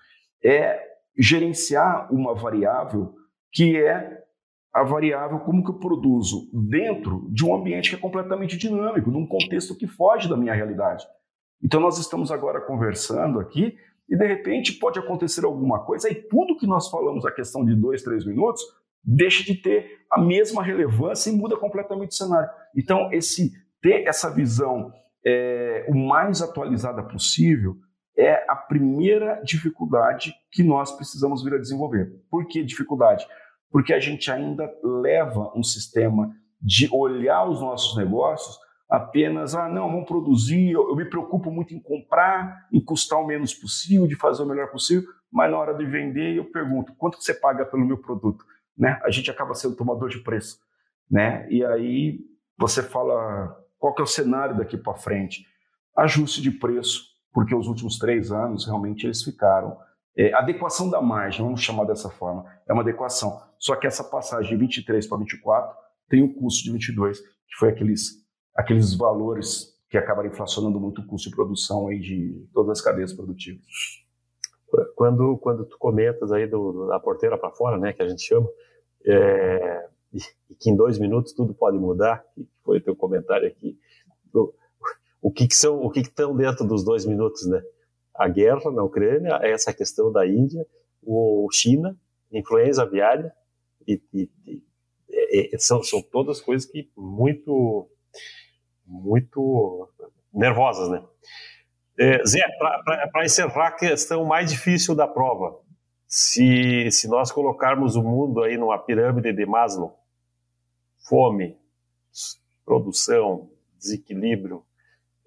É 0.43 0.81
gerenciar 1.17 2.13
uma 2.13 2.35
variável 2.35 3.15
que 3.53 3.77
é 3.77 4.25
a 4.73 4.83
variável 4.83 5.39
como 5.41 5.65
que 5.65 5.71
eu 5.71 5.79
produzo 5.79 6.51
dentro 6.53 7.27
de 7.31 7.45
um 7.47 7.55
ambiente 7.55 7.89
que 7.89 7.97
é 7.97 7.99
completamente 7.99 8.59
dinâmico, 8.59 9.11
num 9.11 9.27
contexto 9.27 9.75
que 9.75 9.87
foge 9.87 10.29
da 10.29 10.37
minha 10.37 10.53
realidade. 10.53 11.07
Então, 11.63 11.81
nós 11.81 11.99
estamos 11.99 12.31
agora 12.31 12.61
conversando 12.61 13.41
aqui 13.41 13.75
e, 14.09 14.17
de 14.17 14.27
repente, 14.27 14.75
pode 14.75 14.99
acontecer 14.99 15.45
alguma 15.45 15.85
coisa 15.85 16.11
e 16.11 16.15
tudo 16.15 16.59
que 16.59 16.67
nós 16.67 16.91
falamos, 16.91 17.25
a 17.25 17.33
questão 17.33 17.65
de 17.65 17.75
dois, 17.75 18.03
três 18.03 18.27
minutos, 18.27 18.63
deixa 19.07 19.45
de 19.45 19.55
ter 19.55 20.05
a 20.11 20.21
mesma 20.21 20.63
relevância 20.63 21.31
e 21.31 21.33
muda 21.33 21.57
completamente 21.57 22.11
o 22.11 22.15
cenário. 22.15 22.51
Então, 22.75 23.13
esse 23.13 23.53
ter 23.81 24.07
essa 24.07 24.31
visão 24.31 24.93
é, 25.25 25.87
o 25.89 25.95
mais 25.95 26.43
atualizada 26.43 27.03
possível 27.03 27.77
é 28.17 28.45
a 28.49 28.57
primeira 28.57 29.41
dificuldade 29.45 30.35
que 30.51 30.63
nós 30.63 30.91
precisamos 30.93 31.45
vir 31.45 31.55
a 31.55 31.59
desenvolver. 31.59 32.11
Por 32.31 32.47
que 32.47 32.65
dificuldade? 32.65 33.27
Porque 33.71 33.93
a 33.93 34.01
gente 34.01 34.31
ainda 34.31 34.73
leva 34.83 35.53
um 35.55 35.63
sistema 35.63 36.33
de 36.61 36.89
olhar 36.93 37.45
os 37.49 37.61
nossos 37.61 37.97
negócios 37.97 38.59
apenas, 38.89 39.55
ah, 39.55 39.69
não, 39.69 39.91
vamos 39.91 40.07
produzir, 40.07 40.71
eu, 40.71 40.89
eu 40.89 40.97
me 40.97 41.05
preocupo 41.05 41.51
muito 41.51 41.75
em 41.75 41.81
comprar, 41.81 42.67
em 42.73 42.81
custar 42.81 43.21
o 43.21 43.27
menos 43.27 43.53
possível, 43.53 44.07
de 44.07 44.15
fazer 44.15 44.45
o 44.45 44.47
melhor 44.47 44.71
possível, 44.71 45.09
mas 45.31 45.51
na 45.51 45.59
hora 45.59 45.75
de 45.75 45.85
vender 45.85 46.37
eu 46.37 46.45
pergunto, 46.45 46.95
quanto 46.97 47.21
você 47.21 47.35
paga 47.35 47.67
pelo 47.67 47.85
meu 47.85 47.99
produto? 47.99 48.45
Né? 48.77 49.01
A 49.03 49.11
gente 49.11 49.31
acaba 49.31 49.55
sendo 49.55 49.77
tomador 49.77 50.09
de 50.09 50.19
preço, 50.19 50.59
né? 51.11 51.47
E 51.51 51.65
aí 51.65 52.21
você 52.59 52.83
fala 52.83 53.57
qual 53.79 53.95
que 53.95 54.01
é 54.01 54.05
o 54.05 54.07
cenário 54.07 54.57
daqui 54.57 54.77
para 54.77 54.95
frente? 54.95 55.47
Ajuste 55.97 56.43
de 56.43 56.51
preço, 56.51 57.05
porque 57.33 57.55
os 57.55 57.69
últimos 57.69 57.99
três 57.99 58.33
anos 58.33 58.67
realmente 58.67 59.07
eles 59.07 59.23
ficaram. 59.23 59.77
É, 60.17 60.33
adequação 60.35 60.89
da 60.89 61.01
margem, 61.01 61.45
vamos 61.45 61.61
chamar 61.61 61.85
dessa 61.85 62.09
forma, 62.09 62.45
é 62.67 62.73
uma 62.73 62.83
adequação. 62.83 63.41
Só 63.59 63.77
que 63.77 63.87
essa 63.87 64.03
passagem 64.03 64.51
de 64.51 64.57
23 64.57 65.07
para 65.07 65.19
24 65.19 65.77
tem 66.09 66.23
o 66.23 66.35
custo 66.35 66.65
de 66.65 66.73
22, 66.73 67.21
que 67.21 67.57
foi 67.59 67.69
aqueles, 67.69 68.25
aqueles 68.55 68.95
valores 68.95 69.75
que 69.91 69.99
acabaram 69.99 70.29
inflacionando 70.29 70.81
muito 70.81 71.01
o 71.01 71.07
custo 71.07 71.29
de 71.29 71.37
produção 71.37 71.89
aí 71.89 72.01
de 72.01 72.49
todas 72.53 72.79
as 72.79 72.85
cadeias 72.85 73.13
produtivas. 73.13 73.65
Quando, 74.95 75.39
quando 75.39 75.65
tu 75.65 75.79
comentas 75.79 76.33
aí 76.33 76.47
do, 76.47 76.89
da 76.89 76.99
porteira 76.99 77.39
para 77.39 77.53
fora, 77.53 77.79
né, 77.79 77.93
que 77.93 78.03
a 78.03 78.09
gente 78.09 78.23
chama, 78.23 78.49
é, 79.07 79.89
e 80.13 80.55
que 80.55 80.71
em 80.71 80.77
dois 80.77 80.99
minutos 80.99 81.33
tudo 81.33 81.55
pode 81.55 81.79
mudar, 81.79 82.25
que 82.35 82.47
foi 82.65 82.79
o 82.79 82.83
teu 82.83 82.97
comentário 82.97 83.47
aqui. 83.47 83.79
O, 84.33 84.53
o 85.23 85.31
que, 85.31 85.47
que 85.47 85.55
são, 85.55 85.81
o 85.81 85.91
que, 85.91 86.03
que 86.03 86.09
estão 86.09 86.37
dentro 86.37 86.67
dos 86.67 86.85
dois 86.85 87.05
minutos, 87.05 87.47
né? 87.47 87.63
A 88.15 88.29
guerra 88.29 88.71
na 88.71 88.83
Ucrânia, 88.83 89.39
essa 89.43 89.73
questão 89.73 90.11
da 90.11 90.27
Índia, 90.27 90.67
o 91.03 91.49
China, 91.53 91.97
influenza 92.33 92.83
aviária, 92.83 93.33
e, 93.87 94.01
e, 94.13 94.31
e, 94.47 95.51
e 95.53 95.59
são, 95.59 95.83
são 95.83 96.03
todas 96.03 96.41
coisas 96.41 96.69
que 96.69 96.91
muito, 96.97 97.89
muito 98.87 99.89
nervosas, 100.33 100.89
né? 100.89 101.05
É, 101.99 102.25
Zé, 102.27 102.41
para 103.11 103.25
encerrar 103.25 103.69
a 103.69 103.73
questão 103.73 104.25
mais 104.25 104.51
difícil 104.51 104.95
da 104.95 105.09
prova, 105.09 105.59
se, 106.07 106.91
se 106.91 107.09
nós 107.09 107.33
colocarmos 107.33 107.97
o 107.97 108.03
mundo 108.03 108.43
aí 108.43 108.57
numa 108.57 108.79
pirâmide 108.79 109.33
de 109.33 109.45
Maslow, 109.45 109.99
fome, 111.09 111.59
produção, 112.65 113.51
desequilíbrio, 113.79 114.65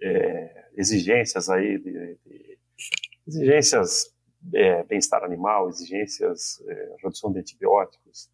é, 0.01 0.65
exigências 0.75 1.49
aí, 1.49 1.77
de, 1.77 2.17
de, 2.25 2.57
exigências 3.27 4.13
é, 4.53 4.83
bem-estar 4.83 5.23
animal, 5.23 5.69
exigências 5.69 6.61
é, 6.67 6.95
redução 7.01 7.31
de 7.31 7.39
antibióticos. 7.39 8.29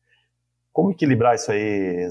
Como 0.72 0.92
equilibrar 0.92 1.36
isso 1.36 1.52
aí? 1.52 2.08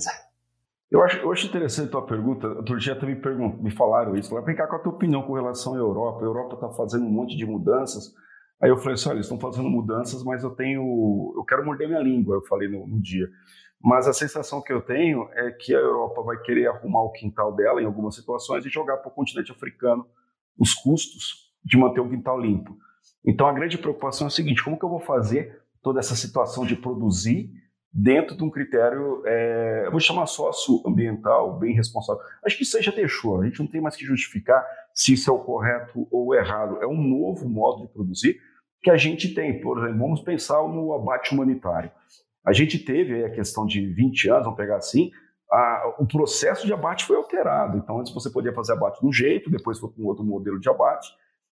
Eu 0.90 1.03
acho, 1.03 1.18
eu 1.18 1.33
acho 1.33 1.47
interessante 1.47 1.88
a 1.88 1.92
tua 1.92 2.07
pergunta. 2.07 2.47
Outro 2.49 2.79
dia 2.79 2.92
até 2.92 3.07
me, 3.07 3.14
me 3.14 3.70
falaram 3.70 4.16
isso. 4.16 4.35
Vem 4.42 4.55
cá, 4.55 4.66
qual 4.66 4.81
a 4.81 4.83
tua 4.83 4.92
opinião 4.92 5.23
com 5.23 5.33
relação 5.33 5.75
à 5.75 5.77
Europa? 5.77 6.20
A 6.20 6.25
Europa 6.25 6.55
está 6.55 6.68
fazendo 6.70 7.05
um 7.05 7.11
monte 7.11 7.37
de 7.37 7.44
mudanças 7.44 8.14
Aí 8.64 8.70
eu 8.70 8.79
falei 8.79 8.94
assim, 8.94 9.11
olha, 9.11 9.16
eles 9.16 9.27
estão 9.27 9.38
fazendo 9.38 9.68
mudanças, 9.68 10.24
mas 10.24 10.42
eu 10.42 10.48
tenho, 10.48 11.35
eu 11.37 11.44
quero 11.44 11.62
morder 11.62 11.87
minha 11.87 12.00
língua, 12.00 12.37
eu 12.37 12.42
falei 12.46 12.66
no, 12.66 12.87
no, 12.87 12.98
dia. 12.98 13.29
Mas 13.79 14.09
a 14.09 14.12
sensação 14.14 14.62
que 14.62 14.72
eu 14.72 14.81
tenho 14.81 15.29
é 15.35 15.50
que 15.50 15.74
a 15.74 15.79
Europa 15.79 16.22
vai 16.22 16.40
querer 16.40 16.68
arrumar 16.68 17.03
o 17.03 17.12
quintal 17.12 17.55
dela 17.55 17.83
em 17.83 17.85
algumas 17.85 18.14
situações 18.14 18.64
e 18.64 18.70
jogar 18.70 18.96
para 18.96 19.11
o 19.11 19.14
continente 19.14 19.53
africano 19.53 20.07
os 20.59 20.72
custos 20.72 21.53
de 21.62 21.77
manter 21.77 22.00
o 22.00 22.09
quintal 22.09 22.40
limpo. 22.40 22.74
Então 23.22 23.46
a 23.46 23.53
grande 23.53 23.77
preocupação 23.77 24.27
é 24.27 24.29
a 24.29 24.31
seguinte: 24.31 24.64
como 24.64 24.79
que 24.79 24.85
eu 24.87 24.88
vou 24.88 25.00
fazer 25.00 25.61
toda 25.83 26.00
essa 26.00 26.16
situação 26.16 26.64
de 26.64 26.74
produzir 26.74 27.53
dentro 27.92 28.35
de 28.35 28.42
um 28.42 28.50
critério, 28.50 29.22
é, 29.27 29.83
eu 29.85 29.90
vou 29.90 30.00
chamar 30.00 30.27
socioambiental, 30.27 31.59
bem 31.59 31.74
responsável. 31.74 32.20
Acho 32.44 32.57
que 32.57 32.64
isso 32.64 32.79
aí 32.79 32.83
já 32.83 32.90
deixou, 32.90 33.40
a 33.40 33.44
gente 33.44 33.61
não 33.61 33.68
tem 33.68 33.81
mais 33.81 33.94
que 33.94 34.05
justificar 34.05 34.66
se 34.92 35.12
isso 35.12 35.31
é 35.31 35.33
o 35.33 35.38
correto 35.38 36.09
ou 36.11 36.29
o 36.29 36.35
errado. 36.35 36.79
É 36.83 36.87
um 36.87 37.00
novo 37.00 37.48
modo 37.48 37.83
de 37.83 37.92
produzir 37.92 38.40
que 38.85 38.90
a 38.90 38.97
gente 38.97 39.35
tem. 39.35 39.61
Por 39.61 39.79
exemplo, 39.79 39.99
vamos 39.99 40.20
pensar 40.20 40.62
no 40.68 40.94
abate 40.94 41.35
humanitário. 41.35 41.90
A 42.47 42.53
gente 42.53 42.79
teve 42.79 43.25
a 43.25 43.31
questão 43.31 43.66
de 43.66 43.85
20 43.85 44.31
anos, 44.31 44.44
vamos 44.44 44.57
pegar 44.57 44.77
assim, 44.77 45.11
a, 45.51 45.97
o 45.99 46.07
processo 46.07 46.66
de 46.66 46.73
abate 46.73 47.05
foi 47.05 47.16
alterado. 47.16 47.79
Então, 47.79 47.99
antes 47.99 48.12
você 48.12 48.31
podia 48.31 48.53
fazer 48.53 48.75
abate 48.75 49.01
de 49.01 49.07
um 49.07 49.12
jeito, 49.12 49.51
depois 49.51 49.81
foi 49.81 49.90
com 49.90 50.05
outro 50.05 50.23
modelo 50.23 50.61
de 50.61 50.68
abate. 50.68 51.09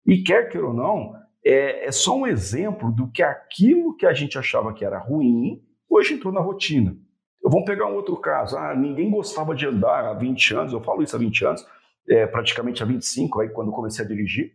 E 0.06 0.24
quer 0.24 0.50
queira 0.50 0.68
ou 0.68 0.74
não, 0.74 1.14
é, 1.46 1.86
é 1.88 1.92
só 1.92 2.18
um 2.18 2.28
exemplo 2.28 2.92
do 2.92 3.10
que 3.10 3.24
aquilo 3.24 3.96
que 3.96 4.06
a 4.06 4.14
gente 4.14 4.38
achava 4.38 4.74
que 4.74 4.84
era 4.84 4.98
ruim 4.98 5.62
Hoje 5.90 6.14
entrou 6.14 6.32
na 6.32 6.40
rotina. 6.40 6.96
Vamos 7.44 7.66
pegar 7.66 7.88
um 7.88 7.96
outro 7.96 8.16
caso. 8.18 8.56
Ah, 8.56 8.76
ninguém 8.76 9.10
gostava 9.10 9.56
de 9.56 9.66
andar 9.66 10.06
há 10.06 10.14
20 10.14 10.54
anos, 10.54 10.74
eu 10.74 10.82
falo 10.82 11.02
isso 11.02 11.16
há 11.16 11.20
20 11.20 11.46
anos, 11.46 11.66
é, 12.08 12.28
praticamente 12.28 12.84
há 12.84 12.86
25, 12.86 13.42
aí 13.42 13.50
quando 13.50 13.72
comecei 13.72 14.06
a 14.06 14.08
dirigir, 14.08 14.54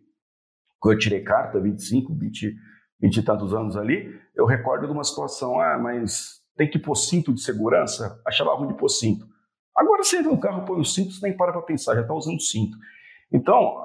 quando 0.79 0.95
eu 0.95 0.99
tirei 0.99 1.23
carta, 1.23 1.61
25, 1.61 2.15
20, 2.15 2.55
20 3.01 3.17
e 3.17 3.23
tantos 3.23 3.55
anos 3.55 3.77
ali, 3.77 4.19
eu 4.35 4.47
recordo 4.47 4.87
de 4.87 4.93
uma 4.93 5.05
situação, 5.05 5.61
ah, 5.61 5.79
mas 5.79 6.43
tem 6.57 6.71
que 6.71 6.79
pôr 6.79 6.95
cinto 6.95 7.33
de 7.33 7.41
segurança, 7.41 8.21
achava 8.27 8.55
ruim 8.55 8.69
de 8.69 8.75
pôr 8.75 8.89
cinto. 8.89 9.27
Agora 9.77 10.05
você 10.05 10.19
entra 10.19 10.31
no 10.31 10.39
carro, 10.39 10.65
põe 10.65 10.81
o 10.81 10.85
cinto, 10.85 11.13
você 11.13 11.27
nem 11.27 11.37
para 11.37 11.53
para 11.53 11.63
pensar, 11.63 11.95
já 11.95 12.03
está 12.03 12.15
usando 12.15 12.41
cinto. 12.41 12.77
Então, 13.33 13.83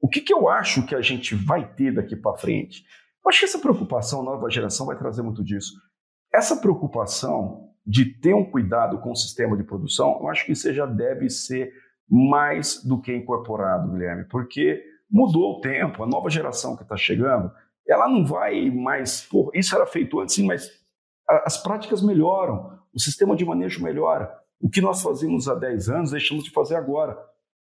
o 0.00 0.08
que, 0.08 0.20
que 0.20 0.32
eu 0.32 0.48
acho 0.48 0.84
que 0.84 0.94
a 0.94 1.00
gente 1.00 1.34
vai 1.34 1.66
ter 1.74 1.94
daqui 1.94 2.14
para 2.14 2.36
frente? 2.36 2.84
Eu 3.24 3.28
acho 3.30 3.38
que 3.38 3.44
essa 3.46 3.58
preocupação, 3.58 4.22
nova 4.22 4.50
geração, 4.50 4.86
vai 4.86 4.98
trazer 4.98 5.22
muito 5.22 5.42
disso. 5.42 5.72
Essa 6.32 6.56
preocupação 6.56 7.70
de 7.86 8.04
ter 8.04 8.34
um 8.34 8.44
cuidado 8.44 8.98
com 9.00 9.12
o 9.12 9.16
sistema 9.16 9.56
de 9.56 9.64
produção, 9.64 10.18
eu 10.20 10.28
acho 10.28 10.44
que 10.44 10.52
isso 10.52 10.72
já 10.72 10.86
deve 10.86 11.30
ser 11.30 11.72
mais 12.08 12.82
do 12.84 13.00
que 13.00 13.14
incorporado, 13.14 13.90
Guilherme, 13.90 14.24
porque 14.24 14.82
mudou 15.10 15.58
o 15.58 15.60
tempo, 15.60 16.02
a 16.02 16.06
nova 16.06 16.28
geração 16.28 16.76
que 16.76 16.82
está 16.82 16.96
chegando, 16.96 17.50
ela 17.86 18.08
não 18.08 18.24
vai 18.24 18.70
mais. 18.70 19.28
isso 19.54 19.74
era 19.74 19.86
feito 19.86 20.20
antes, 20.20 20.34
sim, 20.34 20.46
mas 20.46 20.70
as 21.28 21.62
práticas 21.62 22.02
melhoram, 22.02 22.78
o 22.92 23.00
sistema 23.00 23.34
de 23.34 23.44
manejo 23.44 23.82
melhora. 23.82 24.32
O 24.60 24.68
que 24.68 24.80
nós 24.80 25.02
fazíamos 25.02 25.48
há 25.48 25.54
10 25.54 25.88
anos, 25.88 26.10
deixamos 26.10 26.44
de 26.44 26.50
fazer 26.50 26.76
agora. 26.76 27.18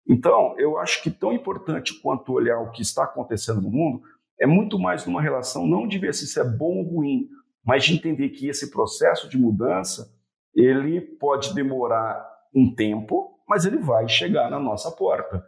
Então, 0.07 0.55
eu 0.57 0.77
acho 0.77 1.01
que 1.03 1.11
tão 1.11 1.31
importante 1.31 1.99
quanto 2.01 2.33
olhar 2.33 2.59
o 2.59 2.71
que 2.71 2.81
está 2.81 3.03
acontecendo 3.03 3.61
no 3.61 3.69
mundo 3.69 4.01
é 4.39 4.47
muito 4.47 4.79
mais 4.79 5.05
numa 5.05 5.21
relação 5.21 5.67
não 5.67 5.87
de 5.87 5.99
ver 5.99 6.13
se 6.13 6.25
isso 6.25 6.39
é 6.39 6.43
bom 6.43 6.77
ou 6.77 6.83
ruim, 6.83 7.29
mas 7.63 7.83
de 7.85 7.93
entender 7.93 8.29
que 8.29 8.47
esse 8.47 8.71
processo 8.71 9.29
de 9.29 9.37
mudança 9.37 10.11
ele 10.53 10.99
pode 10.99 11.53
demorar 11.53 12.27
um 12.53 12.73
tempo, 12.73 13.39
mas 13.47 13.65
ele 13.65 13.77
vai 13.77 14.07
chegar 14.09 14.49
na 14.49 14.59
nossa 14.59 14.91
porta. 14.91 15.45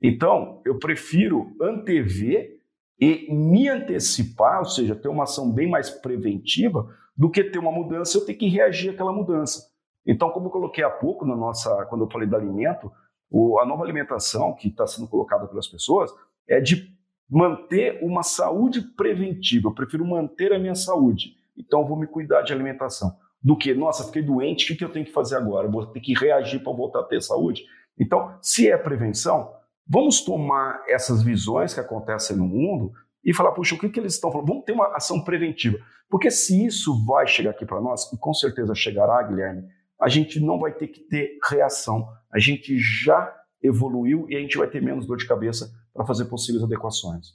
Então, 0.00 0.62
eu 0.64 0.78
prefiro 0.78 1.54
antever 1.60 2.55
e 2.98 3.32
me 3.32 3.68
antecipar, 3.68 4.60
ou 4.60 4.64
seja, 4.64 4.94
ter 4.94 5.08
uma 5.08 5.24
ação 5.24 5.52
bem 5.52 5.68
mais 5.68 5.90
preventiva, 5.90 6.88
do 7.16 7.30
que 7.30 7.44
ter 7.44 7.58
uma 7.58 7.72
mudança 7.72 8.16
eu 8.16 8.24
ter 8.24 8.34
que 8.34 8.48
reagir 8.48 8.90
àquela 8.90 9.12
mudança. 9.12 9.70
Então, 10.06 10.30
como 10.30 10.46
eu 10.46 10.50
coloquei 10.50 10.84
há 10.84 10.90
pouco 10.90 11.26
na 11.26 11.34
nossa, 11.34 11.84
quando 11.86 12.04
eu 12.04 12.10
falei 12.10 12.28
do 12.28 12.36
alimento, 12.36 12.92
o, 13.30 13.58
a 13.58 13.66
nova 13.66 13.82
alimentação 13.82 14.54
que 14.54 14.68
está 14.68 14.86
sendo 14.86 15.08
colocada 15.08 15.46
pelas 15.46 15.66
pessoas 15.66 16.10
é 16.48 16.60
de 16.60 16.94
manter 17.28 17.98
uma 18.02 18.22
saúde 18.22 18.80
preventiva. 18.80 19.68
Eu 19.68 19.74
prefiro 19.74 20.06
manter 20.06 20.52
a 20.52 20.58
minha 20.58 20.76
saúde. 20.76 21.34
Então, 21.56 21.84
vou 21.84 21.98
me 21.98 22.06
cuidar 22.06 22.42
de 22.42 22.52
alimentação. 22.52 23.16
Do 23.42 23.56
que, 23.56 23.74
nossa, 23.74 24.04
fiquei 24.04 24.22
doente, 24.22 24.72
o 24.72 24.76
que 24.76 24.84
eu 24.84 24.92
tenho 24.92 25.04
que 25.04 25.12
fazer 25.12 25.36
agora? 25.36 25.66
Eu 25.66 25.72
vou 25.72 25.86
ter 25.86 26.00
que 26.00 26.14
reagir 26.14 26.62
para 26.62 26.72
voltar 26.72 27.00
a 27.00 27.04
ter 27.04 27.20
saúde? 27.20 27.64
Então, 27.98 28.36
se 28.40 28.70
é 28.70 28.76
prevenção, 28.76 29.52
vamos 29.86 30.20
tomar 30.22 30.82
essas 30.88 31.22
visões 31.22 31.72
que 31.72 31.80
acontecem 31.80 32.36
no 32.36 32.46
mundo 32.46 32.92
e 33.24 33.34
falar, 33.34 33.52
puxa, 33.52 33.74
o 33.74 33.78
que, 33.78 33.88
que 33.88 33.98
eles 33.98 34.14
estão 34.14 34.30
falando? 34.30 34.48
Vamos 34.48 34.64
ter 34.64 34.72
uma 34.72 34.96
ação 34.96 35.22
preventiva. 35.22 35.78
Porque 36.08 36.30
se 36.30 36.64
isso 36.64 37.04
vai 37.04 37.26
chegar 37.26 37.50
aqui 37.50 37.66
para 37.66 37.80
nós, 37.80 38.12
e 38.12 38.16
com 38.16 38.32
certeza 38.32 38.74
chegará, 38.74 39.22
Guilherme, 39.22 39.64
a 40.00 40.08
gente 40.08 40.38
não 40.38 40.58
vai 40.58 40.72
ter 40.72 40.88
que 40.88 41.00
ter 41.00 41.38
reação. 41.48 42.08
A 42.32 42.38
gente 42.38 42.78
já 42.78 43.34
evoluiu 43.62 44.26
e 44.28 44.36
a 44.36 44.40
gente 44.40 44.56
vai 44.56 44.68
ter 44.68 44.80
menos 44.80 45.06
dor 45.06 45.16
de 45.16 45.26
cabeça 45.26 45.72
para 45.92 46.06
fazer 46.06 46.26
possíveis 46.26 46.62
adequações. 46.62 47.34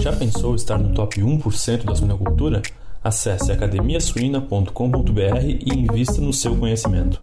Já 0.00 0.14
pensou 0.14 0.54
estar 0.54 0.76
no 0.78 0.92
top 0.92 1.20
1% 1.20 1.84
da 1.84 1.94
suinocultura? 1.94 2.60
Acesse 3.02 3.52
academiasuina.com.br 3.52 5.40
e 5.42 5.74
invista 5.74 6.20
no 6.20 6.32
seu 6.32 6.58
conhecimento. 6.58 7.18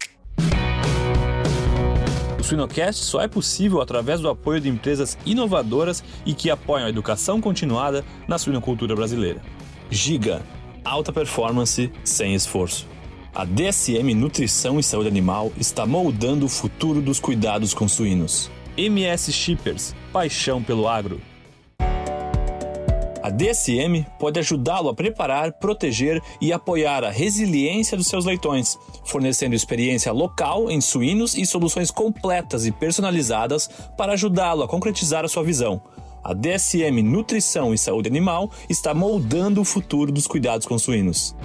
O 2.42 2.44
Suinocast 2.44 3.04
só 3.04 3.20
é 3.20 3.28
possível 3.28 3.80
através 3.80 4.20
do 4.20 4.28
apoio 4.28 4.60
de 4.60 4.68
empresas 4.68 5.16
inovadoras 5.24 6.02
e 6.26 6.34
que 6.34 6.50
apoiam 6.50 6.86
a 6.86 6.88
educação 6.88 7.40
continuada 7.40 8.04
na 8.26 8.36
suinocultura 8.36 8.96
brasileira. 8.96 9.40
Giga, 9.88 10.42
alta 10.84 11.12
performance 11.12 11.88
sem 12.02 12.34
esforço. 12.34 12.88
A 13.32 13.44
DSM 13.44 14.12
Nutrição 14.12 14.80
e 14.80 14.82
Saúde 14.82 15.06
Animal 15.06 15.52
está 15.56 15.86
moldando 15.86 16.46
o 16.46 16.48
futuro 16.48 17.00
dos 17.00 17.20
cuidados 17.20 17.72
com 17.72 17.86
suínos. 17.86 18.50
MS 18.76 19.32
Shippers, 19.32 19.94
paixão 20.12 20.60
pelo 20.60 20.88
agro. 20.88 21.20
A 23.22 23.30
DSM 23.30 24.04
pode 24.18 24.40
ajudá-lo 24.40 24.88
a 24.88 24.94
preparar, 24.94 25.52
proteger 25.52 26.20
e 26.40 26.52
apoiar 26.52 27.04
a 27.04 27.10
resiliência 27.10 27.96
dos 27.96 28.08
seus 28.08 28.24
leitões, 28.24 28.76
fornecendo 29.04 29.54
experiência 29.54 30.10
local 30.10 30.68
em 30.68 30.80
suínos 30.80 31.36
e 31.36 31.46
soluções 31.46 31.88
completas 31.88 32.66
e 32.66 32.72
personalizadas 32.72 33.68
para 33.96 34.14
ajudá-lo 34.14 34.64
a 34.64 34.68
concretizar 34.68 35.24
a 35.24 35.28
sua 35.28 35.44
visão. 35.44 35.80
A 36.24 36.34
DSM 36.34 37.00
Nutrição 37.00 37.72
e 37.72 37.78
Saúde 37.78 38.08
Animal 38.08 38.50
está 38.68 38.92
moldando 38.92 39.60
o 39.60 39.64
futuro 39.64 40.10
dos 40.10 40.26
cuidados 40.26 40.66
com 40.66 40.76
suínos. 40.76 41.36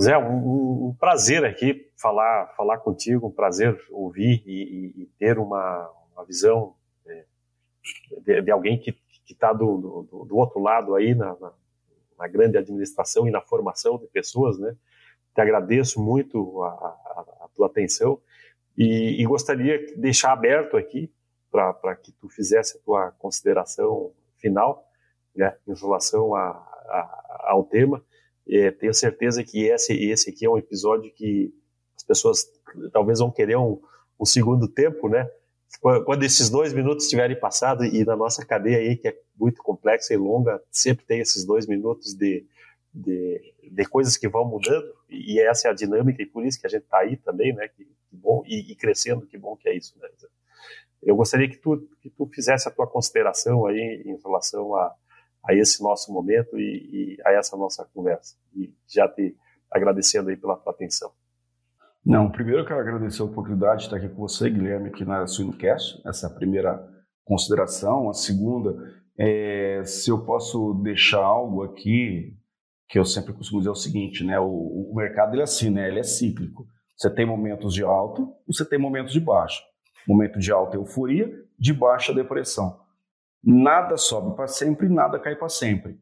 Zé, 0.00 0.16
um, 0.16 0.90
um 0.90 0.96
prazer 0.98 1.44
aqui 1.44 1.74
falar, 2.00 2.54
falar 2.56 2.78
contigo, 2.78 3.26
um 3.26 3.32
prazer 3.32 3.76
ouvir 3.90 4.40
e, 4.46 4.52
e, 4.96 5.02
e 5.02 5.06
ter 5.18 5.36
uma, 5.36 5.90
uma 6.14 6.24
visão 6.24 6.74
de, 8.22 8.42
de 8.42 8.50
alguém 8.50 8.78
que 8.78 8.96
está 9.28 9.52
do, 9.52 10.06
do, 10.10 10.24
do, 10.24 10.36
outro 10.36 10.60
lado 10.60 10.94
aí 10.94 11.14
na, 11.14 11.36
na, 11.38 11.52
na, 12.18 12.28
grande 12.28 12.58
administração 12.58 13.26
e 13.26 13.30
na 13.30 13.40
formação 13.40 13.98
de 13.98 14.06
pessoas, 14.08 14.58
né? 14.58 14.74
Te 15.34 15.40
agradeço 15.40 16.00
muito 16.02 16.62
a, 16.62 16.68
a, 16.68 17.44
a 17.44 17.48
tua 17.54 17.68
atenção 17.68 18.20
e, 18.76 19.20
e, 19.20 19.24
gostaria 19.24 19.78
de 19.78 19.94
deixar 19.96 20.32
aberto 20.32 20.76
aqui 20.76 21.12
para 21.50 21.96
que 21.96 22.12
tu 22.12 22.28
fizesse 22.28 22.76
a 22.76 22.80
tua 22.80 23.10
consideração 23.12 24.12
final, 24.38 24.84
né, 25.34 25.56
em 25.66 25.74
relação 25.74 26.34
a, 26.34 26.70
ao 27.44 27.64
tema. 27.64 28.04
É, 28.48 28.70
tenho 28.70 28.94
certeza 28.94 29.44
que 29.44 29.64
esse, 29.64 29.92
esse 29.92 30.30
aqui 30.30 30.46
é 30.46 30.50
um 30.50 30.58
episódio 30.58 31.12
que 31.12 31.52
as 31.96 32.02
pessoas 32.02 32.46
talvez 32.92 33.18
vão 33.18 33.30
querer 33.30 33.56
um, 33.56 33.80
um 34.18 34.24
segundo 34.24 34.66
tempo, 34.68 35.08
né? 35.08 35.30
Quando 35.78 36.24
esses 36.24 36.50
dois 36.50 36.72
minutos 36.72 37.08
tiverem 37.08 37.38
passado, 37.38 37.84
e 37.84 38.04
na 38.04 38.16
nossa 38.16 38.44
cadeia 38.44 38.78
aí, 38.78 38.96
que 38.96 39.08
é 39.08 39.16
muito 39.38 39.62
complexa 39.62 40.12
e 40.12 40.16
longa, 40.16 40.60
sempre 40.70 41.04
tem 41.04 41.20
esses 41.20 41.44
dois 41.44 41.66
minutos 41.66 42.14
de, 42.14 42.44
de, 42.92 43.54
de 43.70 43.84
coisas 43.86 44.16
que 44.16 44.28
vão 44.28 44.44
mudando, 44.44 44.92
e 45.08 45.40
essa 45.40 45.68
é 45.68 45.70
a 45.70 45.74
dinâmica, 45.74 46.22
e 46.22 46.26
por 46.26 46.44
isso 46.44 46.60
que 46.60 46.66
a 46.66 46.70
gente 46.70 46.82
está 46.82 46.98
aí 46.98 47.16
também, 47.16 47.54
né, 47.54 47.68
que, 47.68 47.84
que 47.84 48.16
bom, 48.16 48.42
e, 48.46 48.72
e, 48.72 48.74
crescendo, 48.74 49.26
que 49.26 49.38
bom 49.38 49.56
que 49.56 49.68
é 49.68 49.76
isso, 49.76 49.96
né. 49.98 50.08
Eu 51.02 51.16
gostaria 51.16 51.48
que 51.48 51.56
tu, 51.56 51.88
que 52.02 52.10
tu 52.10 52.26
fizesse 52.26 52.68
a 52.68 52.70
tua 52.70 52.86
consideração 52.86 53.64
aí 53.64 54.02
em 54.04 54.20
relação 54.22 54.74
a, 54.74 54.94
a 55.44 55.54
esse 55.54 55.82
nosso 55.82 56.12
momento 56.12 56.58
e, 56.58 57.16
e 57.16 57.22
a 57.24 57.32
essa 57.32 57.56
nossa 57.56 57.88
conversa, 57.94 58.36
e 58.54 58.74
já 58.86 59.08
te 59.08 59.34
agradecendo 59.70 60.30
aí 60.30 60.36
pela 60.36 60.56
tua 60.56 60.72
atenção. 60.72 61.12
Não, 62.04 62.30
primeiro 62.30 62.60
eu 62.60 62.66
quero 62.66 62.80
agradecer 62.80 63.20
a 63.22 63.26
oportunidade 63.26 63.80
de 63.80 63.84
estar 63.86 63.96
aqui 63.96 64.08
com 64.08 64.22
você, 64.22 64.48
Guilherme, 64.48 64.88
aqui 64.88 65.04
na 65.04 65.26
Suinocast, 65.26 66.00
essa 66.06 66.26
é 66.26 66.30
a 66.30 66.34
primeira 66.34 66.82
consideração. 67.24 68.08
A 68.08 68.14
segunda, 68.14 68.74
é, 69.18 69.82
se 69.84 70.10
eu 70.10 70.24
posso 70.24 70.74
deixar 70.82 71.22
algo 71.22 71.62
aqui, 71.62 72.34
que 72.88 72.98
eu 72.98 73.04
sempre 73.04 73.32
costumo 73.32 73.60
dizer 73.60 73.68
é 73.68 73.72
o 73.72 73.76
seguinte, 73.76 74.24
né? 74.24 74.40
O, 74.40 74.46
o 74.90 74.94
mercado 74.96 75.34
ele 75.34 75.42
é 75.42 75.44
assim, 75.44 75.70
né? 75.70 75.88
Ele 75.88 76.00
é 76.00 76.02
cíclico. 76.02 76.66
Você 76.96 77.08
tem 77.08 77.24
momentos 77.24 77.72
de 77.72 77.82
alto 77.84 78.34
você 78.46 78.64
tem 78.64 78.78
momentos 78.78 79.12
de 79.12 79.20
baixo. 79.20 79.62
Momento 80.08 80.38
de 80.38 80.50
alta 80.50 80.76
euforia, 80.76 81.30
de 81.58 81.72
baixa 81.72 82.12
depressão. 82.12 82.80
Nada 83.44 83.96
sobe 83.96 84.34
para 84.34 84.48
sempre, 84.48 84.88
nada 84.88 85.18
cai 85.18 85.36
para 85.36 85.48
sempre. 85.48 86.00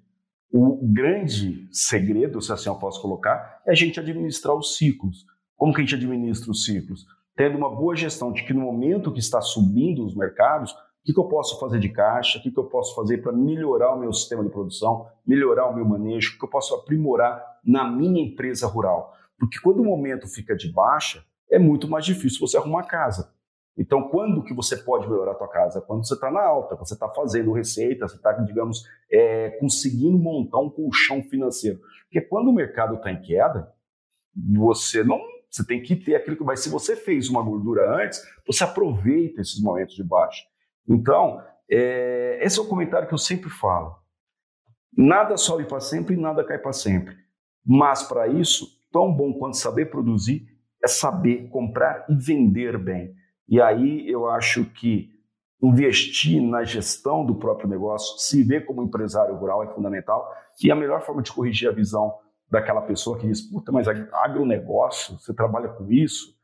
O 0.50 0.80
grande 0.92 1.68
segredo, 1.70 2.40
se 2.40 2.52
assim 2.52 2.68
eu 2.68 2.76
posso 2.76 3.02
colocar, 3.02 3.60
é 3.66 3.72
a 3.72 3.74
gente 3.74 4.00
administrar 4.00 4.56
os 4.56 4.76
ciclos. 4.76 5.26
Como 5.58 5.74
que 5.74 5.80
a 5.80 5.84
gente 5.84 5.96
administra 5.96 6.52
os 6.52 6.64
ciclos? 6.64 7.04
Tendo 7.36 7.58
uma 7.58 7.68
boa 7.68 7.96
gestão 7.96 8.32
de 8.32 8.44
que 8.44 8.54
no 8.54 8.60
momento 8.60 9.12
que 9.12 9.18
está 9.18 9.40
subindo 9.40 10.06
os 10.06 10.14
mercados, 10.14 10.70
o 10.70 10.76
que, 11.04 11.12
que 11.12 11.18
eu 11.18 11.24
posso 11.24 11.58
fazer 11.58 11.80
de 11.80 11.88
caixa, 11.88 12.38
o 12.38 12.42
que, 12.42 12.50
que 12.50 12.58
eu 12.58 12.64
posso 12.64 12.94
fazer 12.94 13.18
para 13.18 13.32
melhorar 13.32 13.94
o 13.94 13.98
meu 13.98 14.12
sistema 14.12 14.44
de 14.44 14.50
produção, 14.50 15.08
melhorar 15.26 15.68
o 15.68 15.74
meu 15.74 15.84
manejo, 15.84 16.36
o 16.36 16.38
que, 16.38 16.44
eu 16.44 16.48
posso 16.48 16.74
aprimorar 16.76 17.58
na 17.64 17.90
minha 17.90 18.22
empresa 18.22 18.68
rural. 18.68 19.12
Porque 19.36 19.58
quando 19.60 19.80
o 19.80 19.84
momento 19.84 20.28
fica 20.28 20.54
de 20.54 20.72
baixa, 20.72 21.24
é 21.50 21.58
muito 21.58 21.88
mais 21.88 22.04
difícil 22.04 22.38
você 22.38 22.56
arrumar 22.56 22.84
casa. 22.84 23.32
Então, 23.76 24.08
quando 24.10 24.44
que 24.44 24.54
você 24.54 24.76
pode 24.76 25.08
melhorar 25.08 25.32
a 25.32 25.36
tua 25.36 25.48
casa? 25.48 25.80
Quando 25.80 26.06
você 26.06 26.14
está 26.14 26.30
na 26.30 26.42
alta, 26.42 26.76
você 26.76 26.94
está 26.94 27.08
fazendo 27.08 27.52
receita, 27.52 28.06
você 28.06 28.16
está, 28.16 28.32
digamos, 28.32 28.84
é, 29.10 29.50
conseguindo 29.60 30.18
montar 30.18 30.58
um 30.58 30.70
colchão 30.70 31.22
financeiro. 31.22 31.80
Porque 32.04 32.20
quando 32.20 32.48
o 32.48 32.52
mercado 32.52 32.94
está 32.94 33.10
em 33.10 33.20
queda, 33.20 33.72
você 34.34 35.02
não 35.02 35.20
você 35.50 35.64
tem 35.64 35.82
que 35.82 35.96
ter 35.96 36.14
aquilo 36.14 36.36
que 36.36 36.44
vai. 36.44 36.56
Se 36.56 36.68
você 36.68 36.94
fez 36.94 37.28
uma 37.28 37.42
gordura 37.42 38.02
antes, 38.02 38.22
você 38.46 38.64
aproveita 38.64 39.40
esses 39.40 39.60
momentos 39.60 39.94
de 39.94 40.04
baixa. 40.04 40.44
Então, 40.88 41.42
é, 41.70 42.38
esse 42.42 42.58
é 42.58 42.62
o 42.62 42.68
comentário 42.68 43.08
que 43.08 43.14
eu 43.14 43.18
sempre 43.18 43.50
falo. 43.50 43.96
Nada 44.96 45.36
sobe 45.36 45.64
para 45.64 45.80
sempre 45.80 46.14
e 46.14 46.20
nada 46.20 46.44
cai 46.44 46.58
para 46.58 46.72
sempre. 46.72 47.14
Mas 47.64 48.02
para 48.02 48.26
isso, 48.26 48.66
tão 48.90 49.12
bom 49.12 49.32
quanto 49.34 49.56
saber 49.56 49.86
produzir 49.86 50.46
é 50.82 50.88
saber 50.88 51.48
comprar 51.48 52.06
e 52.08 52.14
vender 52.14 52.78
bem. 52.78 53.14
E 53.48 53.60
aí 53.60 54.08
eu 54.08 54.28
acho 54.28 54.64
que 54.64 55.10
investir 55.62 56.40
na 56.40 56.62
gestão 56.62 57.24
do 57.24 57.34
próprio 57.34 57.68
negócio, 57.68 58.18
se 58.18 58.42
ver 58.42 58.64
como 58.64 58.82
empresário 58.82 59.34
rural 59.34 59.62
é 59.62 59.74
fundamental. 59.74 60.30
E 60.62 60.70
a 60.70 60.76
melhor 60.76 61.02
forma 61.02 61.22
de 61.22 61.32
corrigir 61.32 61.68
a 61.68 61.72
visão 61.72 62.14
daquela 62.50 62.80
pessoa 62.82 63.18
que 63.18 63.26
diz, 63.26 63.42
puta, 63.42 63.70
mas 63.70 63.86
agronegócio, 63.88 65.18
você 65.18 65.34
trabalha 65.34 65.68
com 65.68 65.90
isso, 65.90 66.34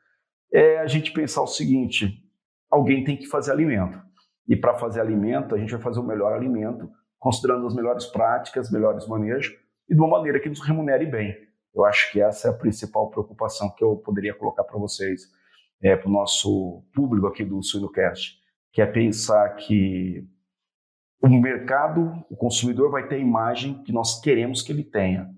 é 0.52 0.78
a 0.78 0.86
gente 0.86 1.12
pensar 1.12 1.42
o 1.42 1.46
seguinte, 1.46 2.22
alguém 2.70 3.02
tem 3.04 3.16
que 3.16 3.26
fazer 3.26 3.52
alimento. 3.52 4.00
E 4.46 4.54
para 4.54 4.74
fazer 4.74 5.00
alimento, 5.00 5.54
a 5.54 5.58
gente 5.58 5.72
vai 5.72 5.80
fazer 5.80 6.00
o 6.00 6.04
melhor 6.04 6.32
alimento, 6.32 6.90
considerando 7.18 7.66
as 7.66 7.74
melhores 7.74 8.04
práticas, 8.06 8.70
melhores 8.70 9.06
manejos, 9.08 9.56
e 9.88 9.94
de 9.94 10.00
uma 10.00 10.08
maneira 10.08 10.38
que 10.38 10.48
nos 10.48 10.60
remunere 10.60 11.06
bem. 11.06 11.34
Eu 11.74 11.84
acho 11.84 12.12
que 12.12 12.20
essa 12.20 12.48
é 12.48 12.50
a 12.50 12.54
principal 12.54 13.10
preocupação 13.10 13.70
que 13.70 13.82
eu 13.82 13.96
poderia 13.96 14.34
colocar 14.34 14.62
para 14.64 14.78
vocês, 14.78 15.22
é, 15.82 15.96
para 15.96 16.08
o 16.08 16.12
nosso 16.12 16.84
público 16.94 17.26
aqui 17.26 17.44
do 17.44 17.62
Suinocast, 17.62 18.38
que 18.72 18.82
é 18.82 18.86
pensar 18.86 19.48
que 19.56 20.26
o 21.20 21.28
mercado, 21.28 22.24
o 22.30 22.36
consumidor 22.36 22.90
vai 22.90 23.08
ter 23.08 23.16
a 23.16 23.18
imagem 23.18 23.82
que 23.82 23.92
nós 23.92 24.20
queremos 24.20 24.60
que 24.60 24.70
ele 24.70 24.84
tenha 24.84 25.34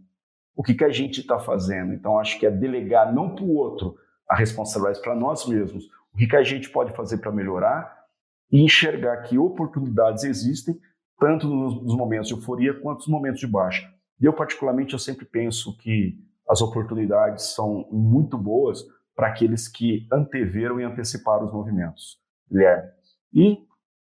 o 0.56 0.62
que, 0.62 0.74
que 0.74 0.84
a 0.84 0.90
gente 0.90 1.20
está 1.20 1.38
fazendo. 1.38 1.92
Então, 1.92 2.18
acho 2.18 2.40
que 2.40 2.46
é 2.46 2.50
delegar 2.50 3.14
não 3.14 3.34
para 3.34 3.44
o 3.44 3.54
outro 3.54 3.94
a 4.28 4.34
responsabilidade, 4.34 5.02
para 5.02 5.14
nós 5.14 5.46
mesmos, 5.46 5.84
o 6.12 6.16
que, 6.16 6.26
que 6.26 6.34
a 6.34 6.42
gente 6.42 6.70
pode 6.70 6.96
fazer 6.96 7.18
para 7.18 7.30
melhorar 7.30 8.04
e 8.50 8.62
enxergar 8.62 9.18
que 9.18 9.38
oportunidades 9.38 10.24
existem, 10.24 10.76
tanto 11.20 11.46
nos 11.46 11.94
momentos 11.94 12.28
de 12.28 12.34
euforia 12.34 12.74
quanto 12.74 12.98
nos 12.98 13.08
momentos 13.08 13.40
de 13.40 13.46
baixa. 13.46 13.88
Eu, 14.20 14.32
particularmente, 14.32 14.94
eu 14.94 14.98
sempre 14.98 15.26
penso 15.26 15.76
que 15.76 16.18
as 16.48 16.62
oportunidades 16.62 17.54
são 17.54 17.86
muito 17.92 18.38
boas 18.38 18.82
para 19.14 19.28
aqueles 19.28 19.68
que 19.68 20.06
anteveram 20.12 20.80
e 20.80 20.84
anteciparam 20.84 21.46
os 21.46 21.52
movimentos. 21.52 22.18
Guilherme. 22.50 22.88
E 23.32 23.58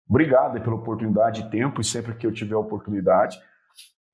obrigado 0.08 0.62
pela 0.62 0.76
oportunidade 0.76 1.42
e 1.42 1.50
tempo, 1.50 1.82
e 1.82 1.84
sempre 1.84 2.16
que 2.16 2.26
eu 2.26 2.32
tiver 2.32 2.56
oportunidade, 2.56 3.38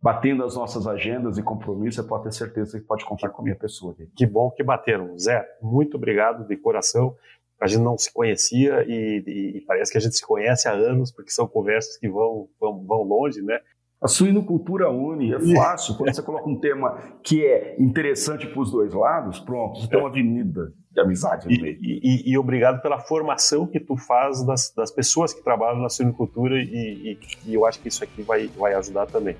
batendo 0.04 0.44
as 0.44 0.54
nossas 0.54 0.86
agendas 0.86 1.38
e 1.38 1.42
compromissos, 1.42 1.96
você 1.96 2.04
pode 2.04 2.26
ter 2.26 2.34
certeza 2.34 2.78
que 2.78 2.86
pode 2.86 3.06
contar 3.06 3.30
com 3.30 3.42
a 3.42 3.46
minha 3.46 3.56
pessoa. 3.56 3.96
Que 4.18 4.26
bom 4.26 4.52
que 4.52 4.62
bateram. 4.62 5.18
Zé, 5.18 5.48
muito 5.62 5.96
obrigado 5.96 6.46
de 6.46 6.58
coração. 6.58 7.16
A 7.62 7.68
gente 7.68 7.82
não 7.82 7.98
se 7.98 8.12
conhecia 8.12 8.84
e, 8.86 9.24
e, 9.26 9.58
e, 9.58 9.62
parece 9.62 9.94
que 9.94 9.98
a 9.98 10.02
gente 10.02 10.18
se 10.18 10.28
conhece 10.28 10.68
há 10.68 10.74
anos, 10.74 11.10
porque 11.10 11.32
são 11.32 11.48
conversas 11.48 11.96
que 11.96 12.10
vão, 12.10 12.50
vão, 12.60 12.84
vão 12.86 13.04
longe, 13.04 13.42
né? 13.42 13.62
A 14.02 14.08
suinocultura 14.10 14.90
une, 14.90 15.34
é 15.34 15.40
fácil. 15.56 15.96
Quando 15.96 16.14
você 16.14 16.22
coloca 16.22 16.50
um 16.50 16.60
tema 16.60 16.98
que 17.24 17.46
é 17.46 17.82
interessante 17.82 18.46
para 18.46 18.62
os 18.62 18.70
dois 18.70 18.94
lados, 18.94 19.40
pronto, 19.40 19.80
você 19.80 19.88
tem 19.88 19.98
uma 19.98 20.10
avenida 20.10 20.74
de 20.92 21.00
amizade. 21.00 21.48
E, 21.50 21.80
e, 21.82 22.32
e, 22.34 22.38
obrigado 22.38 22.82
pela 22.82 23.00
formação 23.00 23.66
que 23.66 23.80
tu 23.80 23.96
faz 23.96 24.46
das, 24.46 24.74
das 24.76 24.92
pessoas 24.92 25.34
que 25.34 25.42
trabalham 25.42 25.82
na 25.82 25.88
suinocultura 25.88 26.56
e, 26.58 27.18
e, 27.48 27.54
eu 27.54 27.66
acho 27.66 27.80
que 27.80 27.88
isso 27.88 28.04
aqui 28.04 28.22
vai, 28.22 28.48
vai 28.48 28.74
ajudar 28.74 29.06
também. 29.06 29.38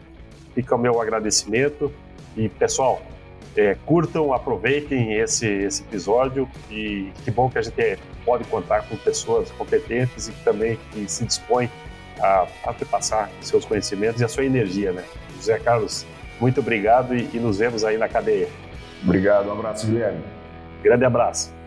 Fica 0.54 0.76
o 0.76 0.78
meu 0.78 1.02
agradecimento 1.02 1.92
e, 2.36 2.50
pessoal, 2.50 3.02
é, 3.56 3.76
curtam, 3.86 4.34
aproveitem 4.34 5.14
esse, 5.14 5.48
esse 5.48 5.84
episódio 5.84 6.50
e 6.70 7.12
que 7.24 7.32
bom 7.32 7.50
que 7.50 7.58
a 7.58 7.62
gente 7.62 8.00
pode 8.26 8.44
contar 8.46 8.88
com 8.88 8.96
pessoas 8.98 9.52
competentes 9.52 10.28
e 10.28 10.32
que 10.32 10.44
também 10.44 10.78
que 10.92 11.10
se 11.10 11.26
dispõem 11.26 11.70
a, 12.20 12.48
a 12.66 12.74
passar 12.86 13.30
seus 13.42 13.66
conhecimentos 13.66 14.22
e 14.22 14.26
a 14.26 14.28
sua 14.28 14.46
energia, 14.46 14.92
né? 14.92 15.04
José 15.36 15.60
Carlos, 15.60 16.06
muito 16.40 16.60
obrigado 16.62 17.16
e, 17.16 17.30
e 17.34 17.40
nos 17.40 17.60
vemos 17.60 17.84
aí 17.84 17.98
na 17.98 18.08
cadeia. 18.08 18.48
Obrigado, 19.04 19.50
um 19.50 19.54
abraço, 19.54 19.86
Guilherme. 19.86 20.24
Grande 20.82 21.06
abraço. 21.06 21.63